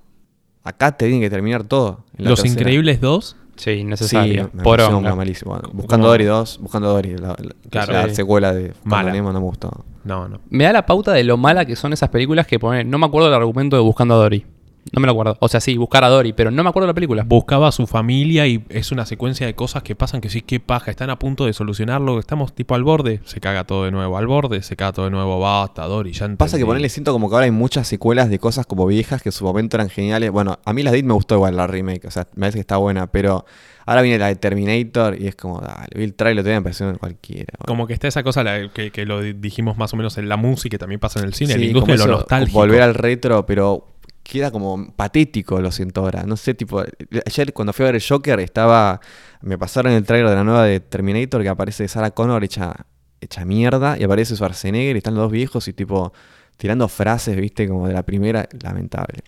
Acá 0.64 0.96
te 0.96 1.08
tiene 1.08 1.20
que 1.22 1.30
terminar 1.30 1.64
todo. 1.66 2.06
en 2.18 2.24
la 2.26 2.30
Los 2.32 2.42
tercera. 2.42 2.62
Increíbles 2.62 3.02
2. 3.02 3.36
Sí, 3.56 3.86
Sí, 3.96 4.16
me 4.54 4.64
Poronga. 4.64 4.92
pareció 4.94 5.16
malísimo. 5.16 5.52
Bueno, 5.52 5.70
Buscando 5.74 6.08
Dory 6.08 6.24
2, 6.26 6.60
Buscando 6.62 6.90
Dory. 6.90 7.18
La, 7.18 7.28
la- 7.30 7.36
Claro. 7.70 7.94
la 7.94 8.10
Sí. 8.10 8.16
secuela 8.16 8.54
de 8.54 8.74
Mala. 8.84 9.12
Nemo 9.12 9.32
no 9.32 9.40
me 9.40 9.46
gustó. 9.46 9.86
No, 10.04 10.28
no. 10.28 10.40
Me 10.50 10.64
da 10.64 10.74
la 10.74 10.86
pauta 10.86 11.12
de 11.14 11.24
lo 11.24 11.38
mala 11.38 11.66
que 11.66 11.76
son 11.76 11.94
esas 11.94 12.10
películas 12.10 12.48
que 12.48 12.58
ponen. 12.58 12.90
No 12.90 12.98
me 12.98 13.06
acuerdo 13.06 13.28
del 13.30 13.36
argumento 13.38 13.76
de 13.76 13.82
Buscando 13.84 14.16
a 14.16 14.18
Dory. 14.18 14.46
No 14.94 15.00
me 15.00 15.06
lo 15.06 15.12
acuerdo. 15.12 15.38
O 15.40 15.48
sea, 15.48 15.60
sí, 15.62 15.78
buscar 15.78 16.04
a 16.04 16.10
Dory, 16.10 16.34
pero 16.34 16.50
no 16.52 16.64
me 16.64 16.70
acuerdo 16.70 16.88
de 16.88 16.90
la 16.92 16.96
película. 16.96 17.24
Buscaba 17.26 17.68
a 17.68 17.72
su 17.72 17.86
familia 17.88 18.48
y 18.48 18.66
es 18.70 18.92
una 18.92 19.06
secuencia 19.06 19.46
de 19.46 19.54
cosas 19.54 19.84
que 19.84 19.96
pasan 19.96 20.22
que 20.22 20.30
sí, 20.30 20.42
qué 20.42 20.60
paja. 20.60 20.90
Están 20.92 21.10
a 21.12 21.20
punto 21.20 21.46
de 21.46 21.54
solucionarlo. 21.54 22.18
Estamos 22.20 22.54
tipo 22.54 22.74
al 22.76 22.84
borde. 22.84 23.22
Se 23.26 23.40
caga 23.40 23.64
todo 23.64 23.86
de 23.86 23.92
nuevo. 23.92 24.18
Al 24.18 24.28
borde, 24.28 24.62
se 24.64 24.76
caga 24.76 24.94
todo 24.94 25.06
de 25.06 25.12
nuevo. 25.12 25.40
Basta, 25.40 25.86
Dory. 25.86 26.12
Ya 26.14 26.20
Pasa 26.22 26.28
que 26.28 26.46
entendí. 26.46 26.66
ponerle 26.66 26.90
siento 26.90 27.14
como 27.14 27.30
que 27.30 27.36
ahora 27.36 27.46
hay 27.46 27.52
muchas 27.52 27.88
secuelas 27.88 28.30
de 28.30 28.40
cosas 28.40 28.66
como 28.66 28.86
viejas 28.88 29.22
que 29.22 29.30
en 29.30 29.34
su 29.34 29.46
momento 29.46 29.78
eran 29.78 29.90
geniales. 29.90 30.32
Bueno, 30.32 30.58
a 30.66 30.74
mí 30.74 30.82
la 30.84 30.92
de 30.92 30.98
It 31.00 31.06
me 31.06 31.14
gustó 31.14 31.36
igual 31.36 31.56
la 31.56 31.68
remake, 31.68 32.06
o 32.08 32.12
sea, 32.12 32.28
me 32.36 32.42
parece 32.42 32.58
que 32.58 32.62
está 32.62 32.78
buena, 32.78 33.08
pero 33.08 33.46
ahora 33.86 34.02
viene 34.02 34.18
la 34.18 34.28
de 34.28 34.36
Terminator 34.36 35.16
y 35.22 35.28
es 35.28 35.36
como, 35.36 35.60
dale, 35.62 35.88
vi 35.96 36.04
el 36.04 36.14
trailer 36.16 36.44
todavía 36.44 36.60
me 36.60 36.64
pareció 36.64 36.98
cualquiera. 36.98 37.54
bueno. 37.60 37.66
Como 37.68 37.88
que 37.88 37.94
está 37.94 38.08
esa 38.08 38.24
cosa 38.24 38.44
la- 38.44 38.70
que, 38.70 38.92
que 38.92 39.06
lo 39.06 39.22
di- 39.22 39.34
dijimos 39.34 39.78
más 39.78 39.94
o 39.94 39.98
menos 39.98 40.18
en 40.18 40.28
la 40.28 40.38
música 40.38 40.76
y 40.76 40.80
también 40.80 41.00
pasa 41.00 41.20
en 41.20 41.26
el 41.28 41.34
cine. 41.36 41.54
Sí, 41.54 41.60
la 41.60 41.66
industria 41.66 41.96
de 41.96 42.02
como 42.02 42.12
lo 42.14 42.18
nostálgico. 42.20 42.58
Volver 42.60 42.82
al 42.82 42.96
retro, 42.96 43.46
pero 43.46 43.88
queda 44.24 44.52
como 44.52 44.94
patético, 44.96 45.60
lo 45.62 45.72
siento 45.72 46.02
ahora. 46.02 46.24
No 46.24 46.38
sé, 46.38 46.54
tipo, 46.54 46.84
ayer 47.26 47.54
cuando 47.54 47.74
fui 47.74 47.84
a 47.84 47.88
ver 47.88 47.96
el 47.96 48.04
Joker 48.08 48.40
estaba, 48.40 49.02
me 49.42 49.58
pasaron 49.58 49.92
el 49.94 50.04
trailer 50.04 50.30
de 50.30 50.36
la 50.36 50.44
nueva 50.44 50.66
de 50.66 50.80
Terminator 50.80 51.42
que 51.42 51.50
aparece 51.50 51.88
Sarah 51.88 52.12
Connor 52.12 52.44
hecha, 52.44 52.86
hecha 53.20 53.46
mierda 53.46 53.98
y 54.00 54.04
aparece 54.04 54.36
Schwarzenegger 54.36 54.96
y 54.96 55.00
están 55.00 55.16
los 55.16 55.24
dos 55.24 55.32
viejos 55.32 55.68
y 55.68 55.74
tipo 55.74 56.14
tirando 56.58 56.88
frases, 56.88 57.36
viste, 57.36 57.68
como 57.68 57.88
de 57.88 57.94
la 57.94 58.04
primera, 58.04 58.48
lamentable. 58.62 59.24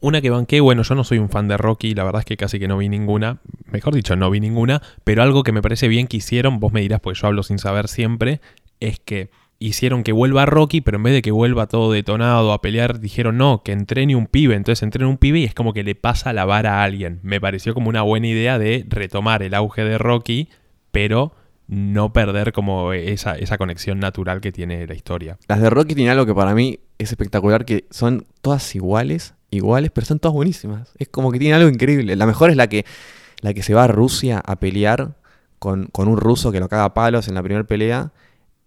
Una 0.00 0.20
que 0.22 0.30
banqué, 0.30 0.60
bueno, 0.60 0.82
yo 0.82 0.94
no 0.94 1.04
soy 1.04 1.18
un 1.18 1.28
fan 1.28 1.48
de 1.48 1.56
Rocky, 1.56 1.92
la 1.92 2.04
verdad 2.04 2.20
es 2.20 2.24
que 2.24 2.36
casi 2.36 2.58
que 2.58 2.68
no 2.68 2.78
vi 2.78 2.88
ninguna. 2.88 3.40
Mejor 3.66 3.94
dicho, 3.94 4.16
no 4.16 4.30
vi 4.30 4.40
ninguna, 4.40 4.80
pero 5.04 5.22
algo 5.22 5.42
que 5.42 5.52
me 5.52 5.60
parece 5.60 5.88
bien 5.88 6.06
que 6.06 6.16
hicieron, 6.16 6.60
vos 6.60 6.72
me 6.72 6.80
dirás, 6.80 7.00
pues 7.00 7.20
yo 7.20 7.26
hablo 7.26 7.42
sin 7.42 7.58
saber 7.58 7.88
siempre, 7.88 8.40
es 8.80 9.00
que 9.00 9.30
hicieron 9.58 10.04
que 10.04 10.12
vuelva 10.12 10.46
Rocky, 10.46 10.80
pero 10.80 10.98
en 10.98 11.02
vez 11.02 11.14
de 11.14 11.22
que 11.22 11.30
vuelva 11.30 11.66
todo 11.66 11.92
detonado 11.92 12.52
a 12.52 12.60
pelear, 12.60 13.00
dijeron 13.00 13.38
no, 13.38 13.62
que 13.64 13.72
entrene 13.72 14.14
un 14.14 14.26
pibe. 14.26 14.54
Entonces 14.54 14.82
entrena 14.82 15.08
un 15.08 15.18
pibe 15.18 15.40
y 15.40 15.44
es 15.44 15.54
como 15.54 15.72
que 15.72 15.82
le 15.82 15.94
pasa 15.94 16.32
la 16.32 16.44
vara 16.44 16.80
a 16.80 16.84
alguien. 16.84 17.20
Me 17.22 17.40
pareció 17.40 17.74
como 17.74 17.88
una 17.88 18.02
buena 18.02 18.28
idea 18.28 18.58
de 18.58 18.86
retomar 18.88 19.42
el 19.42 19.54
auge 19.54 19.84
de 19.84 19.98
Rocky, 19.98 20.48
pero 20.92 21.34
no 21.66 22.12
perder 22.12 22.52
como 22.52 22.92
esa, 22.92 23.36
esa 23.36 23.58
conexión 23.58 24.00
natural 24.00 24.40
que 24.40 24.52
tiene 24.52 24.86
la 24.86 24.94
historia. 24.94 25.38
Las 25.48 25.60
de 25.60 25.70
Rocky 25.70 25.94
tienen 25.94 26.12
algo 26.12 26.24
que 26.24 26.34
para 26.34 26.54
mí 26.54 26.80
es 26.98 27.10
espectacular, 27.10 27.64
que 27.64 27.84
son 27.90 28.26
todas 28.40 28.74
iguales, 28.74 29.34
iguales, 29.50 29.90
pero 29.90 30.06
son 30.06 30.18
todas 30.18 30.34
buenísimas. 30.34 30.92
Es 30.98 31.08
como 31.08 31.30
que 31.30 31.38
tienen 31.38 31.56
algo 31.56 31.68
increíble. 31.68 32.16
La 32.16 32.26
mejor 32.26 32.50
es 32.50 32.56
la 32.56 32.68
que, 32.68 32.86
la 33.42 33.52
que 33.52 33.62
se 33.62 33.74
va 33.74 33.84
a 33.84 33.88
Rusia 33.88 34.40
a 34.44 34.56
pelear 34.56 35.16
con, 35.58 35.86
con 35.86 36.08
un 36.08 36.16
ruso 36.16 36.52
que 36.52 36.60
lo 36.60 36.68
caga 36.68 36.84
a 36.84 36.94
palos 36.94 37.28
en 37.28 37.34
la 37.34 37.42
primera 37.42 37.64
pelea. 37.64 38.12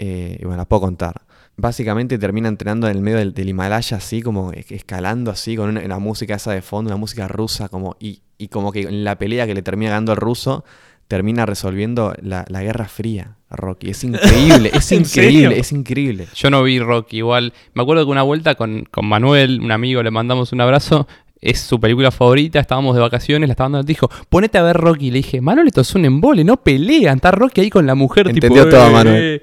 Eh, 0.02 0.38
y 0.40 0.44
bueno, 0.46 0.58
la 0.58 0.66
puedo 0.66 0.82
contar. 0.82 1.22
Básicamente 1.58 2.18
termina 2.18 2.48
entrenando 2.50 2.88
en 2.88 2.96
el 2.98 3.02
medio 3.04 3.18
del, 3.20 3.34
del 3.34 3.50
Himalaya, 3.50 3.98
así 3.98 4.22
como 4.22 4.52
es- 4.52 4.72
escalando 4.72 5.30
así, 5.32 5.56
con 5.56 5.78
una, 5.78 6.00
música 6.00 6.36
esa 6.36 6.52
de 6.54 6.62
fondo, 6.62 6.90
una 6.90 6.98
música 6.98 7.28
rusa, 7.28 7.70
como, 7.70 7.96
y, 8.00 8.22
y 8.38 8.48
como 8.48 8.72
que 8.72 8.82
en 8.82 9.04
la 9.04 9.18
pelea 9.20 9.46
que 9.46 9.54
le 9.54 9.62
termina 9.62 9.92
ganando 9.92 10.12
al 10.14 10.18
ruso, 10.18 10.64
termina 11.08 11.46
resolviendo 11.46 12.14
la, 12.22 12.46
la 12.48 12.64
Guerra 12.64 12.88
Fría 12.88 13.36
a 13.50 13.56
Rocky. 13.58 13.90
Es 13.92 14.04
increíble, 14.04 14.72
es 14.74 14.92
¿En 14.92 15.02
increíble, 15.02 15.60
es 15.60 15.72
increíble. 15.72 16.28
Yo 16.34 16.50
no 16.50 16.64
vi 16.64 16.80
Rocky 16.80 17.18
igual. 17.18 17.54
Me 17.74 17.84
acuerdo 17.84 18.06
que 18.06 18.12
una 18.12 18.24
vuelta 18.24 18.56
con, 18.56 18.86
con 18.90 19.06
Manuel, 19.06 19.60
un 19.62 19.72
amigo, 19.72 20.02
le 20.02 20.10
mandamos 20.10 20.54
un 20.54 20.62
abrazo. 20.62 21.08
Es 21.42 21.60
su 21.60 21.80
película 21.80 22.12
favorita, 22.12 22.60
estábamos 22.60 22.96
de 22.96 23.02
vacaciones, 23.02 23.48
la 23.50 23.54
estaba 23.54 23.70
dando, 23.72 23.84
dijo, 23.84 24.10
ponete 24.30 24.58
a 24.58 24.64
ver 24.64 24.78
Rocky. 24.78 25.10
Le 25.12 25.18
dije, 25.18 25.42
Manuel, 25.42 25.68
esto 25.68 25.82
es 25.82 25.94
un 25.96 26.06
embole, 26.06 26.44
no 26.44 26.58
pelean, 26.64 27.16
está 27.18 27.32
Rocky 27.32 27.62
ahí 27.62 27.70
con 27.70 27.86
la 27.88 27.96
mujer. 27.96 28.28
Entendió 28.30 28.64
tipo, 28.66 28.70
todo, 28.78 28.88
"Eh, 28.88 28.92
Manuel". 28.94 29.42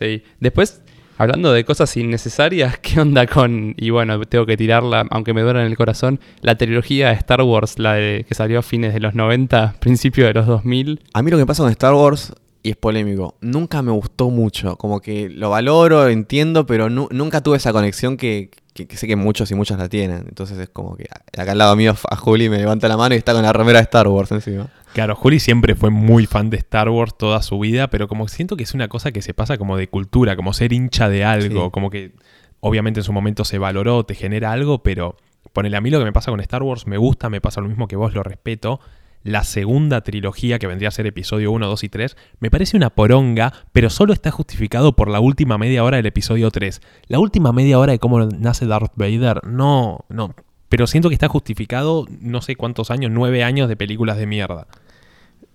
Eh". 0.00 0.22
Sí. 0.22 0.32
Después, 0.40 0.82
hablando 1.18 1.52
de 1.52 1.64
cosas 1.64 1.96
innecesarias, 1.96 2.78
¿qué 2.78 3.00
onda 3.00 3.26
con, 3.26 3.74
y 3.76 3.90
bueno, 3.90 4.20
tengo 4.22 4.46
que 4.46 4.56
tirarla, 4.56 5.06
aunque 5.10 5.34
me 5.34 5.42
duela 5.42 5.60
en 5.60 5.66
el 5.66 5.76
corazón, 5.76 6.20
la 6.40 6.56
trilogía 6.56 7.08
de 7.08 7.14
Star 7.14 7.42
Wars, 7.42 7.78
la 7.78 7.94
de, 7.94 8.24
que 8.28 8.34
salió 8.34 8.58
a 8.58 8.62
fines 8.62 8.94
de 8.94 9.00
los 9.00 9.14
90, 9.14 9.74
principios 9.80 10.28
de 10.28 10.34
los 10.34 10.46
2000? 10.46 11.00
A 11.12 11.22
mí 11.22 11.30
lo 11.30 11.38
que 11.38 11.46
pasa 11.46 11.62
con 11.62 11.70
Star 11.70 11.94
Wars, 11.94 12.32
y 12.64 12.70
es 12.70 12.76
polémico, 12.76 13.34
nunca 13.40 13.82
me 13.82 13.90
gustó 13.90 14.30
mucho. 14.30 14.76
Como 14.76 15.00
que 15.00 15.28
lo 15.28 15.50
valoro, 15.50 16.08
entiendo, 16.08 16.64
pero 16.64 16.88
nu- 16.88 17.08
nunca 17.10 17.40
tuve 17.42 17.56
esa 17.56 17.72
conexión 17.72 18.16
que, 18.16 18.50
que, 18.74 18.86
que 18.86 18.96
sé 18.96 19.06
que 19.06 19.16
muchos 19.16 19.50
y 19.50 19.54
muchas 19.54 19.78
la 19.78 19.88
tienen. 19.88 20.24
Entonces 20.28 20.58
es 20.58 20.68
como 20.68 20.96
que 20.96 21.06
acá 21.36 21.52
al 21.52 21.58
lado 21.58 21.76
mío 21.76 21.94
a 22.10 22.16
Juli 22.16 22.48
me 22.48 22.58
levanta 22.58 22.88
la 22.88 22.96
mano 22.96 23.14
y 23.14 23.18
está 23.18 23.32
con 23.32 23.42
la 23.42 23.52
remera 23.52 23.78
de 23.78 23.84
Star 23.84 24.08
Wars 24.08 24.30
encima. 24.32 24.68
Claro, 24.94 25.14
Juli 25.16 25.40
siempre 25.40 25.74
fue 25.74 25.90
muy 25.90 26.26
fan 26.26 26.50
de 26.50 26.56
Star 26.58 26.88
Wars 26.88 27.14
toda 27.16 27.42
su 27.42 27.58
vida, 27.58 27.88
pero 27.88 28.08
como 28.08 28.28
siento 28.28 28.56
que 28.56 28.62
es 28.64 28.74
una 28.74 28.88
cosa 28.88 29.10
que 29.12 29.22
se 29.22 29.34
pasa 29.34 29.56
como 29.58 29.76
de 29.76 29.88
cultura, 29.88 30.36
como 30.36 30.52
ser 30.52 30.72
hincha 30.72 31.08
de 31.08 31.24
algo, 31.24 31.64
Sí. 31.66 31.70
como 31.70 31.90
que 31.90 32.12
obviamente 32.60 33.00
en 33.00 33.04
su 33.04 33.12
momento 33.12 33.44
se 33.44 33.58
valoró, 33.58 34.04
te 34.04 34.14
genera 34.14 34.52
algo, 34.52 34.82
pero 34.82 35.16
ponele 35.52 35.76
a 35.76 35.80
mí 35.80 35.90
lo 35.90 35.98
que 35.98 36.04
me 36.04 36.12
pasa 36.12 36.30
con 36.30 36.40
Star 36.40 36.62
Wars, 36.62 36.86
me 36.86 36.96
gusta, 36.98 37.28
me 37.30 37.40
pasa 37.40 37.60
lo 37.60 37.68
mismo 37.68 37.88
que 37.88 37.96
vos, 37.96 38.14
lo 38.14 38.22
respeto. 38.22 38.80
La 39.24 39.44
segunda 39.44 40.00
trilogía, 40.02 40.58
que 40.58 40.66
vendría 40.66 40.88
a 40.88 40.92
ser 40.92 41.06
episodio 41.06 41.52
1, 41.52 41.66
2 41.66 41.84
y 41.84 41.88
3, 41.88 42.16
me 42.40 42.50
parece 42.50 42.76
una 42.76 42.90
poronga, 42.90 43.52
pero 43.72 43.88
solo 43.90 44.12
está 44.12 44.30
justificado 44.30 44.96
por 44.96 45.08
la 45.08 45.20
última 45.20 45.58
media 45.58 45.84
hora 45.84 45.96
del 45.98 46.06
episodio 46.06 46.50
3. 46.50 46.80
La 47.08 47.18
última 47.20 47.52
media 47.52 47.78
hora 47.78 47.92
de 47.92 47.98
cómo 47.98 48.18
nace 48.20 48.66
Darth 48.66 48.92
Vader, 48.96 49.44
no, 49.46 50.04
no. 50.08 50.34
Pero 50.68 50.86
siento 50.86 51.08
que 51.08 51.14
está 51.14 51.28
justificado 51.28 52.06
no 52.20 52.40
sé 52.42 52.56
cuántos 52.56 52.90
años, 52.90 53.10
nueve 53.12 53.44
años 53.44 53.68
de 53.68 53.76
películas 53.76 54.16
de 54.16 54.26
mierda. 54.26 54.66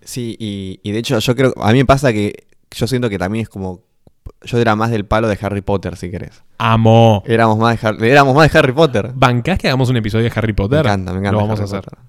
Sí, 0.01 0.36
y, 0.39 0.80
y 0.84 0.91
de 0.91 0.99
hecho 0.99 1.20
yo 1.20 1.36
creo, 1.36 1.53
a 1.61 1.72
mí 1.74 1.80
me 1.80 1.86
pasa 1.86 2.13
que 2.13 2.45
yo 2.72 2.88
siento 2.88 3.09
que 3.09 3.18
también 3.18 3.43
es 3.43 3.49
como, 3.49 3.82
yo 4.43 4.57
era 4.59 4.76
más 4.76 4.91
del 4.91 5.05
palo 5.05 5.28
de 5.28 5.38
Harry 5.41 5.61
Potter, 5.61 5.97
si 5.97 6.09
querés. 6.11 6.43
Amo. 6.59 7.24
Éramos 7.26 7.57
más 7.57 7.82
de, 7.82 7.88
Har- 7.88 8.03
éramos 8.03 8.36
más 8.36 8.51
de 8.51 8.59
Harry 8.59 8.72
Potter. 8.74 9.11
¿Bancás 9.15 9.57
que 9.59 9.68
hagamos 9.68 9.89
un 9.89 9.97
episodio 9.97 10.24
de 10.26 10.32
Harry 10.36 10.53
Potter? 10.53 10.84
Me 10.86 10.91
encanta, 10.91 11.11
me 11.11 11.20
encanta. 11.20 11.32
Lo 11.34 11.38
vamos 11.39 11.59
Harry 11.59 11.61
a 11.61 11.65
hacer. 11.65 11.82
Potter. 11.84 11.99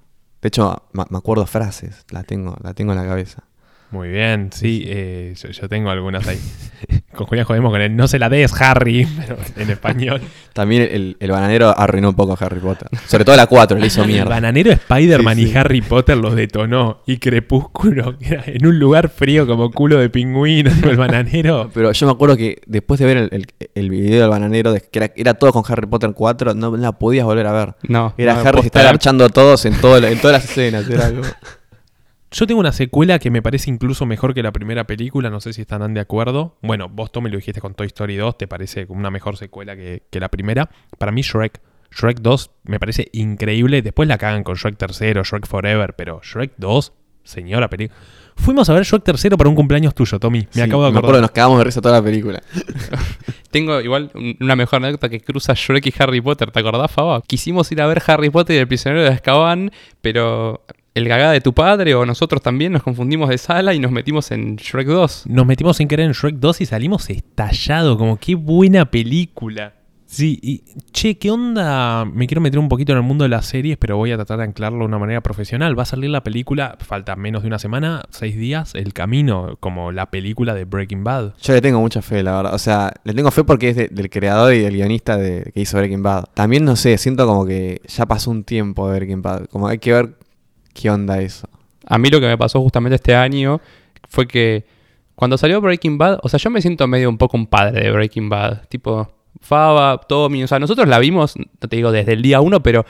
De 0.40 0.48
hecho, 0.48 0.84
me 0.92 1.18
acuerdo 1.18 1.46
frases, 1.46 2.04
la 2.10 2.22
tengo, 2.22 2.56
la 2.62 2.74
tengo 2.74 2.92
en 2.92 2.98
la 2.98 3.06
cabeza. 3.06 3.47
Muy 3.90 4.08
bien, 4.10 4.50
sí, 4.52 4.84
eh, 4.86 5.34
yo, 5.42 5.48
yo 5.48 5.68
tengo 5.68 5.88
algunas 5.90 6.26
ahí. 6.28 6.38
con 7.14 7.26
Julián 7.26 7.46
jodemos 7.46 7.72
con 7.72 7.80
él. 7.80 7.96
No 7.96 8.06
se 8.06 8.18
la 8.18 8.28
des, 8.28 8.52
Harry, 8.60 9.06
pero 9.18 9.38
en 9.56 9.70
español. 9.70 10.20
También 10.52 10.82
el, 10.90 11.16
el 11.20 11.30
bananero 11.30 11.74
arruinó 11.76 12.10
un 12.10 12.14
poco 12.14 12.32
a 12.34 12.44
Harry 12.44 12.60
Potter. 12.60 12.88
Sobre 13.06 13.24
todo 13.24 13.34
la 13.36 13.46
4, 13.46 13.78
le 13.78 13.86
hizo 13.86 14.02
El 14.04 14.08
mierda. 14.08 14.28
bananero 14.30 14.72
Spider-Man 14.72 15.36
Sí, 15.36 15.50
y. 15.52 15.56
Harry 15.56 15.80
Potter 15.80 16.18
los 16.18 16.34
detonó. 16.36 17.02
Y 17.06 17.16
Crepúsculo, 17.16 18.18
que 18.18 18.38
en 18.46 18.66
un 18.66 18.78
lugar 18.78 19.08
frío 19.08 19.46
como 19.46 19.70
culo 19.70 19.98
de 19.98 20.10
pingüino, 20.10 20.70
el 20.82 20.96
bananero. 20.98 21.70
Pero 21.72 21.90
yo 21.92 22.06
me 22.06 22.12
acuerdo 22.12 22.36
que 22.36 22.60
después 22.66 23.00
de 23.00 23.06
ver 23.06 23.16
el, 23.16 23.28
el- 23.32 23.46
el 23.74 23.90
video 23.90 24.20
del 24.20 24.30
bananero, 24.30 24.72
de- 24.72 24.82
que 24.82 24.98
era, 24.98 25.12
era 25.16 25.34
todo 25.34 25.52
con 25.52 25.62
Harry 25.66 25.86
Potter 25.86 26.12
4, 26.14 26.52
no 26.54 26.76
la 26.76 26.92
podías 26.92 27.24
volver 27.24 27.46
a 27.46 27.52
ver. 27.52 27.74
No. 27.88 28.12
Era 28.18 28.34
no, 28.34 28.40
Harry 28.40 28.52
posta, 28.52 28.66
estaba 28.66 28.90
archando 28.90 29.24
a 29.24 29.28
todos 29.30 29.64
en, 29.64 29.80
todo, 29.80 29.96
en 30.06 30.20
todas 30.20 30.42
las 30.42 30.44
escenas. 30.50 30.88
Era 30.90 31.06
algo- 31.06 31.22
Yo 32.30 32.46
tengo 32.46 32.60
una 32.60 32.72
secuela 32.72 33.18
que 33.18 33.30
me 33.30 33.40
parece 33.40 33.70
incluso 33.70 34.04
mejor 34.04 34.34
que 34.34 34.42
la 34.42 34.52
primera 34.52 34.84
película, 34.86 35.30
no 35.30 35.40
sé 35.40 35.52
si 35.54 35.62
estarán 35.62 35.94
de 35.94 36.00
acuerdo. 36.00 36.56
Bueno, 36.62 36.88
vos 36.90 37.10
Tommy 37.10 37.30
lo 37.30 37.36
dijiste 37.36 37.60
con 37.60 37.74
Toy 37.74 37.86
Story 37.86 38.16
2, 38.16 38.36
te 38.36 38.46
parece 38.46 38.86
como 38.86 39.00
una 39.00 39.10
mejor 39.10 39.36
secuela 39.38 39.74
que, 39.76 40.02
que 40.10 40.20
la 40.20 40.28
primera. 40.28 40.68
Para 40.98 41.10
mí 41.10 41.22
Shrek, 41.22 41.60
Shrek 41.90 42.20
2 42.20 42.50
me 42.64 42.78
parece 42.78 43.08
increíble. 43.12 43.80
Después 43.80 44.08
la 44.08 44.18
cagan 44.18 44.42
con 44.44 44.56
Shrek 44.56 44.76
3, 44.76 44.98
Shrek 45.26 45.46
Forever, 45.46 45.94
pero 45.96 46.20
Shrek 46.22 46.52
2, 46.58 46.92
señora 47.24 47.68
película. 47.70 47.98
Fuimos 48.36 48.68
a 48.68 48.74
ver 48.74 48.84
Shrek 48.84 49.02
3 49.04 49.28
para 49.36 49.48
un 49.48 49.56
cumpleaños 49.56 49.94
tuyo, 49.94 50.18
Tommy. 50.20 50.40
Me 50.40 50.46
Sí, 50.50 50.60
acabo 50.60 50.84
de 50.84 50.92
me 50.92 50.98
acuerdo 50.98 51.00
que 51.00 51.06
acordar. 51.06 51.22
nos 51.22 51.30
cagamos 51.30 51.58
de 51.58 51.64
risa 51.64 51.80
toda 51.80 51.98
la 51.98 52.04
película. 52.04 52.42
Tengo 53.50 53.80
igual 53.80 54.10
un- 54.14 54.36
una 54.40 54.54
mejor 54.54 54.76
anécdota 54.76 55.08
que 55.08 55.20
cruza 55.20 55.54
Shrek 55.54 55.86
y 55.86 55.94
Harry 55.98 56.20
Potter. 56.20 56.50
¿Te 56.50 56.60
acordás, 56.60 56.90
Faba? 56.90 57.22
Quisimos 57.22 57.72
ir 57.72 57.80
a 57.80 57.86
ver 57.86 58.02
Harry 58.06 58.28
Potter 58.30 58.56
y 58.56 58.58
el 58.58 58.68
prisionero 58.68 59.02
de 59.02 59.08
Azkaban, 59.08 59.72
pero 60.02 60.62
el 60.94 61.08
gagá 61.08 61.30
de 61.32 61.40
tu 61.40 61.52
padre 61.54 61.94
o 61.94 62.04
nosotros 62.04 62.42
también 62.42 62.72
nos 62.72 62.82
confundimos 62.82 63.28
de 63.28 63.38
sala 63.38 63.74
y 63.74 63.78
nos 63.78 63.92
metimos 63.92 64.30
en 64.32 64.56
Shrek 64.56 64.88
2. 64.88 65.24
Nos 65.28 65.46
metimos 65.46 65.76
sin 65.76 65.86
querer 65.88 66.06
en 66.06 66.12
Shrek 66.12 66.36
2 66.36 66.60
y 66.62 66.66
salimos 66.66 67.08
estallados, 67.10 67.96
como 67.96 68.16
qué 68.16 68.34
buena 68.34 68.90
película. 68.90 69.74
Sí, 70.10 70.38
y 70.42 70.62
che, 70.90 71.18
¿qué 71.18 71.30
onda? 71.30 72.06
Me 72.06 72.26
quiero 72.26 72.40
meter 72.40 72.58
un 72.58 72.70
poquito 72.70 72.92
en 72.92 72.96
el 72.98 73.04
mundo 73.04 73.24
de 73.24 73.28
las 73.28 73.44
series, 73.44 73.76
pero 73.76 73.98
voy 73.98 74.10
a 74.10 74.16
tratar 74.16 74.38
de 74.38 74.44
anclarlo 74.44 74.78
de 74.78 74.84
una 74.86 74.98
manera 74.98 75.20
profesional. 75.20 75.78
Va 75.78 75.82
a 75.82 75.86
salir 75.86 76.08
la 76.08 76.22
película, 76.24 76.78
falta 76.80 77.14
menos 77.14 77.42
de 77.42 77.48
una 77.48 77.58
semana, 77.58 78.00
seis 78.08 78.34
días, 78.34 78.74
El 78.74 78.94
Camino, 78.94 79.58
como 79.60 79.92
la 79.92 80.06
película 80.10 80.54
de 80.54 80.64
Breaking 80.64 81.04
Bad. 81.04 81.34
Yo 81.42 81.52
le 81.52 81.60
tengo 81.60 81.78
mucha 81.80 82.00
fe, 82.00 82.22
la 82.22 82.36
verdad. 82.38 82.54
O 82.54 82.58
sea, 82.58 82.94
le 83.04 83.12
tengo 83.12 83.30
fe 83.30 83.44
porque 83.44 83.68
es 83.68 83.76
de- 83.76 83.88
del 83.88 84.08
creador 84.08 84.54
y 84.54 84.60
del 84.60 84.72
guionista 84.76 85.18
de, 85.18 85.50
que 85.52 85.60
hizo 85.60 85.76
Breaking 85.76 86.02
Bad. 86.02 86.24
También, 86.32 86.64
no 86.64 86.74
sé, 86.76 86.96
siento 86.96 87.26
como 87.26 87.44
que 87.44 87.82
ya 87.86 88.06
pasó 88.06 88.30
un 88.30 88.44
tiempo 88.44 88.90
de 88.90 88.96
Breaking 89.00 89.20
Bad. 89.20 89.44
Como 89.50 89.68
hay 89.68 89.76
que 89.76 89.92
ver 89.92 90.14
qué 90.80 90.90
onda 90.90 91.20
eso. 91.20 91.48
A 91.86 91.98
mí 91.98 92.10
lo 92.10 92.20
que 92.20 92.26
me 92.26 92.38
pasó 92.38 92.60
justamente 92.60 92.96
este 92.96 93.14
año 93.14 93.60
fue 94.08 94.26
que 94.26 94.66
cuando 95.14 95.36
salió 95.36 95.60
Breaking 95.60 95.98
Bad, 95.98 96.20
o 96.22 96.28
sea, 96.28 96.38
yo 96.38 96.50
me 96.50 96.62
siento 96.62 96.86
medio 96.86 97.08
un 97.08 97.18
poco 97.18 97.36
un 97.36 97.46
padre 97.46 97.82
de 97.82 97.90
Breaking 97.90 98.28
Bad. 98.28 98.68
Tipo, 98.68 99.10
Faba, 99.40 100.00
Tommy, 100.08 100.44
o 100.44 100.46
sea, 100.46 100.58
nosotros 100.58 100.86
la 100.88 100.98
vimos, 100.98 101.36
no 101.36 101.68
te 101.68 101.76
digo 101.76 101.90
desde 101.90 102.12
el 102.12 102.22
día 102.22 102.40
uno, 102.40 102.62
pero 102.62 102.84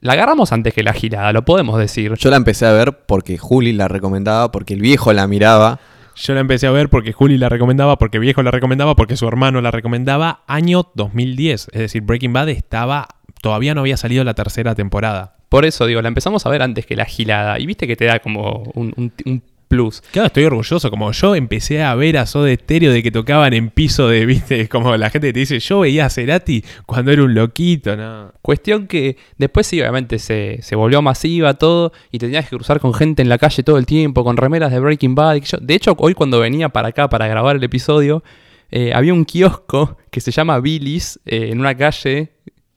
la 0.00 0.12
agarramos 0.12 0.52
antes 0.52 0.74
que 0.74 0.82
la 0.82 0.92
girada, 0.92 1.32
lo 1.32 1.44
podemos 1.44 1.78
decir. 1.78 2.14
Yo 2.14 2.30
la 2.30 2.36
empecé 2.36 2.66
a 2.66 2.72
ver 2.72 3.06
porque 3.06 3.38
Juli 3.38 3.72
la 3.72 3.88
recomendaba, 3.88 4.52
porque 4.52 4.74
el 4.74 4.80
viejo 4.80 5.12
la 5.12 5.26
miraba. 5.26 5.80
Yo 6.14 6.34
la 6.34 6.40
empecé 6.40 6.66
a 6.66 6.70
ver 6.70 6.90
porque 6.90 7.12
Juli 7.12 7.38
la 7.38 7.48
recomendaba, 7.48 7.98
porque 7.98 8.18
viejo 8.18 8.42
la 8.42 8.50
recomendaba, 8.50 8.94
porque 8.94 9.16
su 9.16 9.26
hermano 9.26 9.60
la 9.60 9.70
recomendaba, 9.70 10.44
año 10.46 10.90
2010. 10.94 11.68
Es 11.72 11.80
decir, 11.80 12.02
Breaking 12.02 12.32
Bad 12.32 12.50
estaba, 12.50 13.08
todavía 13.40 13.74
no 13.74 13.80
había 13.80 13.96
salido 13.96 14.22
la 14.22 14.34
tercera 14.34 14.74
temporada. 14.74 15.36
Por 15.54 15.64
eso 15.64 15.86
digo, 15.86 16.02
la 16.02 16.08
empezamos 16.08 16.44
a 16.46 16.50
ver 16.50 16.62
antes 16.62 16.84
que 16.84 16.96
la 16.96 17.04
gilada. 17.04 17.60
Y 17.60 17.66
viste 17.66 17.86
que 17.86 17.94
te 17.94 18.06
da 18.06 18.18
como 18.18 18.64
un, 18.74 18.92
un- 18.96 19.12
un 19.24 19.40
plus. 19.68 20.00
Claro, 20.10 20.26
estoy 20.26 20.42
orgulloso. 20.44 20.90
Como 20.90 21.12
yo 21.12 21.36
empecé 21.36 21.80
a 21.84 21.94
ver 21.94 22.18
a 22.18 22.26
Soda 22.26 22.52
Stereo 22.52 22.90
de 22.92 23.04
que 23.04 23.12
tocaban 23.12 23.54
en 23.54 23.70
piso 23.70 24.08
de, 24.08 24.26
viste, 24.26 24.68
como 24.74 24.96
la 24.96 25.10
gente 25.10 25.32
te 25.32 25.38
dice, 25.38 25.60
yo 25.60 25.78
veía 25.80 26.06
a 26.06 26.10
Cerati 26.10 26.64
cuando 26.86 27.12
era 27.12 27.22
un 27.22 27.34
loquito, 27.34 27.96
¿no? 27.96 28.32
Cuestión 28.42 28.88
que 28.88 29.16
después 29.38 29.68
sí, 29.68 29.80
obviamente 29.80 30.18
se, 30.18 30.58
se 30.60 30.74
volvió 30.74 31.00
masiva 31.02 31.54
todo 31.54 31.92
y 32.10 32.18
te 32.18 32.26
tenías 32.26 32.48
que 32.50 32.56
cruzar 32.56 32.80
con 32.80 32.92
gente 32.92 33.22
en 33.22 33.28
la 33.28 33.38
calle 33.38 33.62
todo 33.62 33.78
el 33.78 33.86
tiempo, 33.86 34.24
con 34.24 34.36
remeras 34.36 34.72
de 34.72 34.80
Breaking 34.80 35.14
Bad. 35.14 35.36
yo- 35.36 35.58
de 35.60 35.74
hecho, 35.74 35.94
hoy 35.98 36.14
cuando 36.14 36.40
venía 36.40 36.68
para 36.68 36.88
acá 36.88 37.08
para 37.08 37.28
grabar 37.28 37.54
el 37.54 37.62
episodio, 37.62 38.24
eh, 38.72 38.92
había 38.92 39.14
un 39.14 39.24
kiosco 39.24 39.98
que 40.10 40.20
se 40.20 40.32
llama 40.32 40.58
Billy's 40.58 41.20
eh, 41.26 41.50
en 41.52 41.60
una 41.60 41.76
calle 41.76 42.32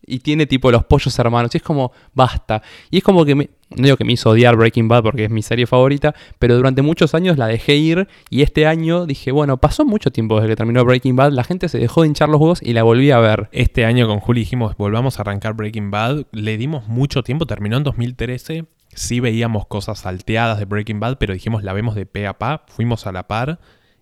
y 0.08 0.20
tiene 0.20 0.48
tipo 0.48 0.72
los 0.72 0.86
pollos 0.86 1.20
hermanos. 1.20 1.54
Y 1.54 1.58
es 1.58 1.64
como, 1.64 1.92
basta. 2.14 2.64
Y 2.90 2.98
es 2.98 3.04
como 3.04 3.26
que 3.26 3.36
no 3.36 3.84
digo 3.84 3.98
que 3.98 4.06
me 4.06 4.14
hizo 4.14 4.30
odiar 4.30 4.56
Breaking 4.56 4.88
Bad 4.88 5.04
porque 5.04 5.26
es 5.26 5.30
mi 5.30 5.42
serie 5.42 5.68
favorita, 5.68 6.16
pero 6.40 6.56
durante 6.56 6.82
muchos 6.82 7.14
años 7.14 7.38
la 7.38 7.48
dejé 7.48 7.76
ir 7.76 8.08
y 8.30 8.42
este 8.42 8.66
año 8.66 9.06
dije, 9.06 9.32
bueno, 9.32 9.58
pasó 9.58 9.84
mucho 9.84 10.10
tiempo 10.10 10.38
desde 10.38 10.50
que 10.50 10.56
terminó 10.56 10.86
Breaking 10.86 11.18
Bad, 11.18 11.34
la 11.34 11.44
gente 11.44 11.68
se 11.68 11.78
dejó 11.78 12.02
de 12.02 12.08
hinchar 12.08 12.30
los 12.30 12.40
huevos 12.40 12.62
y 12.62 12.74
la 12.74 12.84
volví 12.84 13.12
a 13.12 13.20
ver. 13.20 13.50
Este 13.52 13.86
año 13.86 14.08
con 14.08 14.20
Juli 14.20 14.42
dijimos, 14.42 14.78
volvamos 14.78 15.20
a 15.20 15.24
arrancar 15.24 15.54
Breaking 15.54 15.92
Bad. 15.92 16.26
Le 16.32 16.58
dimos 16.58 16.88
mucho 16.88 17.24
tiempo, 17.24 17.46
terminó 17.46 17.78
en 17.78 17.84
2013. 17.84 18.66
Sí 18.96 19.20
veíamos 19.20 19.68
cosas 19.68 20.00
salteadas 20.00 20.60
de 20.60 20.66
Breaking 20.66 21.02
Bad, 21.02 21.18
pero 21.18 21.34
dijimos, 21.34 21.64
la 21.64 21.74
vemos 21.74 21.94
de 21.96 22.06
pe 22.06 22.26
a 22.26 22.38
pa. 22.38 22.64
Fuimos 22.68 23.06
a 23.06 23.12
la 23.12 23.28
par 23.28 23.60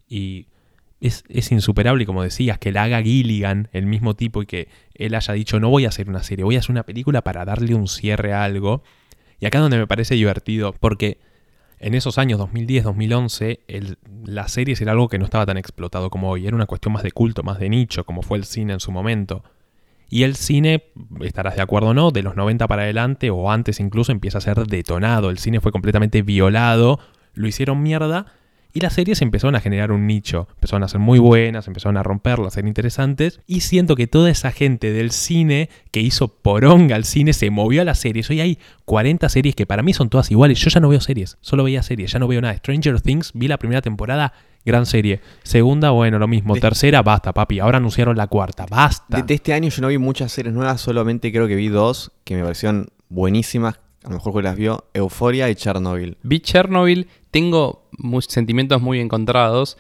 y 0.07 0.47
es, 1.05 1.23
es 1.29 1.51
insuperable, 1.51 2.03
y 2.03 2.05
como 2.05 2.23
decías, 2.23 2.57
que 2.59 2.71
la 2.71 2.83
haga 2.83 3.01
Gilligan, 3.01 3.69
el 3.71 3.85
mismo 3.85 4.13
tipo, 4.15 4.41
y 4.41 4.45
que 4.45 4.67
él 4.93 5.15
haya 5.15 5.33
dicho, 5.33 5.59
no 5.59 5.69
voy 5.69 5.85
a 5.85 5.89
hacer 5.89 6.09
una 6.09 6.23
serie, 6.23 6.43
voy 6.45 6.55
a 6.55 6.59
hacer 6.59 6.71
una 6.71 6.83
película 6.83 7.21
para 7.21 7.45
darle 7.45 7.75
un 7.75 7.87
cierre 7.87 8.33
a 8.33 8.43
algo. 8.43 8.83
Y 9.39 9.45
acá 9.45 9.57
es 9.57 9.61
donde 9.63 9.77
me 9.77 9.87
parece 9.87 10.15
divertido, 10.15 10.73
porque 10.73 11.17
en 11.79 11.93
esos 11.93 12.17
años 12.17 12.39
2010-2011, 12.39 13.59
el- 13.67 13.97
las 14.25 14.51
series 14.51 14.81
era 14.81 14.93
algo 14.93 15.09
que 15.09 15.19
no 15.19 15.25
estaba 15.25 15.45
tan 15.45 15.57
explotado 15.57 16.09
como 16.09 16.29
hoy. 16.29 16.47
Era 16.47 16.55
una 16.55 16.65
cuestión 16.65 16.93
más 16.93 17.03
de 17.03 17.11
culto, 17.11 17.43
más 17.43 17.59
de 17.59 17.69
nicho, 17.69 18.05
como 18.05 18.21
fue 18.21 18.37
el 18.37 18.45
cine 18.45 18.73
en 18.73 18.79
su 18.79 18.91
momento. 18.91 19.43
Y 20.09 20.23
el 20.23 20.35
cine, 20.35 20.83
estarás 21.21 21.55
de 21.55 21.61
acuerdo 21.61 21.89
o 21.89 21.93
no, 21.93 22.11
de 22.11 22.21
los 22.23 22.35
90 22.35 22.67
para 22.67 22.83
adelante 22.83 23.29
o 23.31 23.51
antes 23.51 23.79
incluso 23.79 24.11
empieza 24.11 24.37
a 24.37 24.41
ser 24.41 24.65
detonado. 24.67 25.29
El 25.29 25.37
cine 25.39 25.59
fue 25.59 25.71
completamente 25.71 26.21
violado, 26.21 26.99
lo 27.33 27.47
hicieron 27.47 27.81
mierda 27.81 28.27
y 28.75 28.81
las 28.81 28.93
series 28.93 29.21
empezaron 29.21 29.55
a 29.55 29.61
generar 29.61 29.91
un 29.93 30.05
nicho. 30.05 30.47
Empezaron 30.55 30.83
a 30.83 30.87
ser 30.89 30.99
muy 30.99 31.17
buenas, 31.17 31.65
empezaron 31.67 31.95
a 31.97 32.03
romperlas, 32.03 32.47
a 32.47 32.55
ser 32.55 32.67
interesantes. 32.67 33.39
Y 33.47 33.61
siento 33.61 33.95
que 33.95 34.05
toda 34.05 34.29
esa 34.29 34.51
gente 34.51 34.91
del 34.91 35.11
cine 35.11 35.69
que 35.91 36.01
hizo 36.01 36.27
poronga 36.27 36.97
al 36.97 37.05
cine 37.05 37.31
se 37.33 37.49
movió 37.49 37.81
a 37.81 37.85
las 37.85 37.99
series. 37.99 38.29
Hoy 38.29 38.41
hay 38.41 38.59
40 38.83 39.29
series 39.29 39.55
que 39.55 39.65
para 39.65 39.81
mí 39.81 39.93
son 39.93 40.09
todas 40.09 40.29
iguales. 40.29 40.59
Yo 40.59 40.69
ya 40.69 40.81
no 40.81 40.89
veo 40.89 40.99
series, 40.99 41.37
solo 41.39 41.63
veía 41.63 41.81
series, 41.83 42.11
ya 42.11 42.19
no 42.19 42.27
veo 42.27 42.41
nada. 42.41 42.55
Stranger 42.57 42.99
Things, 42.99 43.31
vi 43.33 43.47
la 43.47 43.57
primera 43.57 43.81
temporada, 43.81 44.33
gran 44.65 44.85
serie. 44.85 45.21
Segunda, 45.43 45.91
bueno, 45.91 46.19
lo 46.19 46.27
mismo. 46.27 46.53
De- 46.53 46.59
Tercera, 46.59 47.01
basta, 47.01 47.31
papi. 47.33 47.59
Ahora 47.59 47.77
anunciaron 47.77 48.17
la 48.17 48.27
cuarta, 48.27 48.65
basta. 48.69 49.15
De, 49.17 49.23
de 49.23 49.33
este 49.35 49.53
año 49.53 49.69
yo 49.69 49.81
no 49.81 49.87
vi 49.87 49.97
muchas 49.97 50.33
series 50.33 50.53
nuevas, 50.53 50.81
solamente 50.81 51.31
creo 51.31 51.47
que 51.47 51.55
vi 51.55 51.69
dos 51.69 52.11
que 52.25 52.35
me 52.35 52.41
parecieron 52.43 52.87
buenísimas. 53.07 53.79
A 54.05 54.09
lo 54.09 54.15
mejor 54.15 54.33
que 54.35 54.41
las 54.43 54.55
vio, 54.55 54.85
Euforia 54.93 55.49
y 55.49 55.55
Chernobyl. 55.55 56.17
Vi 56.23 56.39
Chernobyl, 56.39 57.07
tengo 57.31 57.83
sentimientos 58.27 58.81
muy 58.81 58.99
encontrados. 58.99 59.77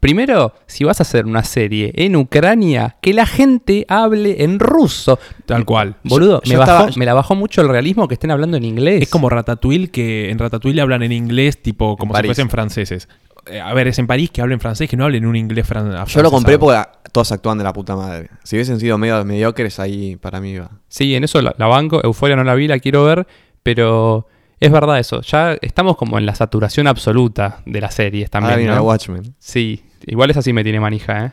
Primero, 0.00 0.52
si 0.66 0.84
vas 0.84 1.00
a 1.00 1.02
hacer 1.02 1.24
una 1.24 1.42
serie 1.44 1.90
en 1.96 2.14
Ucrania, 2.16 2.96
que 3.00 3.14
la 3.14 3.24
gente 3.24 3.86
hable 3.88 4.44
en 4.44 4.58
ruso. 4.60 5.18
Tal 5.46 5.64
cual. 5.64 5.96
Boludo, 6.04 6.42
Yo- 6.42 6.48
me, 6.50 6.54
yo 6.54 6.58
bajó- 6.60 6.72
estaba- 6.88 6.90
me 6.96 7.06
la 7.06 7.14
bajó 7.14 7.34
mucho 7.34 7.62
el 7.62 7.68
realismo 7.68 8.06
que 8.06 8.14
estén 8.14 8.30
hablando 8.30 8.58
en 8.58 8.64
inglés. 8.64 9.00
Es 9.02 9.08
como 9.08 9.30
Ratatouille, 9.30 9.88
que 9.90 10.30
en 10.30 10.38
Ratatouille 10.38 10.82
hablan 10.82 11.02
en 11.04 11.12
inglés, 11.12 11.62
tipo 11.62 11.96
como 11.96 12.12
si 12.12 12.18
París. 12.18 12.28
fuesen 12.28 12.50
franceses. 12.50 13.08
Eh, 13.46 13.60
A 13.60 13.72
ver, 13.74 13.88
es 13.88 13.98
en 13.98 14.06
París 14.06 14.30
que 14.30 14.40
hablen 14.42 14.60
francés, 14.60 14.88
que 14.90 14.96
no 14.96 15.04
hablen 15.04 15.24
un 15.26 15.36
inglés 15.36 15.66
francés. 15.66 16.14
Yo 16.14 16.22
lo 16.22 16.30
compré 16.30 16.58
porque 16.58 16.82
todos 17.12 17.32
actúan 17.32 17.56
de 17.58 17.64
la 17.64 17.72
puta 17.72 17.96
madre. 17.96 18.28
Si 18.42 18.56
hubiesen 18.56 18.78
sido 18.80 18.98
medio 18.98 19.22
mediocres, 19.24 19.78
ahí 19.80 20.16
para 20.16 20.38
mí 20.40 20.50
iba. 20.52 20.70
Sí, 20.88 21.14
en 21.14 21.24
eso 21.24 21.40
la, 21.40 21.54
la 21.58 21.66
banco. 21.66 22.00
Euforia 22.04 22.36
no 22.36 22.44
la 22.44 22.54
vi, 22.54 22.68
la 22.68 22.78
quiero 22.78 23.04
ver, 23.04 23.26
pero 23.64 24.28
es 24.60 24.70
verdad 24.70 25.00
eso. 25.00 25.20
Ya 25.22 25.54
estamos 25.60 25.96
como 25.96 26.18
en 26.18 26.26
la 26.26 26.36
saturación 26.36 26.86
absoluta 26.86 27.62
de 27.66 27.80
las 27.80 27.94
series 27.94 28.30
también. 28.30 28.58
viene 28.58 28.70
¿no? 28.70 28.76
la 28.76 28.82
Watchmen. 28.82 29.34
Sí, 29.40 29.82
igual 30.06 30.30
esa 30.30 30.42
sí 30.42 30.52
me 30.52 30.62
tiene 30.62 30.78
manija, 30.78 31.26
¿eh? 31.26 31.32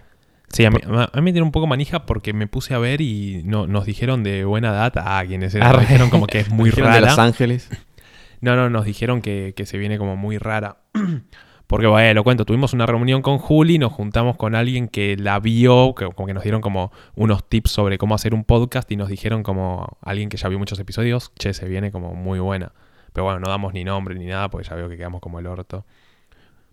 Sí, 0.50 0.66
a 0.66 0.72
mí, 0.72 0.80
a 0.84 1.10
mí 1.16 1.22
me 1.22 1.32
tiene 1.32 1.44
un 1.44 1.52
poco 1.52 1.68
manija 1.68 2.06
porque 2.06 2.34
me 2.34 2.48
puse 2.48 2.74
a 2.74 2.78
ver 2.80 3.00
y 3.00 3.42
no, 3.46 3.68
nos 3.68 3.86
dijeron 3.86 4.24
de 4.24 4.44
buena 4.44 4.72
data 4.72 5.20
a 5.20 5.26
quienes 5.26 5.54
eran. 5.54 5.72
Nos 5.74 5.82
dijeron 5.82 6.10
como 6.10 6.28
que 6.28 6.40
es 6.40 6.50
muy 6.50 6.70
Dijeron 6.72 6.92
de 6.92 7.00
rara. 7.00 7.12
Los 7.12 7.20
Ángeles. 7.20 7.70
No, 8.42 8.56
no, 8.56 8.70
nos 8.70 8.86
dijeron 8.86 9.22
que, 9.22 9.54
que 9.56 9.66
se 9.66 9.78
viene 9.78 9.98
como 9.98 10.18
muy 10.18 10.38
rara. 10.38 10.78
Porque, 11.72 11.88
bueno, 11.88 12.14
lo 12.16 12.26
cuento, 12.26 12.44
tuvimos 12.44 12.74
una 12.74 12.86
reunión 12.86 13.22
con 13.22 13.38
Juli, 13.38 13.80
nos 13.80 13.94
juntamos 13.94 14.36
con 14.36 14.56
alguien 14.56 14.90
que 14.90 15.16
la 15.16 15.40
vio, 15.40 15.96
que, 15.96 16.04
como 16.04 16.28
que 16.28 16.34
nos 16.34 16.44
dieron 16.44 16.60
como 16.60 16.92
unos 17.16 17.48
tips 17.48 17.72
sobre 17.72 17.98
cómo 17.98 18.14
hacer 18.14 18.34
un 18.34 18.44
podcast 18.44 18.92
y 18.92 18.98
nos 18.98 19.08
dijeron 19.08 19.42
como 19.42 19.98
alguien 20.02 20.28
que 20.28 20.36
ya 20.36 20.50
vio 20.50 20.60
muchos 20.60 20.78
episodios, 20.80 21.32
che, 21.40 21.54
se 21.54 21.70
viene 21.70 21.90
como 21.90 22.14
muy 22.14 22.40
buena. 22.40 22.74
Pero 23.14 23.24
bueno, 23.24 23.40
no 23.40 23.50
damos 23.50 23.72
ni 23.74 23.86
nombre 23.86 24.16
ni 24.16 24.26
nada 24.26 24.50
porque 24.50 24.68
ya 24.68 24.76
veo 24.76 24.90
que 24.90 24.98
quedamos 24.98 25.22
como 25.22 25.40
el 25.40 25.48
orto. 25.48 25.86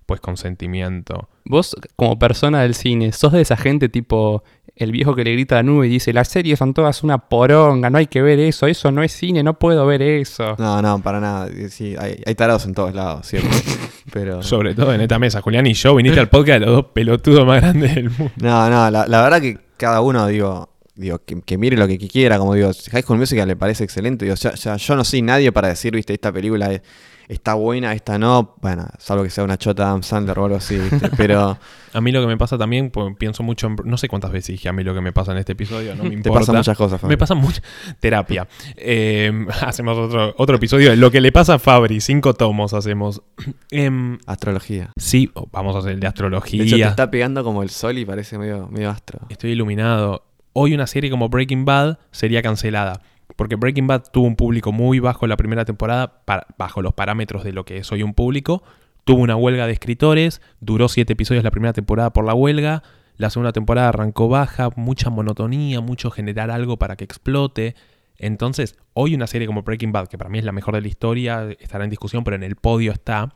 Pues 0.04 0.18
consentimiento. 0.20 1.28
Vos, 1.44 1.76
como 1.94 2.18
persona 2.18 2.62
del 2.62 2.74
cine, 2.74 3.12
sos 3.12 3.30
de 3.30 3.42
esa 3.42 3.56
gente 3.56 3.88
tipo 3.88 4.42
el 4.74 4.90
viejo 4.90 5.14
que 5.14 5.22
le 5.22 5.30
grita 5.30 5.54
a 5.54 5.58
la 5.58 5.62
nube 5.62 5.86
y 5.86 5.90
dice, 5.90 6.12
las 6.12 6.26
series 6.26 6.58
son 6.58 6.74
todas 6.74 7.04
una 7.04 7.18
poronga, 7.18 7.88
no 7.88 7.98
hay 7.98 8.08
que 8.08 8.20
ver 8.20 8.40
eso, 8.40 8.66
eso 8.66 8.90
no 8.90 9.04
es 9.04 9.12
cine, 9.12 9.44
no 9.44 9.60
puedo 9.60 9.86
ver 9.86 10.02
eso. 10.02 10.56
No, 10.58 10.82
no, 10.82 11.00
para 11.00 11.20
nada. 11.20 11.48
Sí, 11.68 11.94
hay, 11.96 12.20
hay 12.26 12.34
tarados 12.34 12.66
en 12.66 12.74
todos 12.74 12.92
lados, 12.92 13.28
¿cierto? 13.28 13.48
Pero. 14.12 14.42
Sobre 14.42 14.74
todo 14.74 14.92
en 14.92 15.00
esta 15.00 15.18
mesa, 15.18 15.40
Julián 15.40 15.66
y 15.66 15.74
yo, 15.74 15.94
viniste 15.94 16.20
al 16.20 16.28
podcast 16.28 16.60
de 16.60 16.66
los 16.66 16.74
dos 16.76 16.86
pelotudos 16.92 17.46
más 17.46 17.60
grandes 17.60 17.94
del 17.94 18.10
mundo. 18.10 18.32
No, 18.36 18.68
no, 18.70 18.90
la, 18.90 19.06
la 19.06 19.22
verdad 19.22 19.40
que 19.40 19.58
cada 19.76 20.00
uno, 20.00 20.26
digo, 20.26 20.70
digo 20.94 21.20
que, 21.24 21.40
que 21.42 21.58
mire 21.58 21.76
lo 21.76 21.86
que 21.86 21.98
quiera, 21.98 22.38
como 22.38 22.54
digo, 22.54 22.72
si 22.72 22.90
High 22.90 23.02
School 23.02 23.18
Musical 23.18 23.46
le 23.46 23.56
parece 23.56 23.84
excelente, 23.84 24.24
digo, 24.24 24.34
ya, 24.36 24.54
ya 24.54 24.76
yo 24.76 24.96
no 24.96 25.04
soy 25.04 25.22
nadie 25.22 25.52
para 25.52 25.68
decir, 25.68 25.94
viste, 25.94 26.12
esta 26.14 26.32
película 26.32 26.72
es- 26.72 26.82
está 27.28 27.54
buena, 27.54 27.92
esta 27.92 28.18
no, 28.18 28.56
bueno, 28.60 28.88
salvo 28.98 29.22
que 29.22 29.30
sea 29.30 29.44
una 29.44 29.58
chota 29.58 29.84
de 29.84 29.88
Adam 29.90 30.02
Sandler 30.02 30.38
o 30.38 30.44
algo 30.46 30.56
así, 30.56 30.78
viste, 30.78 31.10
pero 31.16 31.58
A 31.92 32.00
mí 32.00 32.10
lo 32.10 32.20
que 32.20 32.26
me 32.26 32.36
pasa 32.36 32.56
también, 32.58 32.90
pues 32.90 33.14
pienso 33.18 33.42
mucho 33.42 33.66
en... 33.66 33.76
No 33.84 33.96
sé 33.98 34.08
cuántas 34.08 34.32
veces 34.32 34.54
dije 34.54 34.68
a 34.68 34.72
mí 34.72 34.82
lo 34.82 34.94
que 34.94 35.00
me 35.00 35.12
pasa 35.12 35.32
en 35.32 35.38
este 35.38 35.52
episodio, 35.52 35.94
no 35.94 36.04
me 36.04 36.08
te 36.10 36.14
importa. 36.16 36.40
pasan 36.40 36.56
muchas 36.56 36.76
cosas, 36.76 37.00
Fabio. 37.00 37.12
Me 37.12 37.18
pasa 37.18 37.34
mucha 37.34 37.62
terapia. 38.00 38.48
Eh, 38.76 39.46
hacemos 39.62 39.96
otro, 39.98 40.34
otro 40.38 40.56
episodio 40.56 40.90
de 40.90 40.96
lo 40.96 41.10
que 41.10 41.20
le 41.20 41.30
pasa 41.32 41.54
a 41.54 41.58
Fabri. 41.58 42.00
Cinco 42.00 42.34
tomos 42.34 42.72
hacemos. 42.74 43.22
Em, 43.70 44.18
Astrología. 44.26 44.92
sí, 44.96 45.30
vamos 45.52 45.76
a 45.76 45.80
hacer 45.80 45.92
el 45.92 46.00
de 46.00 46.06
De 46.06 46.08
hecho, 46.08 46.22
te 46.22 46.28
astrología. 46.28 46.88
está 46.88 47.10
pegando 47.10 47.44
como 47.44 47.62
el 47.62 47.70
sol 47.70 47.98
y 47.98 48.04
parece 48.04 48.38
medio, 48.38 48.68
medio 48.68 48.90
astro. 48.90 49.20
Estoy 49.28 49.50
iluminado. 49.52 50.24
Hoy 50.54 50.74
una 50.74 50.86
serie 50.86 51.10
como 51.10 51.28
Breaking 51.28 51.64
Bad 51.64 51.98
sería 52.10 52.42
cancelada. 52.42 53.02
Porque 53.36 53.56
Breaking 53.56 53.86
Bad 53.86 54.04
tuvo 54.12 54.26
un 54.26 54.36
público 54.36 54.72
muy 54.72 55.00
bajo 55.00 55.24
en 55.26 55.30
la 55.30 55.36
primera 55.36 55.64
temporada, 55.64 56.22
bajo 56.56 56.82
los 56.82 56.94
parámetros 56.94 57.44
de 57.44 57.52
lo 57.52 57.64
que 57.64 57.78
es 57.78 57.92
hoy 57.92 58.02
un 58.02 58.14
público. 58.14 58.62
Tuvo 59.04 59.22
una 59.22 59.36
huelga 59.36 59.66
de 59.66 59.72
escritores, 59.72 60.42
duró 60.60 60.88
siete 60.88 61.14
episodios 61.14 61.44
la 61.44 61.50
primera 61.50 61.72
temporada 61.72 62.12
por 62.12 62.24
la 62.24 62.34
huelga. 62.34 62.82
La 63.16 63.30
segunda 63.30 63.52
temporada 63.52 63.88
arrancó 63.88 64.28
baja, 64.28 64.70
mucha 64.76 65.10
monotonía, 65.10 65.80
mucho 65.80 66.10
generar 66.10 66.50
algo 66.50 66.78
para 66.78 66.96
que 66.96 67.04
explote. 67.04 67.74
Entonces, 68.16 68.76
hoy 68.94 69.14
una 69.14 69.26
serie 69.26 69.46
como 69.46 69.62
Breaking 69.62 69.92
Bad, 69.92 70.08
que 70.08 70.18
para 70.18 70.30
mí 70.30 70.38
es 70.38 70.44
la 70.44 70.52
mejor 70.52 70.74
de 70.74 70.82
la 70.82 70.88
historia, 70.88 71.48
estará 71.58 71.84
en 71.84 71.90
discusión, 71.90 72.24
pero 72.24 72.36
en 72.36 72.42
el 72.42 72.56
podio 72.56 72.92
está, 72.92 73.34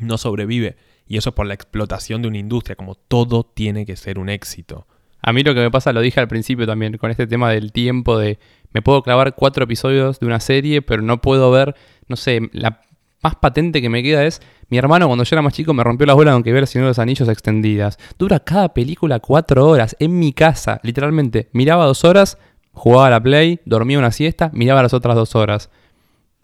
no 0.00 0.18
sobrevive. 0.18 0.76
Y 1.06 1.16
eso 1.16 1.30
es 1.30 1.34
por 1.34 1.46
la 1.46 1.54
explotación 1.54 2.22
de 2.22 2.28
una 2.28 2.38
industria, 2.38 2.76
como 2.76 2.94
todo 2.94 3.44
tiene 3.44 3.86
que 3.86 3.96
ser 3.96 4.18
un 4.18 4.28
éxito. 4.28 4.86
A 5.22 5.32
mí 5.32 5.42
lo 5.42 5.54
que 5.54 5.60
me 5.60 5.70
pasa, 5.70 5.92
lo 5.92 6.00
dije 6.00 6.20
al 6.20 6.28
principio 6.28 6.66
también, 6.66 6.96
con 6.96 7.10
este 7.10 7.26
tema 7.26 7.50
del 7.50 7.72
tiempo 7.72 8.18
de 8.18 8.38
me 8.72 8.82
puedo 8.82 9.02
clavar 9.02 9.34
cuatro 9.34 9.64
episodios 9.64 10.20
de 10.20 10.26
una 10.26 10.40
serie, 10.40 10.82
pero 10.82 11.02
no 11.02 11.20
puedo 11.20 11.50
ver, 11.50 11.74
no 12.08 12.16
sé, 12.16 12.40
la 12.52 12.80
más 13.22 13.34
patente 13.36 13.80
que 13.82 13.88
me 13.88 14.02
queda 14.02 14.24
es, 14.24 14.40
mi 14.68 14.78
hermano 14.78 15.06
cuando 15.06 15.24
yo 15.24 15.34
era 15.34 15.42
más 15.42 15.52
chico 15.54 15.74
me 15.74 15.82
rompió 15.82 16.06
la 16.06 16.14
bola 16.14 16.32
aunque 16.32 16.52
ver 16.52 16.62
El 16.62 16.68
Señor 16.68 16.84
de 16.86 16.90
los 16.90 16.98
Anillos 16.98 17.28
extendidas. 17.28 17.98
Dura 18.18 18.38
cada 18.40 18.72
película 18.74 19.18
cuatro 19.18 19.66
horas, 19.66 19.96
en 19.98 20.18
mi 20.18 20.32
casa, 20.32 20.78
literalmente. 20.84 21.48
Miraba 21.52 21.86
dos 21.86 22.04
horas, 22.04 22.38
jugaba 22.72 23.08
a 23.08 23.10
la 23.10 23.20
Play, 23.22 23.60
dormía 23.64 23.98
una 23.98 24.12
siesta, 24.12 24.50
miraba 24.52 24.82
las 24.82 24.94
otras 24.94 25.16
dos 25.16 25.34
horas. 25.34 25.70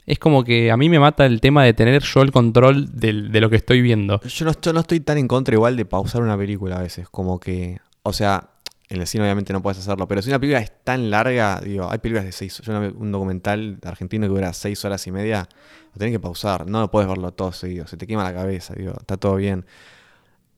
Es 0.06 0.18
como 0.18 0.42
que 0.44 0.70
a 0.70 0.76
mí 0.76 0.88
me 0.90 0.98
mata 0.98 1.24
el 1.26 1.40
tema 1.40 1.64
de 1.64 1.72
tener 1.74 2.02
yo 2.02 2.22
el 2.22 2.32
control 2.32 2.88
del- 2.98 3.30
de 3.32 3.40
lo 3.40 3.48
que 3.50 3.56
estoy 3.56 3.80
viendo. 3.80 4.20
Yo 4.22 4.44
no, 4.44 4.52
yo 4.60 4.72
no 4.72 4.80
estoy 4.80 5.00
tan 5.00 5.16
en 5.18 5.28
contra 5.28 5.54
igual 5.54 5.76
de 5.76 5.84
pausar 5.84 6.22
una 6.22 6.36
película 6.36 6.76
a 6.76 6.82
veces, 6.82 7.08
como 7.08 7.38
que, 7.40 7.78
o 8.02 8.12
sea, 8.12 8.50
en 8.88 9.00
el 9.00 9.06
cine 9.06 9.24
obviamente 9.24 9.52
no 9.52 9.62
puedes 9.62 9.78
hacerlo, 9.78 10.06
pero 10.06 10.22
si 10.22 10.30
una 10.30 10.38
película 10.38 10.60
es 10.60 10.72
tan 10.84 11.10
larga, 11.10 11.60
digo, 11.64 11.90
hay 11.90 11.98
películas 11.98 12.24
de 12.24 12.32
seis, 12.32 12.60
yo 12.62 12.78
un 12.78 13.12
documental 13.12 13.78
argentino 13.84 14.26
que 14.26 14.28
dura 14.34 14.52
seis 14.52 14.84
horas 14.84 15.06
y 15.06 15.12
media, 15.12 15.48
lo 15.92 15.98
tenés 15.98 16.12
que 16.12 16.20
pausar, 16.20 16.66
no 16.66 16.90
puedes 16.90 17.08
verlo 17.08 17.32
todo 17.32 17.52
seguido, 17.52 17.86
se 17.86 17.96
te 17.96 18.06
quema 18.06 18.24
la 18.24 18.34
cabeza, 18.34 18.74
digo, 18.74 18.92
está 18.98 19.16
todo 19.16 19.36
bien. 19.36 19.64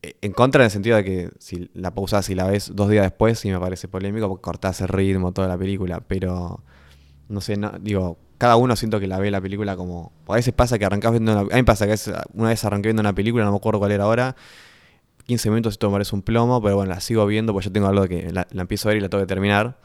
Eh, 0.02 0.16
En 0.22 0.32
contra 0.32 0.62
en 0.62 0.66
el 0.66 0.70
sentido 0.70 0.96
de 0.96 1.04
que 1.04 1.30
si 1.38 1.70
la 1.74 1.94
pausas 1.94 2.28
y 2.30 2.34
la 2.34 2.46
ves 2.46 2.72
dos 2.74 2.88
días 2.90 3.04
después, 3.04 3.38
sí 3.38 3.50
me 3.50 3.58
parece 3.60 3.88
polémico 3.88 4.28
porque 4.28 4.42
cortás 4.42 4.80
el 4.80 4.88
ritmo, 4.88 5.32
toda 5.32 5.48
la 5.48 5.58
película, 5.58 6.00
pero 6.06 6.62
no 7.28 7.40
sé, 7.40 7.56
no, 7.56 7.72
digo, 7.80 8.18
cada 8.38 8.56
uno 8.56 8.76
siento 8.76 9.00
que 9.00 9.06
la 9.06 9.18
ve 9.18 9.30
la 9.30 9.40
película 9.40 9.76
como. 9.76 10.12
A 10.28 10.34
veces 10.34 10.52
pasa 10.54 10.78
que 10.78 10.84
arrancás 10.84 11.12
viendo 11.12 11.32
una. 11.32 11.40
A 11.42 11.56
mí 11.56 11.62
pasa 11.62 11.86
que 11.86 11.94
una 12.34 12.50
vez 12.50 12.64
arranqué 12.64 12.88
viendo 12.88 13.00
una 13.00 13.14
película, 13.14 13.44
no 13.44 13.50
me 13.52 13.56
acuerdo 13.56 13.78
cuál 13.80 13.92
era 13.92 14.04
ahora. 14.04 14.36
15 15.26 15.50
minutos 15.50 15.74
esto 15.74 15.90
me 15.90 16.02
un 16.12 16.22
plomo, 16.22 16.62
pero 16.62 16.76
bueno, 16.76 16.94
la 16.94 17.00
sigo 17.00 17.26
viendo 17.26 17.52
porque 17.52 17.66
yo 17.66 17.72
tengo 17.72 17.88
algo 17.88 18.06
que 18.06 18.32
la, 18.32 18.46
la 18.50 18.62
empiezo 18.62 18.88
a 18.88 18.90
ver 18.90 18.98
y 18.98 19.00
la 19.00 19.08
tengo 19.08 19.22
que 19.22 19.28
terminar. 19.28 19.78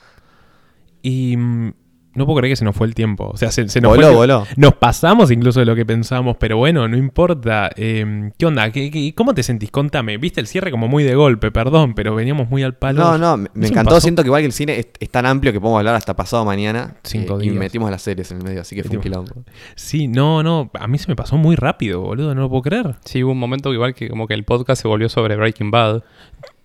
Y 1.02 1.36
mm, 1.38 1.74
no 2.14 2.26
puedo 2.26 2.40
creer 2.40 2.52
que 2.52 2.56
se 2.58 2.66
nos 2.66 2.76
fue 2.76 2.88
el 2.88 2.96
tiempo. 2.96 3.30
O 3.34 3.38
sea, 3.38 3.52
se, 3.52 3.68
se 3.70 3.80
nos 3.82 3.96
Voló, 3.96 4.08
fue 4.08 4.16
voló. 4.16 4.48
Nos 4.58 4.74
pasamos 4.76 5.32
incluso 5.32 5.60
de 5.62 5.66
lo 5.66 5.76
que 5.76 5.86
pensamos, 5.86 6.36
pero 6.38 6.58
bueno, 6.58 6.88
no 6.88 6.98
importa. 6.98 7.70
Eh, 7.76 8.32
¿Qué 8.38 8.46
onda? 8.46 8.70
¿Qué, 8.72 8.92
qué- 8.92 9.14
cómo 9.16 9.34
te 9.34 9.44
sentís? 9.44 9.72
Contame. 9.72 10.18
Viste 10.18 10.42
el 10.42 10.48
cierre 10.48 10.72
como 10.72 10.88
muy 10.88 11.04
de 11.04 11.16
golpe, 11.16 11.52
perdón, 11.52 11.94
pero 11.94 12.14
veníamos 12.16 12.50
muy 12.50 12.64
al 12.64 12.76
palo. 12.76 13.02
No, 13.02 13.18
no, 13.18 13.38
me, 13.54 13.68
encantó. 13.68 14.00
Siento 14.02 14.24
que 14.24 14.28
igual 14.28 14.42
que 14.42 14.48
el 14.48 14.52
cine 14.54 14.80
es, 14.80 14.88
es 15.00 15.10
tan 15.10 15.26
amplio 15.26 15.54
que 15.54 15.62
podemos 15.62 15.80
hablar 15.80 15.96
hasta 15.96 16.16
pasado 16.16 16.44
mañana. 16.46 16.96
Cinco 17.04 17.40
eh, 17.40 17.46
Y 17.46 17.50
días. 17.50 17.60
metimos 17.60 17.90
las 17.92 18.02
series 18.02 18.30
en 18.32 18.38
el 18.38 18.44
medio, 18.44 18.62
así 18.62 18.76
que 18.76 18.84
fue 18.84 18.98
un 18.98 19.02
quilombo. 19.04 19.32
Sí, 19.76 20.08
no, 20.08 20.44
no. 20.44 20.70
A 20.74 20.88
mí 20.88 20.98
se 20.98 21.08
me 21.08 21.16
pasó 21.16 21.38
muy 21.38 21.56
rápido, 21.56 22.02
boludo. 22.02 22.36
No 22.36 22.42
lo 22.42 22.50
puedo 22.50 22.62
creer. 22.64 22.96
Sí, 23.06 23.24
hubo 23.24 23.32
un 23.32 23.40
momento 23.40 23.74
igual 23.74 23.94
que 23.96 24.10
como 24.10 24.28
que 24.28 24.34
el 24.34 24.44
podcast 24.44 24.82
se 24.82 24.88
volvió 24.88 25.08
sobre 25.10 25.36
Breaking 25.36 25.72
Bad. 25.72 26.04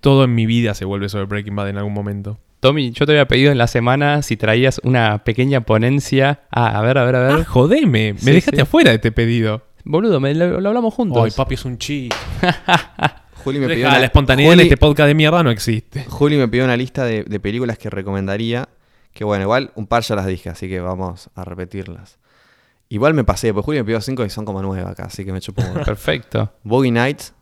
Todo 0.01 0.25
en 0.25 0.35
mi 0.35 0.47
vida 0.47 0.75
se 0.75 0.85
vuelve 0.85 1.09
sobre 1.09 1.25
Breaking 1.27 1.57
Bad 1.57 1.69
en 1.71 1.79
algún 1.79 1.95
momento. 1.95 2.39
Tommy, 2.61 2.91
yo 2.91 3.07
te 3.07 3.13
había 3.13 3.29
pedido 3.29 3.53
en 3.53 3.59
la 3.59 3.67
semana 3.67 4.23
si 4.23 4.37
traías 4.37 4.81
una 4.83 5.23
pequeña 5.25 5.61
ponencia. 5.61 6.41
Ah, 6.51 6.79
a 6.79 6.83
ver, 6.83 6.99
a 6.99 7.05
ver, 7.05 7.17
a 7.17 7.21
ver. 7.21 7.41
Ah, 7.41 7.45
jodeme. 7.45 8.15
Me 8.15 8.19
Sí, 8.19 8.31
dejaste 8.33 8.57
sí. 8.57 8.63
afuera 8.63 8.91
de 8.91 8.97
este 8.97 9.13
pedido. 9.13 9.63
Boludo, 9.85 10.19
me- 10.21 10.35
lo, 10.35 10.61
lo 10.61 10.69
hablamos 10.69 10.93
juntos. 10.95 11.23
Ay, 11.25 11.31
papi, 11.37 11.55
es 11.55 11.65
un 11.65 11.79
chi. 11.79 12.09
Juli 13.45 13.61
me 13.61 13.69
pidió 13.69 13.87
una, 13.87 13.99
la 14.01 14.07
espontaneidad 14.07 14.53
en 14.55 14.59
Juli- 14.59 14.65
este 14.69 14.77
podcast 14.77 15.07
de 15.07 15.15
mierda 15.15 15.43
no 15.45 15.51
existe. 15.51 16.05
Juli 16.07 16.37
me 16.37 16.49
pidió 16.49 16.65
una 16.65 16.77
lista 16.77 17.05
de, 17.05 17.23
de 17.23 17.39
películas 17.41 17.79
que 17.79 17.89
recomendaría. 17.91 18.69
Que 19.13 19.23
bueno, 19.25 19.45
igual 19.45 19.71
un 19.77 19.87
par 19.87 20.03
ya 20.03 20.17
las 20.17 20.27
dije, 20.27 20.49
así 20.51 20.69
que 20.69 20.81
vamos 20.81 21.31
a 21.37 21.45
repetirlas. 21.45 22.19
Igual 22.89 23.15
me 23.15 23.23
pasé, 23.25 23.53
porque 23.55 23.67
Juli 23.67 23.79
me 23.79 23.85
pidió 23.85 24.01
cinco 24.01 24.25
y 24.25 24.31
son 24.31 24.45
como 24.45 24.61
nueve 24.63 24.89
acá, 24.91 25.05
así 25.05 25.25
que 25.25 25.33
me 25.33 25.41
chupo. 25.41 25.63
Perfecto. 25.85 26.53
Boogie 26.65 26.91
Nights. 26.91 27.33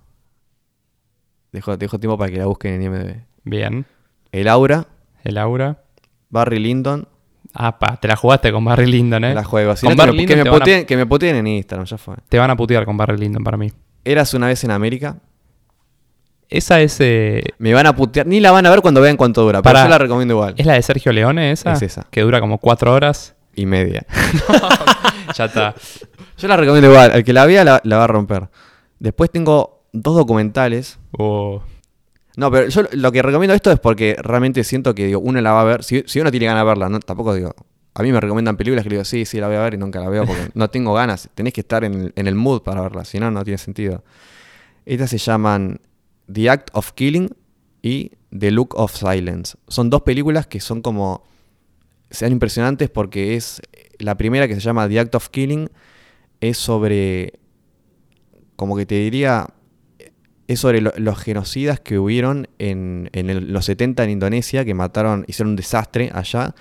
Dejo, 1.53 1.77
dejo 1.77 1.99
tiempo 1.99 2.19
para 2.19 2.31
que 2.31 2.39
la 2.39 2.47
busquen 2.47 2.75
en 2.75 2.83
IMDb. 2.83 3.17
Bien. 3.45 3.87
El 4.33 4.49
Aura. 4.49 4.87
El 5.25 5.39
aura. 5.39 5.83
Barry 6.31 6.59
Lyndon. 6.59 7.09
Ah, 7.53 7.79
pa, 7.79 7.97
te 7.97 8.09
la 8.09 8.17
jugaste 8.17 8.51
con 8.53 8.65
Barry 8.65 8.87
Lyndon, 8.87 9.25
¿eh? 9.25 9.35
La 9.35 9.45
juego. 9.45 9.77
Si 9.77 9.87
no, 9.87 9.95
que, 9.95 10.13
me, 10.13 10.27
que, 10.27 10.37
me 10.37 10.49
a- 10.49 10.53
puteen, 10.53 10.87
que 10.87 10.97
me 10.97 11.07
puteen 11.07 11.37
en 11.37 11.47
Instagram, 11.47 11.87
ya 11.87 11.99
fue. 11.99 12.17
Te 12.29 12.39
van 12.39 12.51
a 12.51 12.57
putear 12.57 12.85
con 12.85 12.97
Barry 12.97 13.17
Lyndon 13.17 13.45
para 13.45 13.57
mí. 13.57 13.71
Eras 14.05 14.35
una 14.35 14.49
vez 14.49 14.63
en 14.65 14.71
América. 14.71 15.17
Esa 16.49 16.81
es, 16.81 16.97
eh, 17.01 17.43
Me 17.59 17.73
van 17.73 17.87
a 17.87 17.95
putear. 17.97 18.27
Ni 18.27 18.41
la 18.41 18.51
van 18.53 18.67
a 18.67 18.71
ver 18.71 18.81
cuando 18.81 19.01
vean 19.01 19.17
cuánto 19.17 19.43
dura. 19.43 19.63
Pero 19.63 19.73
Pará. 19.73 19.85
yo 19.85 19.91
la 19.91 19.99
recomiendo 19.99 20.35
igual. 20.35 20.55
¿es 20.57 20.67
la 20.67 20.75
de 20.75 20.83
Sergio 20.83 21.13
Leone 21.13 21.53
esa? 21.53 21.73
Es 21.73 21.83
esa. 21.83 22.07
Que 22.11 22.21
dura 22.23 22.41
como 22.41 22.59
cuatro 22.59 22.93
horas. 22.93 23.35
Y 23.55 23.67
media. 23.67 24.05
ya 25.35 25.45
está. 25.47 25.75
Yo 26.37 26.49
la 26.49 26.57
recomiendo 26.57 26.91
igual. 26.91 27.13
El 27.15 27.25
que 27.25 27.33
la 27.33 27.47
vea 27.47 27.65
la, 27.65 27.81
la 27.85 27.97
va 27.99 28.05
a 28.05 28.09
romper. 28.09 28.49
Después 28.99 29.31
tengo 29.31 29.85
dos 29.93 30.17
documentales. 30.17 30.99
Oh, 31.17 31.63
No, 32.37 32.51
pero 32.51 32.69
yo 32.69 32.83
lo 32.93 33.13
que 33.13 33.23
recomiendo 33.23 33.55
esto 33.55 33.71
es 33.71 33.79
porque 33.79 34.17
realmente 34.21 34.65
siento 34.65 34.95
que 34.95 35.07
digo, 35.07 35.21
uno 35.21 35.41
la 35.41 35.53
va 35.53 35.61
a 35.61 35.65
ver. 35.65 35.85
Si, 35.85 36.03
si 36.07 36.21
uno 36.21 36.31
tiene 36.31 36.47
ganas 36.47 36.63
de 36.63 36.67
verla, 36.67 36.89
no, 36.89 37.01
tampoco 37.01 37.35
digo. 37.35 37.55
A 37.95 38.03
mí 38.03 38.11
me 38.11 38.21
recomiendan 38.21 38.57
películas 38.57 38.83
que 38.83 38.91
le 38.91 38.97
digo, 38.97 39.05
sí, 39.05 39.25
sí, 39.25 39.39
la 39.39 39.47
voy 39.47 39.57
a 39.57 39.61
ver 39.61 39.75
y 39.75 39.77
nunca 39.77 40.01
la 40.01 40.09
veo 40.09 40.27
porque 40.27 40.51
no 40.55 40.69
tengo 40.69 40.95
ganas. 40.95 41.29
Tenés 41.35 41.53
que 41.53 41.61
estar 41.61 41.85
en, 41.85 42.13
en 42.17 42.27
el 42.27 42.35
mood 42.35 42.63
para 42.63 42.81
verla, 42.81 43.05
si 43.05 43.21
no, 43.21 43.31
no 43.31 43.45
tiene 43.45 43.59
sentido. 43.59 44.03
Estas 44.85 45.11
se 45.11 45.19
llaman 45.19 45.81
The 46.33 46.51
Act 46.51 46.71
of 46.73 46.93
Killing 46.93 47.31
y 47.83 48.13
The 48.37 48.51
Look 48.51 48.75
of 48.77 48.95
Silence. 48.95 49.57
Son 49.69 49.91
dos 49.91 50.03
películas 50.03 50.47
que 50.47 50.61
son 50.61 50.83
como. 50.83 51.25
sean 52.11 52.33
impresionantes 52.33 52.91
porque 52.91 53.37
es. 53.37 53.63
La 53.99 54.17
primera 54.17 54.49
que 54.49 54.55
se 54.55 54.61
llama 54.61 54.89
The 54.89 55.01
Act 55.01 55.15
of 55.15 55.29
Killing 55.29 55.71
es 56.41 56.59
sobre. 56.59 57.35
Como 58.57 58.77
que 58.77 58.87
te 58.87 58.97
diría. 58.97 59.49
Es 60.49 60.61
sobre 60.61 60.81
lo- 60.81 60.93
los 60.97 61.19
genocidas 61.19 61.81
que 61.81 61.99
hubieron 61.99 62.49
en, 62.59 63.11
los 63.53 63.65
70 63.65 64.05
en 64.05 64.11
Indonesia, 64.11 64.65
que 64.65 64.75
mataron, 64.75 65.25
hicieron 65.29 65.51
un 65.51 65.57
desastre 65.57 66.11
allá, 66.15 66.55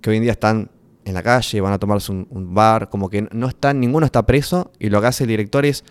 que 0.00 0.10
hoy 0.10 0.16
en 0.16 0.22
día 0.22 0.32
están 0.32 0.70
en 1.04 1.14
la 1.14 1.22
calle, 1.22 1.60
van 1.60 1.72
a 1.72 1.78
tomarse 1.78 2.12
un, 2.12 2.54
bar, 2.54 2.88
como 2.88 3.08
que 3.10 3.28
no 3.32 3.48
están, 3.48 3.80
ninguno 3.80 4.06
está 4.06 4.24
preso, 4.24 4.72
y 4.78 4.88
lo 4.90 5.00
que 5.00 5.06
hace 5.08 5.24
el 5.24 5.28
director 5.28 5.64
es 5.64 5.84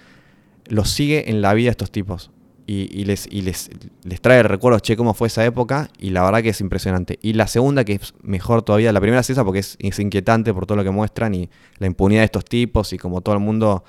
los 0.67 0.89
sigue 0.89 1.29
en 1.29 1.41
la 1.41 1.53
vida 1.53 1.65
de 1.65 1.71
estos 1.71 1.91
tipos. 1.91 2.31
Y, 2.67 3.03
les, 3.03 3.27
y 3.29 3.41
les, 3.41 3.69
les 4.03 4.21
trae 4.21 4.43
recuerdos, 4.43 4.81
che, 4.81 4.95
cómo 4.95 5.13
fue 5.13 5.27
esa 5.27 5.43
época, 5.43 5.89
y 5.99 6.11
la 6.11 6.23
verdad 6.23 6.41
que 6.41 6.49
es 6.49 6.61
impresionante. 6.61 7.19
Y 7.21 7.33
la 7.33 7.47
segunda, 7.47 7.83
que 7.83 7.93
es 7.95 8.13
mejor 8.21 8.61
todavía, 8.61 8.93
la 8.93 9.01
primera 9.01 9.19
es 9.19 9.29
esa 9.29 9.43
porque 9.43 9.59
es 9.59 9.99
inquietante 9.99 10.53
por 10.53 10.65
todo 10.65 10.77
lo 10.77 10.83
que 10.85 10.89
muestran 10.91 11.35
y 11.35 11.49
la 11.79 11.87
impunidad 11.87 12.21
de 12.21 12.25
estos 12.25 12.45
tipos 12.45 12.93
y 12.93 12.97
como 12.97 13.19
todo 13.19 13.35
el 13.35 13.41
mundo, 13.41 13.83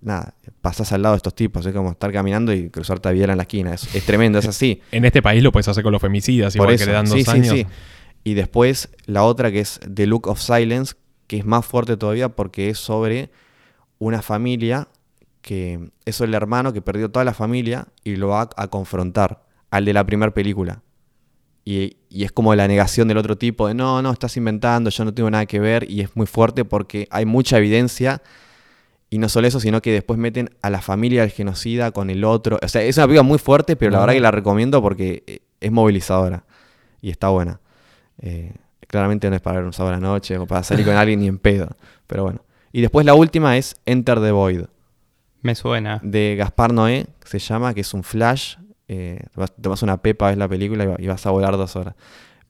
nada, 0.00 0.34
pasás 0.60 0.92
al 0.92 1.02
lado 1.02 1.14
de 1.14 1.18
estos 1.18 1.34
tipos, 1.34 1.64
es 1.66 1.74
como 1.74 1.90
estar 1.90 2.12
caminando 2.12 2.52
y 2.52 2.70
cruzarte 2.70 3.08
a 3.08 3.12
Videla 3.12 3.32
en 3.32 3.38
la 3.38 3.42
esquina, 3.44 3.74
es, 3.74 3.94
es 3.94 4.04
tremendo, 4.04 4.38
es 4.38 4.46
así. 4.46 4.80
En 4.92 5.04
este 5.04 5.22
país 5.22 5.42
lo 5.42 5.52
puedes 5.52 5.68
hacer 5.68 5.82
con 5.82 5.92
los 5.92 6.00
femicidas, 6.00 6.54
Por 6.56 6.64
igual 6.64 6.74
eso, 6.74 6.84
que 6.84 6.90
le 6.90 6.94
dan 6.94 7.06
sí, 7.06 7.18
dos 7.18 7.24
sí, 7.24 7.30
años. 7.30 7.54
sí. 7.54 7.66
Y 8.24 8.34
después 8.34 8.88
la 9.06 9.22
otra 9.22 9.52
que 9.52 9.60
es 9.60 9.80
The 9.92 10.06
Look 10.06 10.26
of 10.26 10.40
Silence, 10.40 10.94
que 11.26 11.38
es 11.38 11.44
más 11.44 11.64
fuerte 11.64 11.96
todavía 11.96 12.28
porque 12.28 12.70
es 12.70 12.78
sobre 12.78 13.30
una 13.98 14.22
familia 14.22 14.88
que 15.42 15.90
es 16.04 16.20
el 16.20 16.34
hermano 16.34 16.72
que 16.72 16.82
perdió 16.82 17.08
toda 17.08 17.24
la 17.24 17.32
familia 17.32 17.86
y 18.02 18.16
lo 18.16 18.28
va 18.28 18.50
a 18.56 18.66
confrontar 18.68 19.44
al 19.70 19.84
de 19.84 19.92
la 19.92 20.04
primera 20.04 20.34
película. 20.34 20.82
Y, 21.64 21.98
y 22.08 22.24
es 22.24 22.32
como 22.32 22.54
la 22.54 22.66
negación 22.66 23.06
del 23.06 23.18
otro 23.18 23.38
tipo 23.38 23.68
de 23.68 23.74
no, 23.74 24.02
no, 24.02 24.10
estás 24.12 24.36
inventando, 24.36 24.90
yo 24.90 25.04
no 25.04 25.14
tengo 25.14 25.30
nada 25.30 25.46
que 25.46 25.60
ver. 25.60 25.88
Y 25.88 26.00
es 26.00 26.16
muy 26.16 26.26
fuerte 26.26 26.64
porque 26.64 27.06
hay 27.10 27.26
mucha 27.26 27.58
evidencia. 27.58 28.22
Y 29.08 29.18
no 29.18 29.28
solo 29.28 29.46
eso, 29.46 29.60
sino 29.60 29.80
que 29.82 29.92
después 29.92 30.18
meten 30.18 30.50
a 30.62 30.70
la 30.70 30.80
familia 30.82 31.22
del 31.22 31.30
genocida 31.30 31.92
con 31.92 32.10
el 32.10 32.24
otro. 32.24 32.58
O 32.60 32.68
sea, 32.68 32.82
es 32.82 32.96
una 32.96 33.06
película 33.06 33.22
muy 33.22 33.38
fuerte, 33.38 33.76
pero 33.76 33.92
la 33.92 34.00
verdad 34.00 34.14
que 34.14 34.20
la 34.20 34.32
recomiendo 34.32 34.82
porque 34.82 35.22
eh, 35.26 35.40
es 35.60 35.70
movilizadora. 35.70 36.44
Y 37.00 37.10
está 37.10 37.28
buena. 37.28 37.60
Eh, 38.20 38.52
claramente 38.88 39.30
no 39.30 39.36
es 39.36 39.42
para 39.42 39.58
ver 39.58 39.66
un 39.66 39.72
sábado 39.72 39.94
a 39.94 40.00
la 40.00 40.06
noche 40.06 40.36
o 40.38 40.46
para 40.46 40.62
salir 40.64 40.84
con 40.84 40.96
alguien 40.96 41.20
ni 41.20 41.28
en 41.28 41.38
pedo. 41.38 41.68
Pero 42.08 42.24
bueno. 42.24 42.40
Y 42.72 42.80
después 42.80 43.06
la 43.06 43.14
última 43.14 43.56
es 43.56 43.76
Enter 43.86 44.20
the 44.20 44.32
Void 44.32 44.64
Me 45.42 45.54
suena. 45.54 46.00
de 46.02 46.34
Gaspar 46.36 46.72
Noé, 46.72 47.06
se 47.24 47.38
llama, 47.38 47.74
que 47.74 47.82
es 47.82 47.94
un 47.94 48.02
flash. 48.02 48.56
Eh, 48.88 49.20
tomas 49.60 49.82
una 49.82 49.98
pepa, 49.98 50.28
ves 50.28 50.36
la 50.36 50.48
película 50.48 50.96
y 50.98 51.06
vas 51.06 51.24
a 51.26 51.30
volar 51.30 51.56
dos 51.56 51.76
horas. 51.76 51.94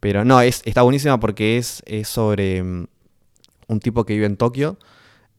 Pero 0.00 0.24
no, 0.24 0.40
es, 0.40 0.62
está 0.64 0.82
buenísima 0.82 1.20
porque 1.20 1.58
es, 1.58 1.82
es 1.86 2.08
sobre 2.08 2.62
mm, 2.62 2.86
un 3.68 3.80
tipo 3.80 4.04
que 4.04 4.14
vive 4.14 4.26
en 4.26 4.36
Tokio. 4.38 4.78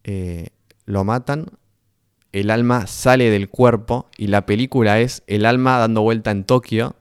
eh, 0.04 0.50
lo 0.88 1.04
matan, 1.04 1.46
el 2.32 2.50
alma 2.50 2.88
sale 2.88 3.30
del 3.30 3.50
cuerpo 3.50 4.08
y 4.18 4.28
la 4.28 4.46
película 4.46 5.00
es 5.00 5.22
el 5.28 5.46
alma 5.46 5.78
dando 5.78 6.02
vuelta 6.02 6.32
en 6.32 6.44
Tokio. 6.44 6.96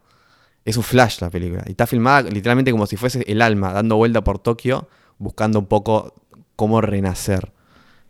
Es 0.64 0.76
un 0.76 0.82
flash 0.82 1.20
la 1.20 1.30
película. 1.30 1.62
Y 1.66 1.70
está 1.70 1.86
filmada 1.86 2.28
literalmente 2.28 2.72
como 2.72 2.86
si 2.86 2.96
fuese 2.96 3.24
el 3.26 3.40
alma 3.40 3.72
dando 3.72 3.96
vuelta 3.96 4.22
por 4.22 4.40
Tokio, 4.40 4.88
buscando 5.18 5.60
un 5.60 5.66
poco 5.66 6.14
cómo 6.56 6.80
renacer. 6.80 7.52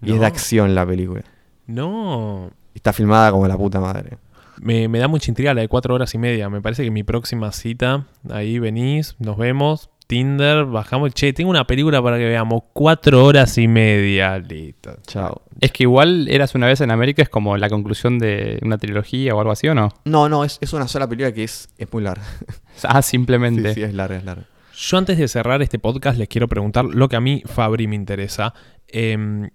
Y 0.03 0.12
es 0.12 0.20
de 0.20 0.27
acción 0.27 0.74
la 0.74 0.87
película. 0.87 1.24
No. 1.66 2.51
Está 2.74 2.93
filmada 2.93 3.31
como 3.31 3.47
la 3.47 3.57
puta 3.57 3.79
madre. 3.79 4.18
Me, 4.61 4.89
me 4.89 4.99
da 4.99 5.09
mucha 5.09 5.31
intriga 5.31 5.53
la 5.53 5.61
de 5.61 5.68
cuatro 5.68 5.95
horas 5.95 6.14
y 6.14 6.18
media. 6.18 6.49
Me 6.49 6.62
parece 6.62 6.85
que 6.85 6.91
mi 6.91 7.03
próxima 7.03 7.53
cita, 7.53 8.07
ahí 8.31 8.59
venís, 8.59 9.16
nos 9.18 9.37
vemos, 9.37 9.91
Tinder, 10.07 10.64
bajamos. 10.66 11.12
Che, 11.14 11.32
tengo 11.32 11.50
una 11.50 11.66
película 11.66 12.00
para 12.02 12.16
que 12.18 12.24
veamos. 12.24 12.62
Cuatro 12.72 13.24
horas 13.24 13.59
y 13.59 13.66
media. 13.68 14.38
Listo. 14.38 14.96
Chao. 15.07 15.42
Es 15.61 15.72
que 15.72 15.84
igual 15.84 16.28
Eras 16.28 16.54
una 16.54 16.66
vez 16.66 16.80
en 16.80 16.90
América 16.90 17.22
es 17.22 17.28
como 17.28 17.57
la 17.57 17.68
conclusión 17.68 18.18
de 18.18 18.59
una 18.62 18.78
trilogía 18.78 19.34
o 19.34 19.40
algo 19.40 19.52
así, 19.52 19.66
¿o 19.68 19.74
no? 19.74 19.88
No, 20.04 20.28
no, 20.28 20.44
es, 20.44 20.59
es 20.61 20.72
una 20.72 20.86
sola 20.86 21.09
película 21.09 21.32
que 21.32 21.44
es, 21.44 21.68
es 21.78 21.92
muy 21.92 22.02
larga. 22.02 22.24
Ah, 22.84 23.00
Sí, 23.02 23.11
simplemente. 23.12 23.72
sí, 23.74 23.82
es 23.82 23.94
larga, 23.94 24.18
es 24.18 24.24
larga. 24.24 24.44
Yo 24.74 24.98
antes 24.98 25.16
de 25.16 25.26
cerrar 25.28 25.62
este 25.62 25.78
podcast 25.78 26.18
les 26.18 26.28
quiero 26.28 26.46
preguntar 26.48 26.84
lo 26.84 27.09
que 27.09 27.16
a 27.16 27.20
mí, 27.20 27.42
Fabri, 27.46 27.86
me 27.88 27.96
interesa. 27.96 28.52
Em, 28.88 29.48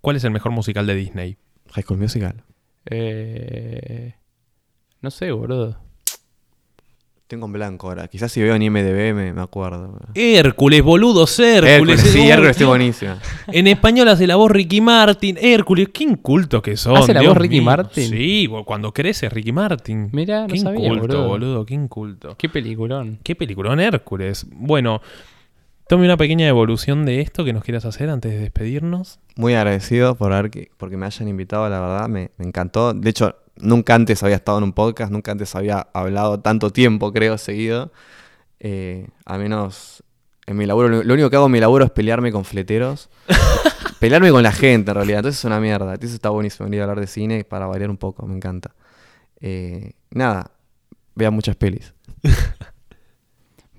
¿Cuál 0.00 0.16
es 0.16 0.24
el 0.24 0.30
mejor 0.30 0.52
musical 0.52 0.86
de 0.86 0.94
Disney? 0.94 1.36
High 1.72 1.84
School 1.84 1.98
Musical. 1.98 2.42
Eh, 2.86 4.14
no 5.02 5.10
sé, 5.10 5.30
boludo. 5.32 5.78
Tengo 7.26 7.46
en 7.46 7.52
blanco 7.52 7.88
ahora. 7.88 8.06
Quizás 8.06 8.30
si 8.30 8.40
veo 8.40 8.54
en 8.54 8.62
IMDB 8.62 9.12
me, 9.12 9.32
me 9.32 9.40
acuerdo. 9.40 9.98
Hércules, 10.14 10.80
boludo, 10.82 11.24
Hércules. 11.24 11.64
Hércules, 11.64 12.00
sí, 12.00 12.28
Hércules 12.28 12.50
está 12.52 12.58
Dios. 12.60 12.68
buenísima. 12.68 13.18
En 13.48 13.66
español 13.66 14.06
hace 14.08 14.28
la 14.28 14.36
voz 14.36 14.50
Ricky 14.52 14.80
Martin. 14.80 15.36
Hércules, 15.40 15.88
qué 15.92 16.04
inculto 16.04 16.62
que 16.62 16.76
son. 16.76 16.96
¿Hace 16.96 17.12
la 17.12 17.20
Dios 17.20 17.34
voz 17.34 17.42
Ricky 17.42 17.56
mío. 17.56 17.64
Martin? 17.64 18.10
Sí, 18.10 18.48
cuando 18.64 18.92
crece 18.92 19.28
Ricky 19.28 19.50
Martin. 19.50 20.08
Mirá, 20.12 20.42
no 20.42 20.46
qué 20.46 20.58
sabía, 20.58 20.86
inculto, 20.86 21.06
boludo. 21.16 21.28
boludo, 21.28 21.66
qué 21.66 21.74
inculto. 21.74 22.36
Qué 22.38 22.48
peliculón. 22.48 23.18
Qué 23.24 23.34
peliculón 23.34 23.80
Hércules. 23.80 24.46
Bueno, 24.52 25.00
tome 25.88 26.04
una 26.04 26.16
pequeña 26.16 26.46
evolución 26.46 27.04
de 27.06 27.22
esto 27.22 27.44
que 27.44 27.52
nos 27.52 27.64
quieras 27.64 27.84
hacer 27.86 28.08
antes 28.08 28.30
de 28.30 28.38
despedirnos. 28.38 29.18
Muy 29.34 29.54
agradecido 29.54 30.14
por 30.14 30.32
haber 30.32 30.52
que, 30.52 30.70
porque 30.76 30.96
me 30.96 31.06
hayan 31.06 31.26
invitado, 31.26 31.68
la 31.68 31.80
verdad, 31.80 32.08
me, 32.08 32.30
me 32.38 32.46
encantó. 32.46 32.94
De 32.94 33.10
hecho, 33.10 33.34
nunca 33.58 33.94
antes 33.94 34.22
había 34.22 34.36
estado 34.36 34.58
en 34.58 34.64
un 34.64 34.72
podcast, 34.72 35.12
nunca 35.12 35.32
antes 35.32 35.54
había 35.54 35.88
hablado 35.92 36.40
tanto 36.40 36.70
tiempo, 36.70 37.12
creo, 37.12 37.38
seguido. 37.38 37.92
Eh, 38.60 39.08
a 39.24 39.38
menos 39.38 40.02
en 40.46 40.56
mi 40.56 40.66
laburo, 40.66 41.02
lo 41.02 41.14
único 41.14 41.30
que 41.30 41.36
hago 41.36 41.46
en 41.46 41.52
mi 41.52 41.60
laburo 41.60 41.84
es 41.84 41.90
pelearme 41.90 42.32
con 42.32 42.44
fleteros. 42.44 43.10
pelearme 44.00 44.30
con 44.30 44.42
la 44.42 44.52
gente, 44.52 44.90
en 44.90 44.94
realidad. 44.94 45.18
Entonces 45.18 45.40
es 45.40 45.44
una 45.44 45.60
mierda. 45.60 45.94
Entonces 45.94 46.14
está 46.14 46.30
buenísimo 46.30 46.66
venir 46.66 46.80
a 46.80 46.84
hablar 46.84 47.00
de 47.00 47.06
cine 47.06 47.44
para 47.44 47.66
variar 47.66 47.90
un 47.90 47.96
poco, 47.96 48.26
me 48.26 48.36
encanta. 48.36 48.74
Eh, 49.40 49.92
nada, 50.10 50.50
vean 51.14 51.34
muchas 51.34 51.56
pelis. 51.56 51.94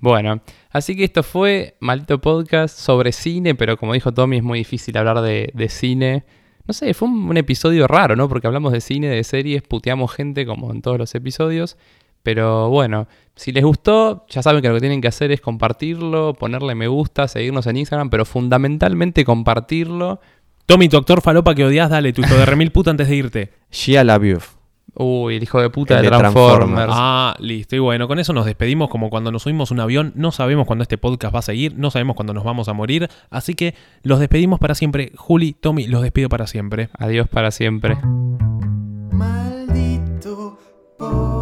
Bueno, 0.00 0.40
así 0.70 0.96
que 0.96 1.02
esto 1.02 1.24
fue 1.24 1.76
Maldito 1.80 2.20
Podcast 2.20 2.78
sobre 2.78 3.10
cine, 3.10 3.56
pero 3.56 3.76
como 3.76 3.94
dijo 3.94 4.14
Tommy, 4.14 4.36
es 4.36 4.44
muy 4.44 4.60
difícil 4.60 4.96
hablar 4.96 5.22
de, 5.22 5.50
de 5.52 5.68
cine. 5.68 6.24
No 6.68 6.74
sé, 6.74 6.94
fue 6.94 7.08
un, 7.08 7.30
un 7.30 7.36
episodio 7.36 7.88
raro, 7.88 8.14
¿no? 8.14 8.28
Porque 8.28 8.46
hablamos 8.46 8.72
de 8.72 8.80
cine, 8.80 9.08
de 9.08 9.24
series, 9.24 9.62
puteamos 9.62 10.12
gente 10.12 10.46
como 10.46 10.70
en 10.70 10.82
todos 10.82 10.98
los 10.98 11.14
episodios. 11.14 11.78
Pero 12.22 12.68
bueno, 12.68 13.08
si 13.36 13.52
les 13.52 13.64
gustó, 13.64 14.26
ya 14.28 14.42
saben 14.42 14.60
que 14.60 14.68
lo 14.68 14.74
que 14.74 14.80
tienen 14.80 15.00
que 15.00 15.08
hacer 15.08 15.32
es 15.32 15.40
compartirlo, 15.40 16.34
ponerle 16.34 16.74
me 16.74 16.86
gusta, 16.86 17.26
seguirnos 17.26 17.66
en 17.66 17.78
Instagram, 17.78 18.10
pero 18.10 18.26
fundamentalmente 18.26 19.24
compartirlo. 19.24 20.20
Tommy, 20.66 20.90
tu 20.90 20.98
actor 20.98 21.22
falopa 21.22 21.54
que 21.54 21.64
odias, 21.64 21.88
dale, 21.88 22.12
tu 22.12 22.20
hijo 22.20 22.34
de 22.34 22.44
remil 22.44 22.70
puta 22.70 22.90
antes 22.90 23.08
de 23.08 23.16
irte. 23.16 23.52
Shia 23.70 24.04
LaBeouf. 24.04 24.57
Uy, 24.94 25.36
el 25.36 25.42
hijo 25.42 25.60
de 25.60 25.70
puta 25.70 25.96
El 25.96 26.02
de 26.02 26.10
de 26.10 26.16
Transformers. 26.16 26.58
Transformers. 26.58 26.92
Ah, 26.94 27.36
listo. 27.38 27.76
Y 27.76 27.78
bueno, 27.78 28.08
con 28.08 28.18
eso 28.18 28.32
nos 28.32 28.46
despedimos 28.46 28.88
como 28.88 29.10
cuando 29.10 29.30
nos 29.30 29.42
subimos 29.42 29.70
a 29.70 29.74
un 29.74 29.80
avión. 29.80 30.12
No 30.16 30.32
sabemos 30.32 30.66
cuándo 30.66 30.82
este 30.82 30.98
podcast 30.98 31.34
va 31.34 31.38
a 31.40 31.42
seguir, 31.42 31.74
no 31.76 31.90
sabemos 31.90 32.16
cuándo 32.16 32.34
nos 32.34 32.44
vamos 32.44 32.68
a 32.68 32.72
morir. 32.72 33.08
Así 33.30 33.54
que 33.54 33.74
los 34.02 34.18
despedimos 34.18 34.58
para 34.58 34.74
siempre. 34.74 35.12
Juli, 35.16 35.52
Tommy, 35.52 35.86
los 35.86 36.02
despido 36.02 36.28
para 36.28 36.46
siempre. 36.46 36.88
Adiós 36.98 37.28
para 37.28 37.50
siempre. 37.50 37.96
Maldito 39.12 40.58
podcast. 40.98 41.37